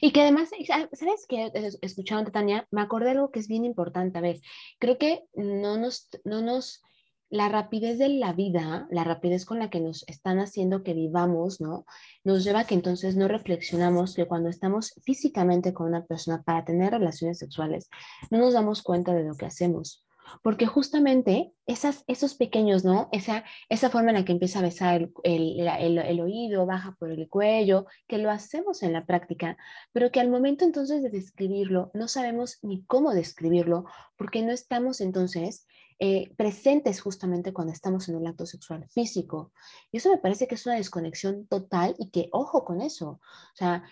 Y 0.00 0.12
que 0.12 0.22
además, 0.22 0.50
¿sabes 0.92 1.26
qué? 1.28 1.52
Escuchando 1.82 2.32
Tania, 2.32 2.66
me 2.70 2.80
acordé 2.80 3.06
de 3.06 3.10
algo 3.12 3.30
que 3.30 3.38
es 3.38 3.48
bien 3.48 3.64
importante. 3.64 4.18
A 4.18 4.22
ver, 4.22 4.40
creo 4.78 4.98
que 4.98 5.24
no 5.34 5.76
nos, 5.76 6.08
no 6.24 6.40
nos 6.40 6.82
la 7.30 7.48
rapidez 7.48 7.98
de 7.98 8.08
la 8.08 8.32
vida, 8.32 8.86
la 8.90 9.04
rapidez 9.04 9.44
con 9.44 9.58
la 9.58 9.70
que 9.70 9.80
nos 9.80 10.06
están 10.08 10.38
haciendo 10.38 10.82
que 10.82 10.94
vivamos, 10.94 11.60
¿no? 11.60 11.84
Nos 12.24 12.44
lleva 12.44 12.60
a 12.60 12.66
que 12.66 12.74
entonces 12.74 13.16
no 13.16 13.28
reflexionamos 13.28 14.14
que 14.14 14.26
cuando 14.26 14.48
estamos 14.48 14.94
físicamente 15.04 15.74
con 15.74 15.88
una 15.88 16.04
persona 16.04 16.42
para 16.42 16.64
tener 16.64 16.92
relaciones 16.92 17.38
sexuales, 17.38 17.90
no 18.30 18.38
nos 18.38 18.54
damos 18.54 18.82
cuenta 18.82 19.14
de 19.14 19.24
lo 19.24 19.34
que 19.34 19.46
hacemos. 19.46 20.04
Porque 20.42 20.66
justamente 20.66 21.52
esas, 21.66 22.04
esos 22.06 22.34
pequeños, 22.34 22.84
¿no? 22.84 23.08
Esa, 23.12 23.44
esa 23.68 23.88
forma 23.88 24.10
en 24.10 24.16
la 24.16 24.24
que 24.24 24.32
empieza 24.32 24.58
a 24.58 24.62
besar 24.62 25.08
el, 25.24 25.60
el, 25.60 25.98
el, 25.98 26.20
oído, 26.20 26.66
baja 26.66 26.96
por 26.98 27.10
el 27.10 27.28
cuello, 27.28 27.86
que 28.06 28.18
lo 28.18 28.30
hacemos 28.30 28.82
en 28.82 28.92
la 28.92 29.06
práctica, 29.06 29.56
pero 29.92 30.10
que 30.10 30.20
al 30.20 30.28
momento 30.28 30.64
entonces 30.64 31.02
de 31.02 31.10
describirlo, 31.10 31.90
no 31.94 32.08
sabemos 32.08 32.58
ni 32.62 32.84
cómo 32.84 33.14
describirlo, 33.14 33.86
porque 34.16 34.42
no 34.42 34.52
estamos 34.52 35.00
entonces 35.00 35.66
eh, 36.00 36.32
presentes 36.36 37.00
justamente 37.00 37.52
cuando 37.52 37.72
estamos 37.72 38.08
en 38.08 38.16
un 38.16 38.26
acto 38.26 38.46
sexual 38.46 38.88
físico. 38.88 39.52
Y 39.90 39.98
eso 39.98 40.10
me 40.10 40.18
parece 40.18 40.46
que 40.46 40.54
es 40.54 40.66
una 40.66 40.76
desconexión 40.76 41.46
total 41.46 41.94
y 41.98 42.10
que 42.10 42.28
ojo 42.32 42.64
con 42.64 42.80
eso. 42.80 43.20
O 43.20 43.56
sea, 43.56 43.82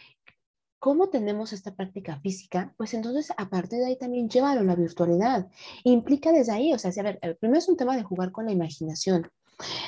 ¿cómo 0.78 1.08
tenemos 1.08 1.52
esta 1.52 1.74
práctica 1.74 2.20
física? 2.20 2.72
Pues 2.76 2.94
entonces 2.94 3.32
a 3.36 3.48
partir 3.48 3.80
de 3.80 3.86
ahí 3.86 3.96
también 3.96 4.28
llévalo 4.28 4.60
a 4.60 4.64
la 4.64 4.76
virtualidad. 4.76 5.48
Implica 5.84 6.32
desde 6.32 6.52
ahí, 6.52 6.72
o 6.72 6.78
sea, 6.78 6.92
a 6.96 7.02
ver, 7.02 7.18
primero 7.40 7.58
es 7.58 7.68
un 7.68 7.76
tema 7.76 7.96
de 7.96 8.04
jugar 8.04 8.30
con 8.30 8.46
la 8.46 8.52
imaginación. 8.52 9.28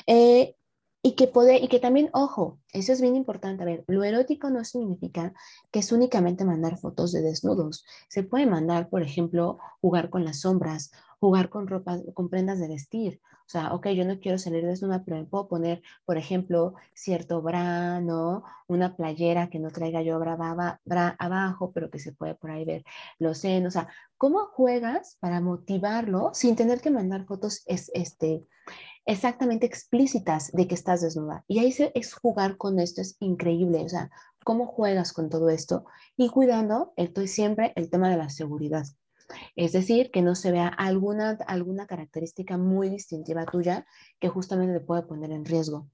Eh, 0.06 0.56
y 1.08 1.12
que, 1.12 1.26
puede, 1.26 1.56
y 1.56 1.68
que 1.68 1.80
también, 1.80 2.10
ojo, 2.12 2.58
eso 2.74 2.92
es 2.92 3.00
bien 3.00 3.16
importante. 3.16 3.62
A 3.62 3.66
ver, 3.66 3.82
lo 3.86 4.04
erótico 4.04 4.50
no 4.50 4.62
significa 4.62 5.32
que 5.70 5.78
es 5.78 5.90
únicamente 5.90 6.44
mandar 6.44 6.76
fotos 6.76 7.12
de 7.12 7.22
desnudos. 7.22 7.86
Se 8.10 8.24
puede 8.24 8.44
mandar, 8.44 8.90
por 8.90 9.02
ejemplo, 9.02 9.58
jugar 9.80 10.10
con 10.10 10.26
las 10.26 10.40
sombras 10.40 10.90
jugar 11.20 11.48
con 11.48 11.66
ropa, 11.66 11.98
con 12.14 12.28
prendas 12.28 12.58
de 12.58 12.68
vestir. 12.68 13.20
O 13.24 13.50
sea, 13.50 13.72
ok, 13.74 13.88
yo 13.88 14.04
no 14.04 14.20
quiero 14.20 14.38
salir 14.38 14.64
desnuda, 14.66 15.02
pero 15.04 15.16
me 15.16 15.24
puedo 15.24 15.48
poner, 15.48 15.82
por 16.04 16.18
ejemplo, 16.18 16.74
cierto 16.94 17.40
bra, 17.40 18.00
¿no? 18.00 18.44
Una 18.66 18.94
playera 18.94 19.48
que 19.48 19.58
no 19.58 19.70
traiga 19.70 20.02
yo 20.02 20.18
bra, 20.18 20.36
bra, 20.84 21.16
abajo, 21.18 21.72
pero 21.72 21.90
que 21.90 21.98
se 21.98 22.12
puede 22.12 22.34
por 22.34 22.50
ahí 22.50 22.64
ver 22.66 22.84
los 23.18 23.38
senos. 23.38 23.74
O 23.74 23.80
sea, 23.80 23.88
¿cómo 24.18 24.46
juegas 24.46 25.16
para 25.20 25.40
motivarlo 25.40 26.30
sin 26.34 26.56
tener 26.56 26.80
que 26.80 26.90
mandar 26.90 27.24
fotos 27.24 27.62
es, 27.66 27.90
este, 27.94 28.44
exactamente 29.08 29.66
explícitas 29.66 30.52
de 30.52 30.68
que 30.68 30.74
estás 30.74 31.00
desnuda? 31.00 31.44
Y 31.48 31.58
ahí 31.58 31.74
es 31.94 32.14
jugar 32.14 32.58
con 32.58 32.78
esto, 32.78 33.00
es 33.00 33.16
increíble. 33.20 33.80
O 33.84 33.88
sea, 33.88 34.10
¿cómo 34.44 34.66
juegas 34.66 35.12
con 35.12 35.30
todo 35.30 35.48
esto? 35.48 35.86
Y 36.16 36.28
cuidando, 36.28 36.92
estoy 36.96 37.26
siempre 37.26 37.72
el 37.74 37.90
tema 37.90 38.10
de 38.10 38.18
la 38.18 38.28
seguridad. 38.28 38.84
Es 39.56 39.72
decir, 39.72 40.10
que 40.10 40.22
no 40.22 40.34
se 40.34 40.52
vea 40.52 40.68
alguna, 40.68 41.38
alguna 41.46 41.86
característica 41.86 42.56
muy 42.56 42.90
distintiva 42.90 43.46
tuya 43.46 43.86
que 44.20 44.28
justamente 44.28 44.78
te 44.78 44.84
puede 44.84 45.02
poner 45.02 45.32
en 45.32 45.44
riesgo. 45.44 45.88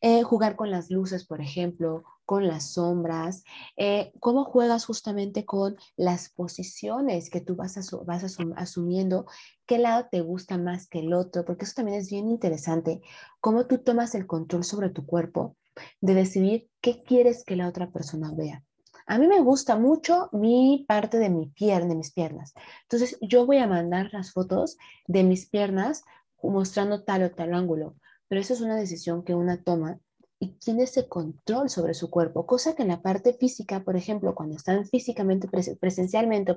Eh, 0.00 0.22
jugar 0.22 0.56
con 0.56 0.70
las 0.70 0.90
luces, 0.90 1.26
por 1.26 1.40
ejemplo, 1.40 2.04
con 2.24 2.46
las 2.46 2.72
sombras, 2.72 3.44
eh, 3.76 4.12
cómo 4.20 4.44
juegas 4.44 4.86
justamente 4.86 5.44
con 5.44 5.76
las 5.96 6.30
posiciones 6.30 7.30
que 7.30 7.40
tú 7.40 7.56
vas, 7.56 7.76
vas 8.06 8.38
asumiendo, 8.56 9.26
qué 9.66 9.78
lado 9.78 10.06
te 10.10 10.20
gusta 10.20 10.58
más 10.58 10.88
que 10.88 11.00
el 11.00 11.12
otro, 11.12 11.44
porque 11.44 11.64
eso 11.64 11.74
también 11.76 11.98
es 11.98 12.10
bien 12.10 12.28
interesante, 12.28 13.00
cómo 13.40 13.66
tú 13.66 13.78
tomas 13.78 14.14
el 14.14 14.26
control 14.26 14.64
sobre 14.64 14.90
tu 14.90 15.04
cuerpo 15.04 15.56
de 16.00 16.14
decidir 16.14 16.68
qué 16.80 17.02
quieres 17.02 17.44
que 17.44 17.56
la 17.56 17.68
otra 17.68 17.90
persona 17.90 18.32
vea. 18.34 18.64
A 19.06 19.18
mí 19.18 19.26
me 19.26 19.40
gusta 19.40 19.76
mucho 19.76 20.28
mi 20.32 20.84
parte 20.86 21.18
de 21.18 21.28
mi 21.28 21.46
pierna, 21.46 21.88
de 21.88 21.96
mis 21.96 22.12
piernas. 22.12 22.54
Entonces, 22.82 23.18
yo 23.20 23.46
voy 23.46 23.58
a 23.58 23.66
mandar 23.66 24.10
las 24.12 24.32
fotos 24.32 24.76
de 25.06 25.24
mis 25.24 25.48
piernas 25.48 26.04
mostrando 26.42 27.04
tal 27.04 27.24
o 27.24 27.30
tal 27.30 27.54
ángulo, 27.54 27.96
pero 28.32 28.40
eso 28.40 28.54
es 28.54 28.62
una 28.62 28.76
decisión 28.76 29.24
que 29.24 29.34
una 29.34 29.62
toma 29.62 30.00
y 30.38 30.52
tiene 30.52 30.84
ese 30.84 31.06
control 31.06 31.68
sobre 31.68 31.92
su 31.92 32.08
cuerpo, 32.08 32.46
cosa 32.46 32.74
que 32.74 32.80
en 32.80 32.88
la 32.88 33.02
parte 33.02 33.34
física, 33.34 33.84
por 33.84 33.94
ejemplo, 33.94 34.34
cuando 34.34 34.56
están 34.56 34.86
físicamente, 34.86 35.48
presencialmente 35.78 36.52
o 36.52 36.56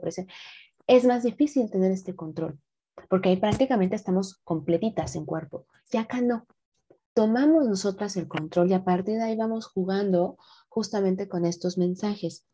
es 0.88 1.04
más 1.04 1.24
difícil 1.24 1.70
tener 1.70 1.92
este 1.92 2.16
control, 2.16 2.58
porque 3.10 3.28
ahí 3.28 3.36
prácticamente 3.36 3.98
estamos 3.98 4.38
completitas 4.46 5.18
en 5.18 5.26
cuerpo. 5.26 5.66
Y 5.92 5.98
acá 5.98 6.22
no. 6.22 6.48
Tomamos 7.14 7.68
nosotras 7.68 8.16
el 8.16 8.30
control 8.30 8.72
y 8.72 8.74
a 8.74 8.86
partir 8.86 9.18
de 9.18 9.24
ahí 9.24 9.36
vamos 9.36 9.68
jugando 9.68 10.38
justamente 10.70 11.28
con 11.28 11.46
estos 11.46 11.78
mensajes. 11.78 12.46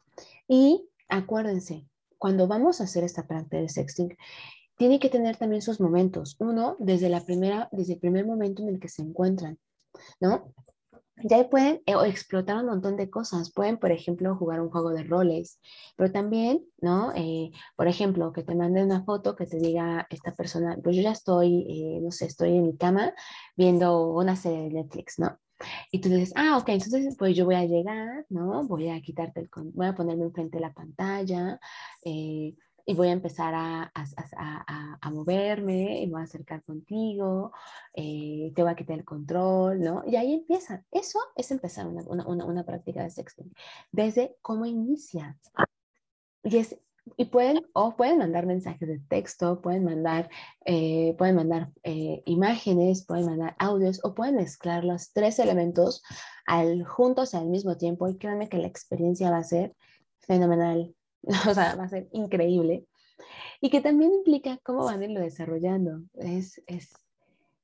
Y 0.48 0.90
acuérdense, 1.10 1.86
cuando 2.18 2.48
vamos 2.48 2.82
a 2.82 2.86
hacer 2.86 3.04
esta 3.04 3.28
práctica 3.28 3.58
de 3.58 3.70
sexting, 3.70 4.18
tiene 4.82 5.00
que 5.00 5.10
tener 5.10 5.38
también 5.38 5.62
sus 5.62 5.80
momentos. 5.80 6.36
Uno, 6.40 6.76
desde, 6.80 7.08
la 7.08 7.24
primera, 7.24 7.70
desde 7.72 7.94
el 7.94 8.00
primer 8.00 8.26
momento 8.26 8.64
en 8.64 8.70
el 8.70 8.80
que 8.80 8.90
se 8.90 9.04
encuentran, 9.04 9.60
¿no? 10.20 10.56
Ya 11.24 11.48
pueden 11.52 11.84
eh, 11.86 11.94
explotar 12.08 12.58
un 12.58 12.66
montón 12.66 12.98
de 12.98 13.08
cosas. 13.08 13.52
Pueden, 13.54 13.78
por 13.78 13.92
ejemplo, 13.92 14.36
jugar 14.36 14.60
un 14.60 14.72
juego 14.72 14.90
de 14.90 15.04
roles, 15.04 15.60
pero 15.96 16.12
también, 16.12 16.66
¿no? 16.82 17.14
Eh, 17.16 17.52
por 17.76 17.88
ejemplo, 17.88 18.34
que 18.34 18.42
te 18.42 18.56
manden 18.56 18.86
una 18.86 19.04
foto 19.04 19.36
que 19.36 19.46
te 19.46 19.60
diga 19.60 20.08
esta 20.10 20.34
persona, 20.34 20.76
pues 20.84 20.96
yo 20.96 21.04
ya 21.04 21.12
estoy, 21.12 21.68
eh, 21.70 22.00
no 22.02 22.10
sé, 22.10 22.26
estoy 22.26 22.58
en 22.58 22.66
mi 22.66 22.76
cama 22.76 23.14
viendo 23.56 24.12
una 24.12 24.36
serie 24.36 24.64
de 24.64 24.70
Netflix, 24.72 25.20
¿no? 25.20 25.38
Y 25.92 26.02
tú 26.02 26.10
dices, 26.10 26.34
ah, 26.36 26.58
ok, 26.58 26.70
entonces 26.70 27.16
pues 27.20 27.36
yo 27.36 27.46
voy 27.46 27.54
a 27.54 27.66
llegar, 27.66 28.26
¿no? 28.30 28.64
Voy 28.64 28.90
a 28.90 29.00
quitarte 29.00 29.42
el, 29.42 29.50
voy 29.74 29.86
a 29.86 29.94
ponerme 29.94 30.24
enfrente 30.24 30.58
de 30.58 30.62
la 30.62 30.74
pantalla 30.74 31.60
eh, 32.04 32.56
y 32.86 32.94
voy 32.94 33.10
a 33.10 33.12
empezar 33.12 33.54
a, 33.54 33.84
a, 33.84 34.06
a, 34.38 34.98
a, 35.02 35.10
moverme 35.12 36.02
y 36.02 36.08
me 36.08 36.14
voy 36.14 36.22
a 36.22 36.24
acercar 36.26 36.64
contigo, 36.64 37.52
eh, 37.94 38.52
te 38.56 38.62
voy 38.62 38.72
a 38.72 38.76
quitar 38.76 38.98
el 38.98 39.06
control, 39.06 39.80
¿no? 39.80 40.04
Y 40.06 40.16
ahí 40.16 40.34
empieza. 40.34 40.84
Eso 40.92 41.20
es 41.36 41.52
empezar 41.52 41.88
una, 41.88 42.04
una, 42.08 42.46
una, 42.46 42.64
práctica 42.64 43.04
de 43.04 43.10
sexting. 43.10 43.54
Desde 43.92 44.38
cómo 44.42 44.66
inicia. 44.66 45.38
Y 46.44 46.58
es 46.58 46.78
y 47.18 47.26
pueden, 47.26 47.66
o 47.74 47.96
pueden 47.96 48.20
mandar 48.20 48.46
mensajes 48.46 48.88
de 48.88 49.00
texto, 49.00 49.62
pueden 49.62 49.84
mandar, 49.84 50.30
eh, 50.66 51.16
pueden 51.18 51.36
mandar 51.36 51.72
eh, 51.84 52.22
imágenes, 52.26 53.06
pueden 53.06 53.26
mandar 53.26 53.56
audios 53.60 54.00
o 54.04 54.14
pueden 54.14 54.36
mezclar 54.36 54.84
los 54.84 55.12
tres 55.12 55.40
elementos 55.40 56.04
al, 56.46 56.86
juntos 56.86 57.34
al 57.34 57.48
mismo 57.48 57.78
tiempo 57.78 58.08
y 58.08 58.18
créanme 58.18 58.50
que 58.50 58.58
la 58.58 58.68
experiencia 58.68 59.32
va 59.32 59.38
a 59.38 59.44
ser 59.44 59.76
fenomenal, 60.20 60.96
o 61.50 61.54
sea, 61.54 61.76
va 61.76 61.84
a 61.84 61.90
ser 61.90 62.08
increíble 62.12 62.88
y 63.62 63.70
que 63.70 63.82
también 63.82 64.14
implica 64.14 64.58
cómo 64.64 64.86
van 64.86 65.02
a 65.02 65.06
irlo 65.06 65.20
desarrollando. 65.20 66.02
Es, 66.16 66.62
es, 66.66 66.94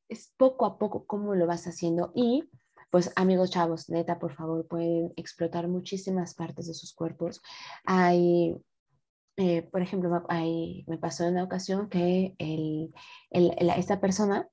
es 0.10 0.34
poco 0.38 0.66
a 0.66 0.78
poco 0.78 1.06
cómo 1.06 1.36
lo 1.36 1.48
vas 1.48 1.66
haciendo 1.66 2.12
y 2.16 2.44
pues 2.92 3.12
amigos 3.16 3.52
chavos, 3.52 3.90
neta, 3.90 4.18
por 4.20 4.34
favor, 4.34 4.66
pueden 4.68 5.12
explotar 5.18 5.68
muchísimas 5.68 6.36
partes 6.36 6.68
de 6.68 6.74
sus 6.74 6.94
cuerpos. 6.94 7.42
Hay 7.84 8.56
eh, 9.38 9.62
por 9.72 9.84
ejemplo, 9.84 10.26
ahí 10.30 10.84
me 10.88 10.98
pasó 10.98 11.24
en 11.24 11.34
una 11.34 11.44
ocasión 11.44 11.90
que 11.90 12.36
el, 12.40 12.92
el, 13.30 13.52
esta 13.78 14.00
persona 14.02 14.50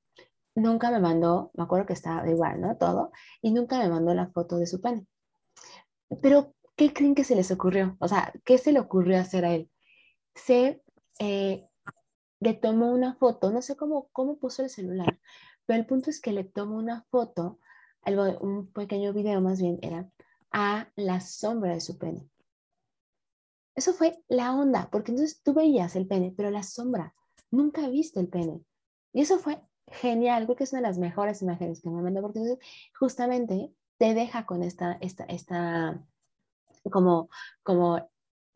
nunca 0.54 0.90
me 0.90 1.00
mandó, 1.00 1.50
me 1.54 1.64
acuerdo 1.64 1.86
que 1.86 1.94
estaba 1.94 2.28
igual, 2.30 2.60
¿no? 2.60 2.76
Todo, 2.76 3.10
y 3.40 3.50
nunca 3.52 3.78
me 3.78 3.88
mandó 3.88 4.12
la 4.14 4.28
foto 4.28 4.58
de 4.58 4.66
su 4.66 4.82
pene. 4.82 5.06
Pero, 6.22 6.54
¿qué 6.76 6.92
creen 6.92 7.14
que 7.14 7.24
se 7.24 7.36
les 7.36 7.50
ocurrió? 7.50 7.96
O 8.00 8.08
sea, 8.08 8.32
¿qué 8.44 8.58
se 8.58 8.72
le 8.72 8.80
ocurrió 8.80 9.18
hacer 9.18 9.44
a 9.44 9.54
él? 9.54 9.70
Se 10.34 10.82
eh, 11.20 11.68
le 12.40 12.54
tomó 12.54 12.92
una 12.92 13.14
foto, 13.16 13.50
no 13.50 13.62
sé 13.62 13.76
cómo, 13.76 14.08
cómo 14.12 14.38
puso 14.38 14.62
el 14.62 14.70
celular, 14.70 15.18
pero 15.66 15.78
el 15.80 15.86
punto 15.86 16.10
es 16.10 16.20
que 16.20 16.32
le 16.32 16.44
tomó 16.44 16.76
una 16.76 17.04
foto, 17.10 17.58
algo, 18.02 18.38
un 18.40 18.70
pequeño 18.72 19.12
video 19.12 19.40
más 19.40 19.60
bien 19.60 19.78
era, 19.82 20.08
a 20.52 20.88
la 20.96 21.20
sombra 21.20 21.72
de 21.74 21.80
su 21.80 21.98
pene. 21.98 22.28
Eso 23.74 23.92
fue 23.92 24.22
la 24.28 24.54
onda, 24.54 24.88
porque 24.90 25.10
entonces 25.10 25.42
tú 25.42 25.52
veías 25.54 25.96
el 25.96 26.06
pene, 26.06 26.32
pero 26.36 26.50
la 26.50 26.62
sombra, 26.62 27.14
nunca 27.50 27.88
viste 27.88 28.20
el 28.20 28.28
pene. 28.28 28.60
Y 29.12 29.22
eso 29.22 29.38
fue 29.38 29.60
genial, 29.86 30.44
creo 30.44 30.56
que 30.56 30.64
es 30.64 30.72
una 30.72 30.82
de 30.82 30.88
las 30.88 30.98
mejores 30.98 31.42
imágenes 31.42 31.80
que 31.80 31.90
me 31.90 32.02
mandó, 32.02 32.20
porque 32.22 32.40
entonces 32.40 32.64
justamente 32.98 33.72
te 33.96 34.14
deja 34.14 34.46
con 34.46 34.62
esta, 34.62 34.98
esta, 35.00 35.24
esta, 35.24 36.04
como, 36.90 37.28
como 37.62 38.08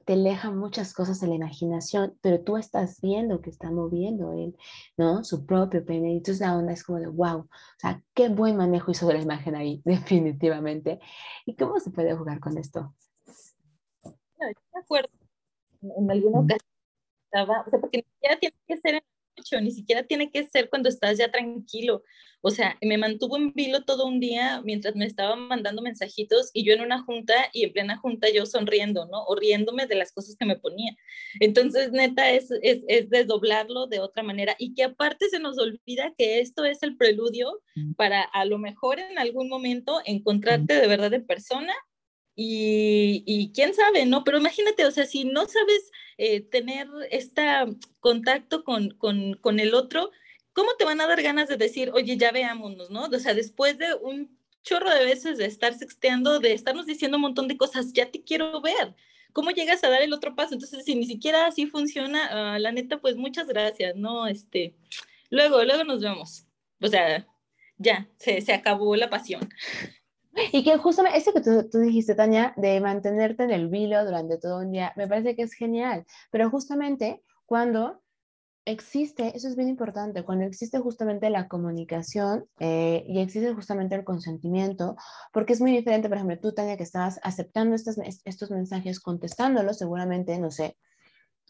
te 0.09 0.14
aleja 0.14 0.51
muchas 0.51 0.95
cosas 0.95 1.20
de 1.20 1.26
la 1.26 1.35
imaginación, 1.35 2.16
pero 2.22 2.43
tú 2.43 2.57
estás 2.57 2.99
viendo 3.03 3.43
que 3.43 3.51
está 3.51 3.70
moviendo 3.70 4.33
él, 4.33 4.57
¿no? 4.97 5.22
Su 5.22 5.45
propio 5.45 5.85
pene. 5.85 6.14
Y 6.14 6.16
entonces 6.16 6.41
la 6.41 6.57
onda 6.57 6.72
es 6.72 6.83
como 6.83 6.99
de, 6.99 7.09
wow, 7.09 7.41
o 7.41 7.49
sea, 7.79 8.03
qué 8.14 8.31
buen 8.31 8.57
manejo 8.57 8.91
hizo 8.91 9.07
de 9.07 9.14
la 9.14 9.20
imagen 9.20 9.55
ahí, 9.55 9.83
definitivamente. 9.85 10.99
¿Y 11.45 11.57
cómo 11.57 11.79
se 11.79 11.91
puede 11.91 12.16
jugar 12.16 12.41
con 12.41 12.57
esto? 12.57 12.95
de 14.03 14.55
acuerdo. 14.81 15.11
En 15.83 16.11
alguna 16.11 16.41
ocasión 16.41 16.70
estaba, 17.24 17.64
o 17.66 17.70
sea, 17.70 17.79
porque 17.79 18.07
siquiera 18.14 18.39
tiene 18.39 18.57
que 18.66 18.76
ser 18.79 18.95
en 18.95 19.03
ni 19.61 19.70
siquiera 19.70 20.03
tiene 20.05 20.30
que 20.30 20.46
ser 20.46 20.68
cuando 20.68 20.88
estás 20.88 21.18
ya 21.18 21.30
tranquilo. 21.30 22.03
O 22.40 22.51
sea, 22.51 22.78
me 22.80 22.99
mantuvo 22.99 23.36
en 23.36 23.53
vilo 23.53 23.82
todo 23.82 24.07
un 24.07 24.20
día 24.20 24.62
mientras 24.64 24.94
me 24.94 25.07
estaba 25.07 25.34
mandando 25.34 25.82
mensajitos 25.82 26.51
y 26.53 26.64
yo 26.64 26.72
en 26.72 26.82
una 26.82 27.03
junta 27.03 27.34
y 27.53 27.64
en 27.64 27.72
plena 27.72 27.96
junta 27.96 28.28
yo 28.32 28.46
sonriendo, 28.46 29.07
¿no? 29.07 29.24
O 29.24 29.34
riéndome 29.34 29.86
de 29.86 29.96
las 29.96 30.12
cosas 30.12 30.36
que 30.36 30.46
me 30.46 30.57
ponía. 30.57 30.94
Entonces, 31.40 31.90
neta, 31.90 32.30
es, 32.30 32.51
es, 32.62 32.84
es 32.86 33.11
desdoblarlo 33.11 33.88
de 33.88 33.99
otra 33.99 34.22
manera 34.22 34.55
y 34.59 34.74
que 34.74 34.84
aparte 34.84 35.28
se 35.28 35.40
nos 35.40 35.59
olvida 35.59 36.14
que 36.16 36.38
esto 36.38 36.64
es 36.64 36.82
el 36.82 36.96
preludio 36.96 37.61
para 37.96 38.22
a 38.22 38.44
lo 38.44 38.59
mejor 38.59 39.01
en 39.01 39.18
algún 39.18 39.49
momento 39.49 40.01
encontrarte 40.05 40.80
de 40.80 40.86
verdad 40.86 41.12
en 41.14 41.26
persona 41.26 41.74
y, 42.41 43.51
quién 43.53 43.74
sabe, 43.74 44.07
¿no? 44.07 44.22
Pero 44.22 44.39
imagínate, 44.39 44.86
o 44.86 44.93
sea, 44.93 45.07
si 45.07 45.24
no 45.24 45.47
sabes 45.47 45.91
eh, 46.18 46.41
tener 46.41 46.86
este 47.11 47.43
contacto 47.99 48.62
con, 48.62 48.91
con, 48.91 49.34
con, 49.34 49.59
el 49.59 49.74
otro, 49.74 50.12
¿cómo 50.53 50.70
te 50.78 50.84
van 50.84 51.01
a 51.01 51.09
dar 51.09 51.20
ganas 51.20 51.49
de 51.49 51.57
decir, 51.57 51.91
oye, 51.95 52.16
ya 52.16 52.30
veámonos, 52.30 52.91
¿no? 52.91 53.07
O 53.07 53.18
sea, 53.18 53.34
después 53.34 53.76
de 53.78 53.93
un 53.95 54.39
chorro 54.62 54.89
de 54.89 55.05
veces 55.05 55.36
de 55.36 55.47
estar 55.47 55.74
sexteando, 55.74 56.39
de 56.39 56.53
estarnos 56.53 56.86
diciendo 56.86 57.16
un 57.16 57.22
montón 57.22 57.49
de 57.49 57.57
cosas, 57.57 57.93
ya 57.93 58.09
te 58.11 58.22
quiero 58.22 58.61
ver. 58.61 58.95
¿Cómo 59.32 59.51
llegas 59.51 59.82
a 59.82 59.91
dar 59.91 60.03
el 60.03 60.12
otro 60.12 60.36
paso? 60.36 60.55
Entonces, 60.55 60.84
si 60.84 60.95
ni 60.95 61.07
siquiera 61.07 61.47
así 61.47 61.66
funciona, 61.66 62.55
ah, 62.55 62.59
la 62.61 62.70
neta, 62.70 63.01
pues 63.01 63.16
muchas 63.16 63.49
gracias, 63.49 63.97
¿no? 63.97 64.28
Este, 64.28 64.76
luego, 65.30 65.64
luego 65.64 65.82
nos 65.82 66.01
vemos. 66.03 66.47
O 66.80 66.86
sea, 66.86 67.26
ya, 67.78 68.09
se, 68.18 68.41
se 68.43 68.53
acabó 68.53 68.95
la 68.95 69.11
pasión. 69.11 69.49
Y 70.53 70.64
que 70.64 70.76
justamente 70.78 71.18
eso 71.18 71.32
que 71.32 71.41
tú, 71.41 71.68
tú, 71.70 71.78
dijiste, 71.78 72.14
Tania, 72.14 72.55
de 72.57 72.80
mantenerte 72.80 73.45
en 73.45 73.51
el 73.51 73.68
vilo 73.68 74.05
durante 74.05 74.39
todo 74.39 74.61
un 74.61 74.72
día, 74.72 74.93
me 74.97 75.07
parece 75.07 75.34
que 75.36 75.43
es 75.43 75.53
genial, 75.53 76.05
pero 76.30 76.51
justamente 76.51 77.22
cuando 77.47 78.03
existe, 78.64 79.34
eso 79.34 79.49
es 79.49 79.57
bien 79.57 79.68
importante, 79.68 80.24
cuando 80.24 80.45
existe 80.45 80.78
justamente 80.78 81.30
la 81.30 81.49
comunicación 81.49 82.45
eh, 82.59 83.03
y 83.09 83.20
existe 83.20 83.55
justamente 83.55 83.95
el 83.95 84.05
consentimiento, 84.05 84.97
porque 85.32 85.55
es 85.55 85.61
muy 85.61 85.72
diferente, 85.72 86.09
por 86.09 86.18
ejemplo, 86.18 86.39
tú, 86.39 86.53
Tania, 86.53 86.76
que 86.76 86.82
estabas 86.82 87.18
aceptando 87.22 87.74
estos, 87.74 87.97
estos 88.24 88.51
mensajes, 88.51 89.01
contestándolos 89.01 89.78
seguramente, 89.78 90.39
no 90.39 90.51
sé, 90.51 90.76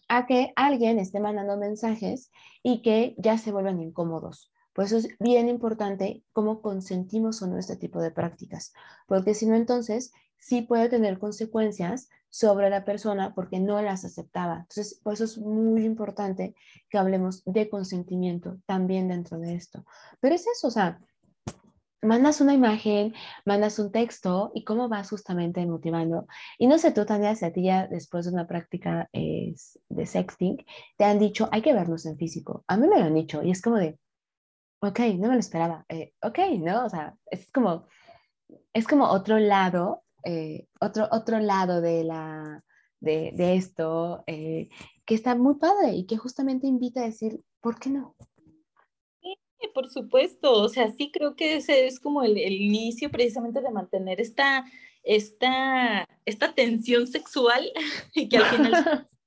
a 0.09 0.27
que 0.27 0.53
alguien 0.57 0.99
esté 0.99 1.21
mandando 1.21 1.57
mensajes 1.57 2.31
y 2.63 2.83
que 2.83 3.15
ya 3.19 3.37
se 3.37 3.53
vuelvan 3.53 3.81
incómodos. 3.81 4.53
Por 4.79 4.85
eso 4.85 4.99
es 4.99 5.09
bien 5.19 5.49
importante 5.49 6.23
cómo 6.33 6.63
consentimos 6.63 7.43
o 7.43 7.49
no 7.49 7.59
este 7.59 7.75
tipo 7.75 8.01
de 8.01 8.13
prácticas, 8.13 8.73
porque 9.09 9.35
si 9.35 9.45
no, 9.45 9.57
entonces 9.57 10.13
sí 10.39 10.63
puede 10.63 10.89
tener 10.89 11.19
consecuencias 11.19 12.09
sobre 12.29 12.71
la 12.71 12.85
persona 12.85 13.35
porque 13.35 13.59
no 13.59 13.83
las 13.83 14.05
aceptaba. 14.05 14.59
Entonces, 14.59 15.01
por 15.03 15.15
eso 15.15 15.25
es 15.25 15.37
muy 15.37 15.85
importante 15.85 16.55
que 16.89 16.97
hablemos 16.97 17.43
de 17.45 17.69
consentimiento 17.69 18.59
también 18.67 19.09
dentro 19.09 19.41
de 19.41 19.57
esto. 19.57 19.85
Pero 20.21 20.37
es 20.37 20.47
eso, 20.47 20.69
o 20.69 20.71
sea, 20.71 21.01
mandas 22.01 22.41
una 22.41 22.55
imagen, 22.55 23.15
mandas 23.45 23.81
un 23.81 23.91
texto 23.91 24.53
y 24.55 24.63
cómo 24.63 24.89
vas 24.89 25.11
justamente 25.11 25.67
motivando. 25.67 26.29
Y 26.57 26.69
no 26.69 26.79
sé 26.79 26.93
tú, 26.93 27.05
Tania, 27.05 27.35
si 27.35 27.45
a 27.45 27.53
ti 27.53 27.65
ya 27.65 27.89
después 27.89 28.27
de 28.27 28.31
una 28.31 28.47
práctica 28.47 29.11
de 29.13 30.07
sexting 30.07 30.65
te 30.97 31.05
han 31.05 31.19
dicho, 31.19 31.49
hay 31.51 31.63
que 31.63 31.75
vernos 31.75 32.07
en 32.07 32.17
físico. 32.17 32.63
A 32.69 32.77
mí 32.77 32.87
me 32.87 33.01
lo 33.01 33.07
han 33.07 33.15
dicho 33.15 33.43
y 33.43 33.51
es 33.51 33.61
como 33.61 33.75
de, 33.75 33.99
ok, 34.81 35.01
no 35.17 35.29
me 35.29 35.35
lo 35.35 35.41
esperaba, 35.41 35.85
eh, 35.89 36.13
ok, 36.23 36.39
¿no? 36.59 36.85
O 36.85 36.89
sea, 36.89 37.17
es 37.31 37.51
como, 37.51 37.87
es 38.73 38.87
como 38.87 39.07
otro 39.09 39.39
lado, 39.39 40.05
eh, 40.25 40.67
otro, 40.81 41.09
otro 41.11 41.39
lado 41.41 41.81
de, 41.81 42.05
la, 42.05 42.63
de, 43.01 43.33
de 43.35 43.57
esto, 43.57 44.25
eh, 44.27 44.69
que 45.05 45.15
está 45.15 45.35
muy 45.35 45.57
padre 45.57 45.93
y 45.93 46.07
que 46.07 46.17
justamente 46.17 46.67
invita 46.67 47.01
a 47.01 47.07
decir, 47.07 47.41
¿por 47.61 47.79
qué 47.79 47.91
no? 47.91 48.15
Sí, 49.21 49.69
por 49.75 49.89
supuesto, 49.89 50.53
o 50.53 50.69
sea, 50.69 50.91
sí 50.93 51.11
creo 51.11 51.35
que 51.35 51.57
ese 51.57 51.87
es 51.87 51.99
como 51.99 52.23
el, 52.23 52.39
el 52.39 52.53
inicio 52.53 53.11
precisamente 53.11 53.61
de 53.61 53.71
mantener 53.71 54.21
esta, 54.21 54.65
esta, 55.03 56.07
esta 56.25 56.55
tensión 56.55 57.07
sexual 57.07 57.73
y 58.15 58.29
que 58.29 58.39
al 58.39 58.45
final 58.45 59.09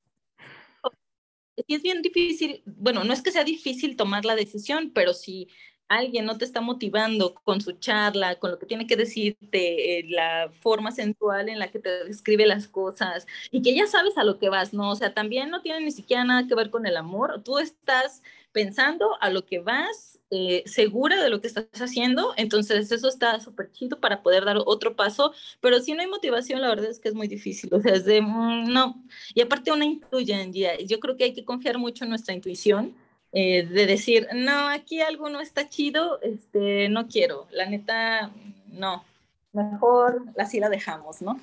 y 1.56 1.76
es 1.76 1.82
bien 1.82 2.02
difícil, 2.02 2.64
bueno, 2.66 3.04
no 3.04 3.14
es 3.14 3.22
que 3.22 3.32
sea 3.32 3.43
difícil 3.43 3.95
tomar 3.95 4.26
la 4.26 4.36
decisión, 4.36 4.91
pero 4.93 5.14
si 5.14 5.47
alguien 5.91 6.26
no 6.26 6.38
te 6.38 6.45
está 6.45 6.62
motivando 6.62 7.34
con 7.43 7.60
su 7.60 7.74
charla, 7.74 8.39
con 8.39 8.52
lo 8.52 8.60
que 8.60 8.66
tiene 8.66 8.88
que 8.88 8.95
decirte, 8.95 9.99
eh, 9.99 10.06
la 10.08 10.49
forma 10.62 10.91
sensual 10.91 11.49
en 11.49 11.60
la 11.60 11.70
que 11.70 11.80
te 11.80 12.06
describe 12.06 12.45
las 12.45 12.68
cosas 12.70 13.28
y 13.52 13.62
que 13.62 13.76
ya 13.76 13.88
sabes 13.88 14.18
a 14.18 14.24
lo 14.24 14.39
que 14.39 14.49
vas, 14.49 14.74
¿no? 14.74 14.91
O 14.91 14.95
sea, 14.95 15.14
también 15.14 15.49
no 15.49 15.62
tiene 15.62 15.82
ni 15.82 15.91
siquiera 15.91 16.24
nada 16.24 16.47
que 16.47 16.56
ver 16.56 16.70
con 16.70 16.86
el 16.88 16.95
amor. 16.95 17.43
Tú 17.43 17.60
estás 17.60 18.24
pensando 18.54 19.18
a 19.22 19.30
lo 19.30 19.45
que 19.45 19.60
vas, 19.60 20.11
eh, 20.34 20.63
segura 20.65 21.21
de 21.21 21.29
lo 21.29 21.41
que 21.41 21.47
estás 21.47 21.67
haciendo, 21.73 22.34
entonces 22.38 22.89
eso 22.89 23.09
está 23.09 23.39
súper 23.41 23.69
chido 23.71 23.99
para 23.99 24.23
poder 24.23 24.45
dar 24.45 24.57
otro 24.65 24.95
paso, 24.95 25.34
pero 25.59 25.82
si 25.82 25.93
no 25.93 26.01
hay 26.01 26.07
motivación, 26.07 26.61
la 26.61 26.69
verdad 26.69 26.89
es 26.89 26.99
que 26.99 27.09
es 27.09 27.15
muy 27.15 27.27
difícil, 27.27 27.69
o 27.73 27.82
sea, 27.82 27.93
es 27.93 28.05
de, 28.05 28.21
mm, 28.21 28.71
no, 28.71 29.03
y 29.34 29.41
aparte 29.41 29.73
una 29.73 29.84
intuye 29.84 30.34
en 30.34 30.53
día, 30.53 30.79
yo 30.79 31.01
creo 31.01 31.17
que 31.17 31.25
hay 31.25 31.34
que 31.34 31.43
confiar 31.43 31.77
mucho 31.77 32.05
en 32.05 32.11
nuestra 32.11 32.34
intuición, 32.34 32.95
eh, 33.34 33.65
de 33.65 33.86
decir, 33.86 34.27
no, 34.34 34.69
aquí 34.69 35.01
algo 35.01 35.29
no 35.29 35.41
está 35.41 35.67
chido, 35.67 36.21
este, 36.21 36.88
no 36.88 37.07
quiero, 37.09 37.47
la 37.51 37.65
neta, 37.65 38.32
no, 38.67 39.03
mejor 39.51 40.23
así 40.38 40.61
la 40.61 40.69
dejamos, 40.69 41.21
¿no? 41.21 41.41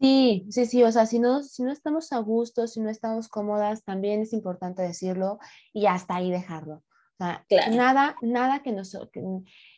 Sí, 0.00 0.44
sí, 0.50 0.66
sí, 0.66 0.82
o 0.82 0.90
sea, 0.90 1.06
si 1.06 1.20
no, 1.20 1.44
si 1.44 1.62
no 1.62 1.70
estamos 1.70 2.12
a 2.12 2.18
gusto, 2.18 2.66
si 2.66 2.80
no 2.80 2.90
estamos 2.90 3.28
cómodas, 3.28 3.84
también 3.84 4.22
es 4.22 4.32
importante 4.32 4.82
decirlo 4.82 5.38
y 5.72 5.86
hasta 5.86 6.16
ahí 6.16 6.32
dejarlo. 6.32 6.82
O 7.18 7.24
sea, 7.24 7.44
nada, 7.70 8.16
nada 8.22 8.62
que 8.62 8.72
nos... 8.72 8.96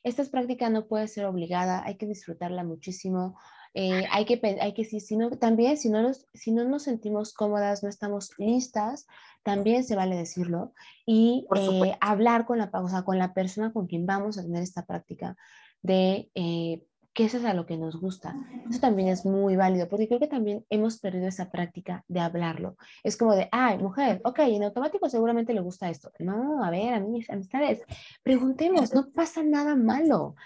esta 0.02 0.24
práctica 0.24 0.70
no 0.70 0.86
puede 0.86 1.06
ser 1.08 1.26
obligada, 1.26 1.82
hay 1.84 1.96
que 1.96 2.06
disfrutarla 2.06 2.64
muchísimo. 2.64 3.36
Eh, 3.74 4.06
hay 4.10 4.24
que, 4.24 4.40
hay 4.58 4.72
que 4.72 4.84
si, 4.86 5.16
no, 5.18 5.28
también 5.32 5.76
si 5.76 5.90
no, 5.90 6.00
nos, 6.00 6.26
si 6.32 6.50
no 6.50 6.64
nos 6.64 6.84
sentimos 6.84 7.34
cómodas, 7.34 7.82
no 7.82 7.90
estamos 7.90 8.30
listas, 8.38 9.06
también 9.42 9.84
se 9.84 9.94
vale 9.94 10.16
decirlo 10.16 10.72
y 11.04 11.46
eh, 11.54 11.94
hablar 12.00 12.46
con 12.46 12.56
la, 12.56 12.70
o 12.72 12.88
sea, 12.88 13.02
con 13.02 13.18
la 13.18 13.34
persona 13.34 13.74
con 13.74 13.86
quien 13.86 14.06
vamos 14.06 14.38
a 14.38 14.42
tener 14.42 14.62
esta 14.62 14.86
práctica 14.86 15.36
de 15.82 16.30
eh, 16.34 16.86
que 17.16 17.24
eso 17.24 17.38
es 17.38 17.46
a 17.46 17.54
lo 17.54 17.64
que 17.64 17.78
nos 17.78 17.98
gusta. 17.98 18.36
Eso 18.68 18.78
también 18.78 19.08
es 19.08 19.24
muy 19.24 19.56
válido, 19.56 19.88
porque 19.88 20.06
creo 20.06 20.20
que 20.20 20.26
también 20.26 20.66
hemos 20.68 20.98
perdido 20.98 21.26
esa 21.26 21.50
práctica 21.50 22.04
de 22.08 22.20
hablarlo. 22.20 22.76
Es 23.02 23.16
como 23.16 23.34
de, 23.34 23.48
ay, 23.52 23.78
mujer, 23.78 24.20
ok, 24.22 24.40
en 24.40 24.64
automático 24.64 25.08
seguramente 25.08 25.54
le 25.54 25.62
gusta 25.62 25.88
esto. 25.88 26.12
No, 26.18 26.62
a 26.62 26.70
ver, 26.70 26.92
a 26.92 27.00
mis 27.00 27.30
amistades, 27.30 27.80
preguntemos, 28.22 28.92
no 28.92 29.08
pasa 29.12 29.42
nada 29.42 29.74
malo 29.76 30.36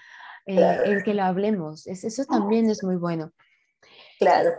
eh, 0.46 0.78
el 0.84 1.02
que 1.02 1.12
lo 1.12 1.24
hablemos. 1.24 1.88
eso 1.88 2.24
también 2.24 2.70
es 2.70 2.84
muy 2.84 2.94
bueno. 2.94 3.32
Claro. 4.20 4.50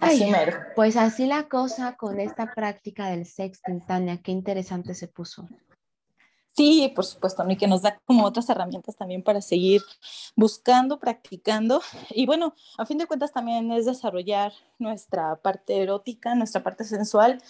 Así 0.00 0.28
Pues 0.74 0.96
así 0.96 1.26
la 1.26 1.44
cosa 1.44 1.96
con 1.96 2.18
esta 2.18 2.52
práctica 2.54 3.06
del 3.06 3.24
sexting, 3.24 3.86
Tania, 3.86 4.20
qué 4.20 4.32
interesante 4.32 4.94
se 4.94 5.06
puso. 5.06 5.48
Sí, 6.56 6.90
por 6.94 7.04
supuesto, 7.04 7.44
y 7.50 7.56
que 7.56 7.66
nos 7.66 7.82
da 7.82 8.00
como 8.06 8.24
otras 8.24 8.48
herramientas 8.48 8.96
también 8.96 9.22
para 9.22 9.42
seguir 9.42 9.82
buscando, 10.36 10.98
practicando. 10.98 11.82
Y 12.10 12.24
bueno, 12.24 12.54
a 12.78 12.86
fin 12.86 12.96
de 12.96 13.06
cuentas 13.06 13.30
también 13.32 13.70
es 13.72 13.84
desarrollar 13.84 14.52
nuestra 14.78 15.36
parte 15.36 15.82
erótica, 15.82 16.34
nuestra 16.34 16.62
parte 16.62 16.84
sensual, 16.84 17.42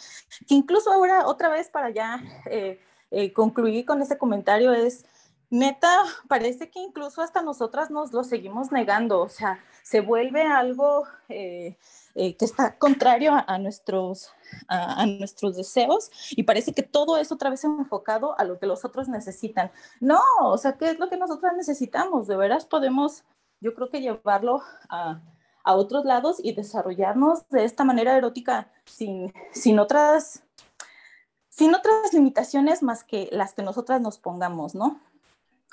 que 0.48 0.54
incluso 0.54 0.90
ahora 0.92 1.28
otra 1.28 1.48
vez 1.50 1.68
para 1.68 1.90
ya 1.90 2.20
eh, 2.50 2.80
eh, 3.12 3.32
concluir 3.32 3.84
con 3.86 4.02
ese 4.02 4.18
comentario 4.18 4.72
es, 4.72 5.04
neta, 5.50 6.04
parece 6.28 6.70
que 6.70 6.80
incluso 6.80 7.22
hasta 7.22 7.42
nosotras 7.42 7.90
nos 7.90 8.12
lo 8.12 8.24
seguimos 8.24 8.72
negando, 8.72 9.20
o 9.20 9.28
sea, 9.28 9.60
se 9.82 10.00
vuelve 10.00 10.42
algo... 10.42 11.04
Eh, 11.28 11.76
eh, 12.18 12.34
que 12.34 12.46
está 12.46 12.78
contrario 12.78 13.34
a, 13.46 13.58
nuestros, 13.58 14.32
a, 14.68 15.04
nuestros 15.04 15.54
deseos 15.54 16.10
y 16.30 16.44
parece 16.44 16.72
que 16.72 16.82
todo 16.82 17.18
es 17.18 17.30
otra 17.30 17.50
vez 17.50 17.62
enfocado 17.62 18.34
a 18.38 18.44
lo 18.44 18.58
que 18.58 18.66
los 18.66 18.86
otros 18.86 19.06
necesitan. 19.06 19.70
No, 20.00 20.22
o 20.40 20.56
sea, 20.56 20.78
¿qué 20.78 20.88
es 20.88 20.98
lo 20.98 21.10
que 21.10 21.18
nosotros 21.18 21.52
necesitamos? 21.54 22.26
De 22.26 22.38
veras 22.38 22.64
podemos, 22.64 23.22
yo 23.60 23.74
creo 23.74 23.90
que 23.90 24.00
llevarlo 24.00 24.62
a, 24.88 25.20
a 25.62 25.74
otros 25.74 26.06
lados 26.06 26.38
y 26.42 26.54
desarrollarnos 26.54 27.46
de 27.50 27.64
esta 27.64 27.84
manera 27.84 28.16
erótica 28.16 28.72
sin, 28.86 29.34
sin 29.52 29.78
otras 29.78 30.42
sin 31.50 31.74
otras 31.74 32.14
limitaciones 32.14 32.82
más 32.82 33.04
que 33.04 33.28
las 33.30 33.52
que 33.52 33.62
nosotras 33.62 34.00
nos 34.00 34.18
pongamos, 34.18 34.74
¿no? 34.74 35.00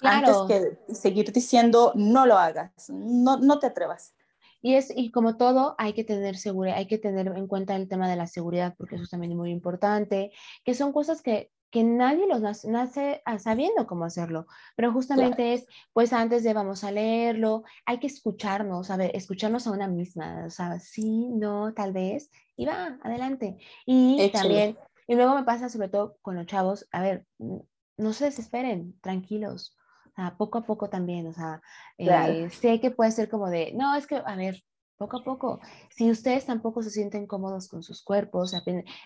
Antes 0.02 0.36
que 0.48 0.94
seguir 0.94 1.32
diciendo, 1.32 1.94
no 1.96 2.26
lo 2.26 2.38
hagas, 2.38 2.72
no, 2.89 3.38
no 3.38 3.60
te 3.60 3.68
atrevas. 3.68 4.16
Y, 4.62 4.76
es, 4.76 4.94
y 4.96 5.12
como 5.12 5.36
todo, 5.36 5.76
hay 5.78 5.94
que 5.94 6.06
tener 6.06 6.38
seguridad, 6.38 6.78
hay 6.78 6.88
que 6.88 6.98
tener 6.98 7.28
en 7.28 7.48
cuenta 7.48 7.76
el 7.76 7.89
tema 7.89 8.10
de 8.10 8.16
la 8.16 8.28
seguridad, 8.28 8.76
porque 8.78 8.96
eso 8.96 9.04
es 9.04 9.10
también 9.10 9.36
muy 9.36 9.52
importante, 9.52 10.32
que 10.64 10.74
son 10.74 10.94
cosas 10.94 11.22
que, 11.22 11.52
que 11.70 11.84
nadie 11.84 12.28
los 12.28 12.39
nace, 12.64 13.22
sabiendo 13.39 13.88
cómo 13.88 14.06
hacerlo, 14.06 14.46
pero 14.76 14.94
justamente 14.94 15.54
es, 15.54 15.66
pues 15.91 16.14
antes 16.14 16.44
de 16.44 16.54
vamos 16.54 16.84
a 16.84 16.91
leerlo, 16.91 17.64
hay 17.86 18.00
que 18.00 18.08
escucharnos, 18.08 18.89
a 18.89 18.96
ver, 18.96 19.12
escucharnos 19.16 19.68
a 19.68 19.72
una 19.72 19.88
misma, 19.88 20.46
o 20.46 20.50
sea, 20.50 20.80
sí, 20.80 21.28
no, 21.30 21.74
tal 21.74 21.91
vez, 21.91 22.30
y 22.56 22.66
va, 22.66 23.00
adelante. 23.02 23.58
Y 23.86 24.30
también, 24.32 24.78
y 25.08 25.16
luego 25.16 25.36
me 25.36 25.44
pasa 25.44 25.68
sobre 25.68 25.89
todo 25.89 26.18
con 26.22 26.36
los 26.36 26.46
chavos, 26.46 26.88
a 26.91 27.02
ver, 27.02 27.26
no 27.98 28.14
se 28.14 28.26
desesperen, 28.26 28.98
tranquilos, 29.02 29.76
poco 30.38 30.59
a 30.59 30.64
poco 30.64 30.89
también, 30.89 31.28
o 31.28 31.34
sea, 31.34 31.61
eh, 31.97 32.49
sé 32.51 32.80
que 32.80 32.91
puede 32.91 33.11
ser 33.11 33.30
como 33.30 33.49
de, 33.49 33.74
no, 33.74 33.95
es 33.95 34.07
que, 34.07 34.22
a 34.24 34.36
ver, 34.36 34.64
poco 34.97 35.18
a 35.18 35.24
poco, 35.24 35.59
si 35.89 36.09
ustedes 36.09 36.45
tampoco 36.45 36.82
se 36.82 36.89
sienten 36.89 37.28
cómodos 37.28 37.68
con 37.68 37.84
sus 37.84 38.03
cuerpos, 38.03 38.53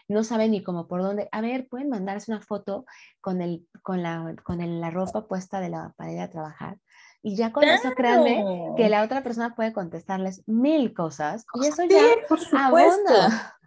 no 0.08 0.24
saben 0.24 0.52
ni 0.52 0.64
cómo 0.64 0.88
por 0.88 1.02
dónde, 1.02 1.30
a 1.32 1.42
ver, 1.42 1.68
pueden 1.68 1.90
mandarse 1.90 2.32
una 2.32 2.42
foto 2.42 2.86
con, 3.22 3.42
el, 3.42 3.68
con, 3.82 4.04
la, 4.04 4.36
con 4.44 4.80
la 4.82 4.92
ropa 4.92 5.28
puesta 5.28 5.60
de 5.60 5.70
la 5.70 5.94
pared 5.98 6.20
a 6.20 6.30
trabajar. 6.30 6.78
Y 7.24 7.36
ya 7.36 7.52
con 7.52 7.64
eso, 7.64 7.92
créanme 7.96 8.74
que 8.78 8.90
la 8.90 9.04
otra 9.04 9.24
persona 9.24 9.56
puede 9.56 9.74
contestarles 9.74 10.48
mil 10.48 10.94
cosas 10.94 11.46
y 11.56 11.66
eso 11.66 11.84
ya 11.84 12.00
por 12.30 12.40
abona. 12.56 13.58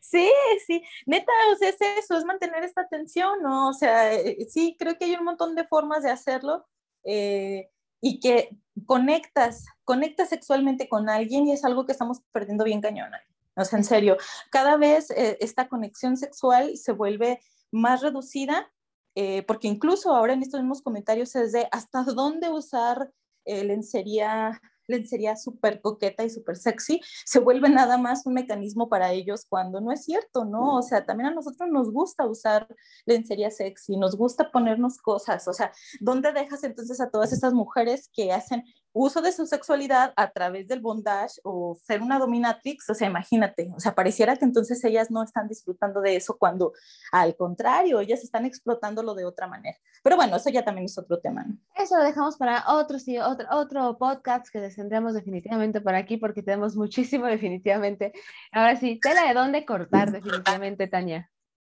Sí, 0.00 0.30
sí, 0.66 0.82
neta, 1.06 1.30
o 1.52 1.56
sea, 1.56 1.68
es 1.68 1.76
eso, 1.98 2.16
es 2.16 2.24
mantener 2.24 2.64
esta 2.64 2.80
atención, 2.80 3.42
¿no? 3.42 3.68
O 3.68 3.72
sea, 3.74 4.12
eh, 4.14 4.46
sí, 4.48 4.74
creo 4.78 4.96
que 4.96 5.04
hay 5.04 5.14
un 5.14 5.24
montón 5.24 5.54
de 5.54 5.66
formas 5.66 6.02
de 6.02 6.10
hacerlo, 6.10 6.66
eh, 7.10 7.70
y 8.02 8.20
que 8.20 8.54
conectas, 8.84 9.64
conectas 9.84 10.28
sexualmente 10.28 10.90
con 10.90 11.08
alguien 11.08 11.46
y 11.46 11.52
es 11.52 11.64
algo 11.64 11.86
que 11.86 11.92
estamos 11.92 12.20
perdiendo 12.32 12.64
bien 12.64 12.82
cañona. 12.82 13.18
O 13.56 13.64
sea, 13.64 13.78
en 13.78 13.84
serio, 13.84 14.18
cada 14.50 14.76
vez 14.76 15.10
eh, 15.12 15.38
esta 15.40 15.68
conexión 15.68 16.18
sexual 16.18 16.76
se 16.76 16.92
vuelve 16.92 17.40
más 17.72 18.02
reducida 18.02 18.70
eh, 19.14 19.42
porque 19.44 19.68
incluso 19.68 20.14
ahora 20.14 20.34
en 20.34 20.42
estos 20.42 20.60
mismos 20.60 20.82
comentarios 20.82 21.34
es 21.34 21.52
de 21.52 21.66
hasta 21.72 22.02
dónde 22.02 22.50
usar 22.50 23.10
lencería 23.46 24.60
lencería 24.88 25.36
súper 25.36 25.80
coqueta 25.80 26.24
y 26.24 26.30
súper 26.30 26.56
sexy, 26.56 27.00
se 27.24 27.38
vuelve 27.38 27.68
nada 27.68 27.98
más 27.98 28.26
un 28.26 28.34
mecanismo 28.34 28.88
para 28.88 29.12
ellos 29.12 29.44
cuando 29.48 29.80
no 29.80 29.92
es 29.92 30.04
cierto, 30.04 30.44
¿no? 30.44 30.76
O 30.76 30.82
sea, 30.82 31.06
también 31.06 31.28
a 31.28 31.34
nosotros 31.34 31.68
nos 31.70 31.92
gusta 31.92 32.26
usar 32.26 32.66
lencería 33.06 33.50
sexy, 33.50 33.96
nos 33.96 34.16
gusta 34.16 34.50
ponernos 34.50 34.98
cosas, 34.98 35.46
o 35.46 35.52
sea, 35.52 35.72
¿dónde 36.00 36.32
dejas 36.32 36.64
entonces 36.64 37.00
a 37.00 37.10
todas 37.10 37.32
estas 37.32 37.52
mujeres 37.52 38.10
que 38.12 38.32
hacen 38.32 38.64
uso 38.92 39.22
de 39.22 39.32
su 39.32 39.46
sexualidad 39.46 40.12
a 40.16 40.30
través 40.30 40.66
del 40.68 40.80
bondage 40.80 41.40
o 41.44 41.76
ser 41.82 42.02
una 42.02 42.18
dominatrix? 42.18 42.90
O 42.90 42.94
sea, 42.94 43.08
imagínate, 43.08 43.70
o 43.76 43.80
sea, 43.80 43.94
pareciera 43.94 44.36
que 44.36 44.44
entonces 44.44 44.82
ellas 44.84 45.10
no 45.10 45.22
están 45.22 45.48
disfrutando 45.48 46.00
de 46.00 46.16
eso 46.16 46.36
cuando 46.38 46.72
al 47.12 47.36
contrario, 47.36 48.00
ellas 48.00 48.22
están 48.22 48.44
explotándolo 48.44 49.14
de 49.14 49.24
otra 49.24 49.46
manera. 49.46 49.76
Pero 50.02 50.16
bueno, 50.16 50.36
eso 50.36 50.50
ya 50.50 50.64
también 50.64 50.86
es 50.86 50.98
otro 50.98 51.20
tema. 51.20 51.44
¿no? 51.44 51.56
Eso 51.76 51.96
lo 51.96 52.04
dejamos 52.04 52.36
para 52.36 52.64
otro, 52.68 52.98
sí, 52.98 53.18
otro, 53.18 53.46
otro 53.50 53.98
podcast 53.98 54.48
que 54.48 54.60
tendremos 54.70 55.14
definitivamente 55.14 55.80
por 55.80 55.94
aquí 55.94 56.16
porque 56.16 56.42
tenemos 56.42 56.76
muchísimo 56.76 57.26
definitivamente. 57.26 58.12
Ahora 58.52 58.76
sí, 58.76 58.98
tela 59.02 59.26
de 59.26 59.34
dónde 59.34 59.64
cortar 59.64 60.12
definitivamente, 60.12 60.86
Tania. 60.86 61.30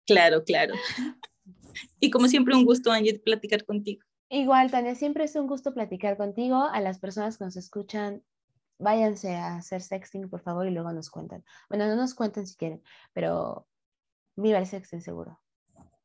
Claro, 0.06 0.44
claro. 0.44 0.74
Y 1.98 2.10
como 2.10 2.28
siempre, 2.28 2.54
un 2.54 2.64
gusto, 2.64 2.92
Angie, 2.92 3.18
platicar 3.18 3.64
contigo. 3.64 4.02
Igual, 4.28 4.70
Tania, 4.70 4.94
siempre 4.94 5.24
es 5.24 5.36
un 5.36 5.46
gusto 5.46 5.72
platicar 5.74 6.16
contigo. 6.16 6.64
A 6.64 6.80
las 6.80 6.98
personas 6.98 7.38
que 7.38 7.44
nos 7.44 7.56
escuchan, 7.56 8.22
váyanse 8.78 9.36
a 9.36 9.56
hacer 9.56 9.82
sexting, 9.82 10.28
por 10.28 10.40
favor, 10.40 10.66
y 10.66 10.70
luego 10.70 10.92
nos 10.92 11.10
cuentan. 11.10 11.44
Bueno, 11.68 11.86
no 11.86 11.96
nos 11.96 12.14
cuenten 12.14 12.46
si 12.46 12.56
quieren, 12.56 12.82
pero 13.12 13.66
viva 14.36 14.58
el 14.58 14.66
sexting 14.66 15.00
seguro. 15.00 15.40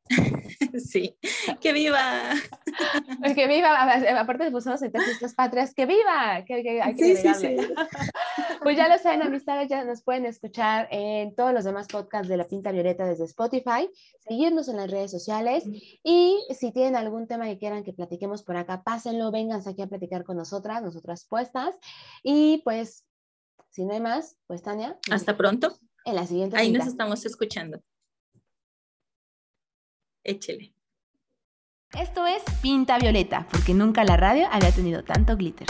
Sí, 0.78 1.16
que 1.60 1.72
viva. 1.72 2.32
Que 3.34 3.46
viva, 3.46 4.20
aparte 4.20 4.44
de 4.44 4.50
vosotros 4.50 4.82
en 4.82 4.92
estas 4.94 5.34
patrias, 5.34 5.74
que 5.74 5.86
viva. 5.86 6.44
Que, 6.46 6.80
hay 6.82 6.96
que 6.96 7.16
sí, 7.16 7.34
sí, 7.34 7.56
Pues 8.62 8.76
ya 8.76 8.88
lo 8.88 8.98
saben, 8.98 9.22
amistades, 9.22 9.68
ya 9.68 9.84
nos 9.84 10.02
pueden 10.02 10.26
escuchar 10.26 10.86
en 10.90 11.34
todos 11.34 11.54
los 11.54 11.64
demás 11.64 11.86
podcasts 11.86 12.28
de 12.28 12.36
La 12.36 12.44
Pinta 12.44 12.72
Violeta 12.72 13.06
desde 13.06 13.24
Spotify, 13.24 13.90
seguirnos 14.18 14.68
en 14.68 14.76
las 14.76 14.90
redes 14.90 15.10
sociales 15.10 15.64
y 16.02 16.38
si 16.58 16.70
tienen 16.70 16.94
algún 16.94 17.26
tema 17.26 17.46
que 17.46 17.58
quieran 17.58 17.82
que 17.82 17.92
platiquemos 17.92 18.42
por 18.42 18.56
acá, 18.56 18.82
pásenlo, 18.82 19.30
vénganse 19.30 19.70
aquí 19.70 19.82
a 19.82 19.86
platicar 19.86 20.24
con 20.24 20.36
nosotras, 20.36 20.82
nosotras 20.82 21.24
puestas. 21.24 21.74
Y 22.22 22.60
pues, 22.64 23.06
si 23.70 23.84
no 23.84 23.94
hay 23.94 24.00
más, 24.00 24.36
pues 24.46 24.62
Tania. 24.62 24.98
Hasta 25.10 25.36
pronto. 25.36 25.78
En 26.04 26.14
la 26.14 26.26
siguiente. 26.26 26.56
Ahí 26.56 26.72
nos 26.72 26.86
estamos 26.86 27.24
escuchando. 27.24 27.82
Échele. 30.22 30.74
Esto 31.98 32.26
es 32.26 32.42
Pinta 32.62 32.98
Violeta, 32.98 33.46
porque 33.50 33.74
nunca 33.74 34.04
la 34.04 34.16
radio 34.16 34.46
había 34.50 34.70
tenido 34.70 35.02
tanto 35.02 35.36
glitter. 35.36 35.66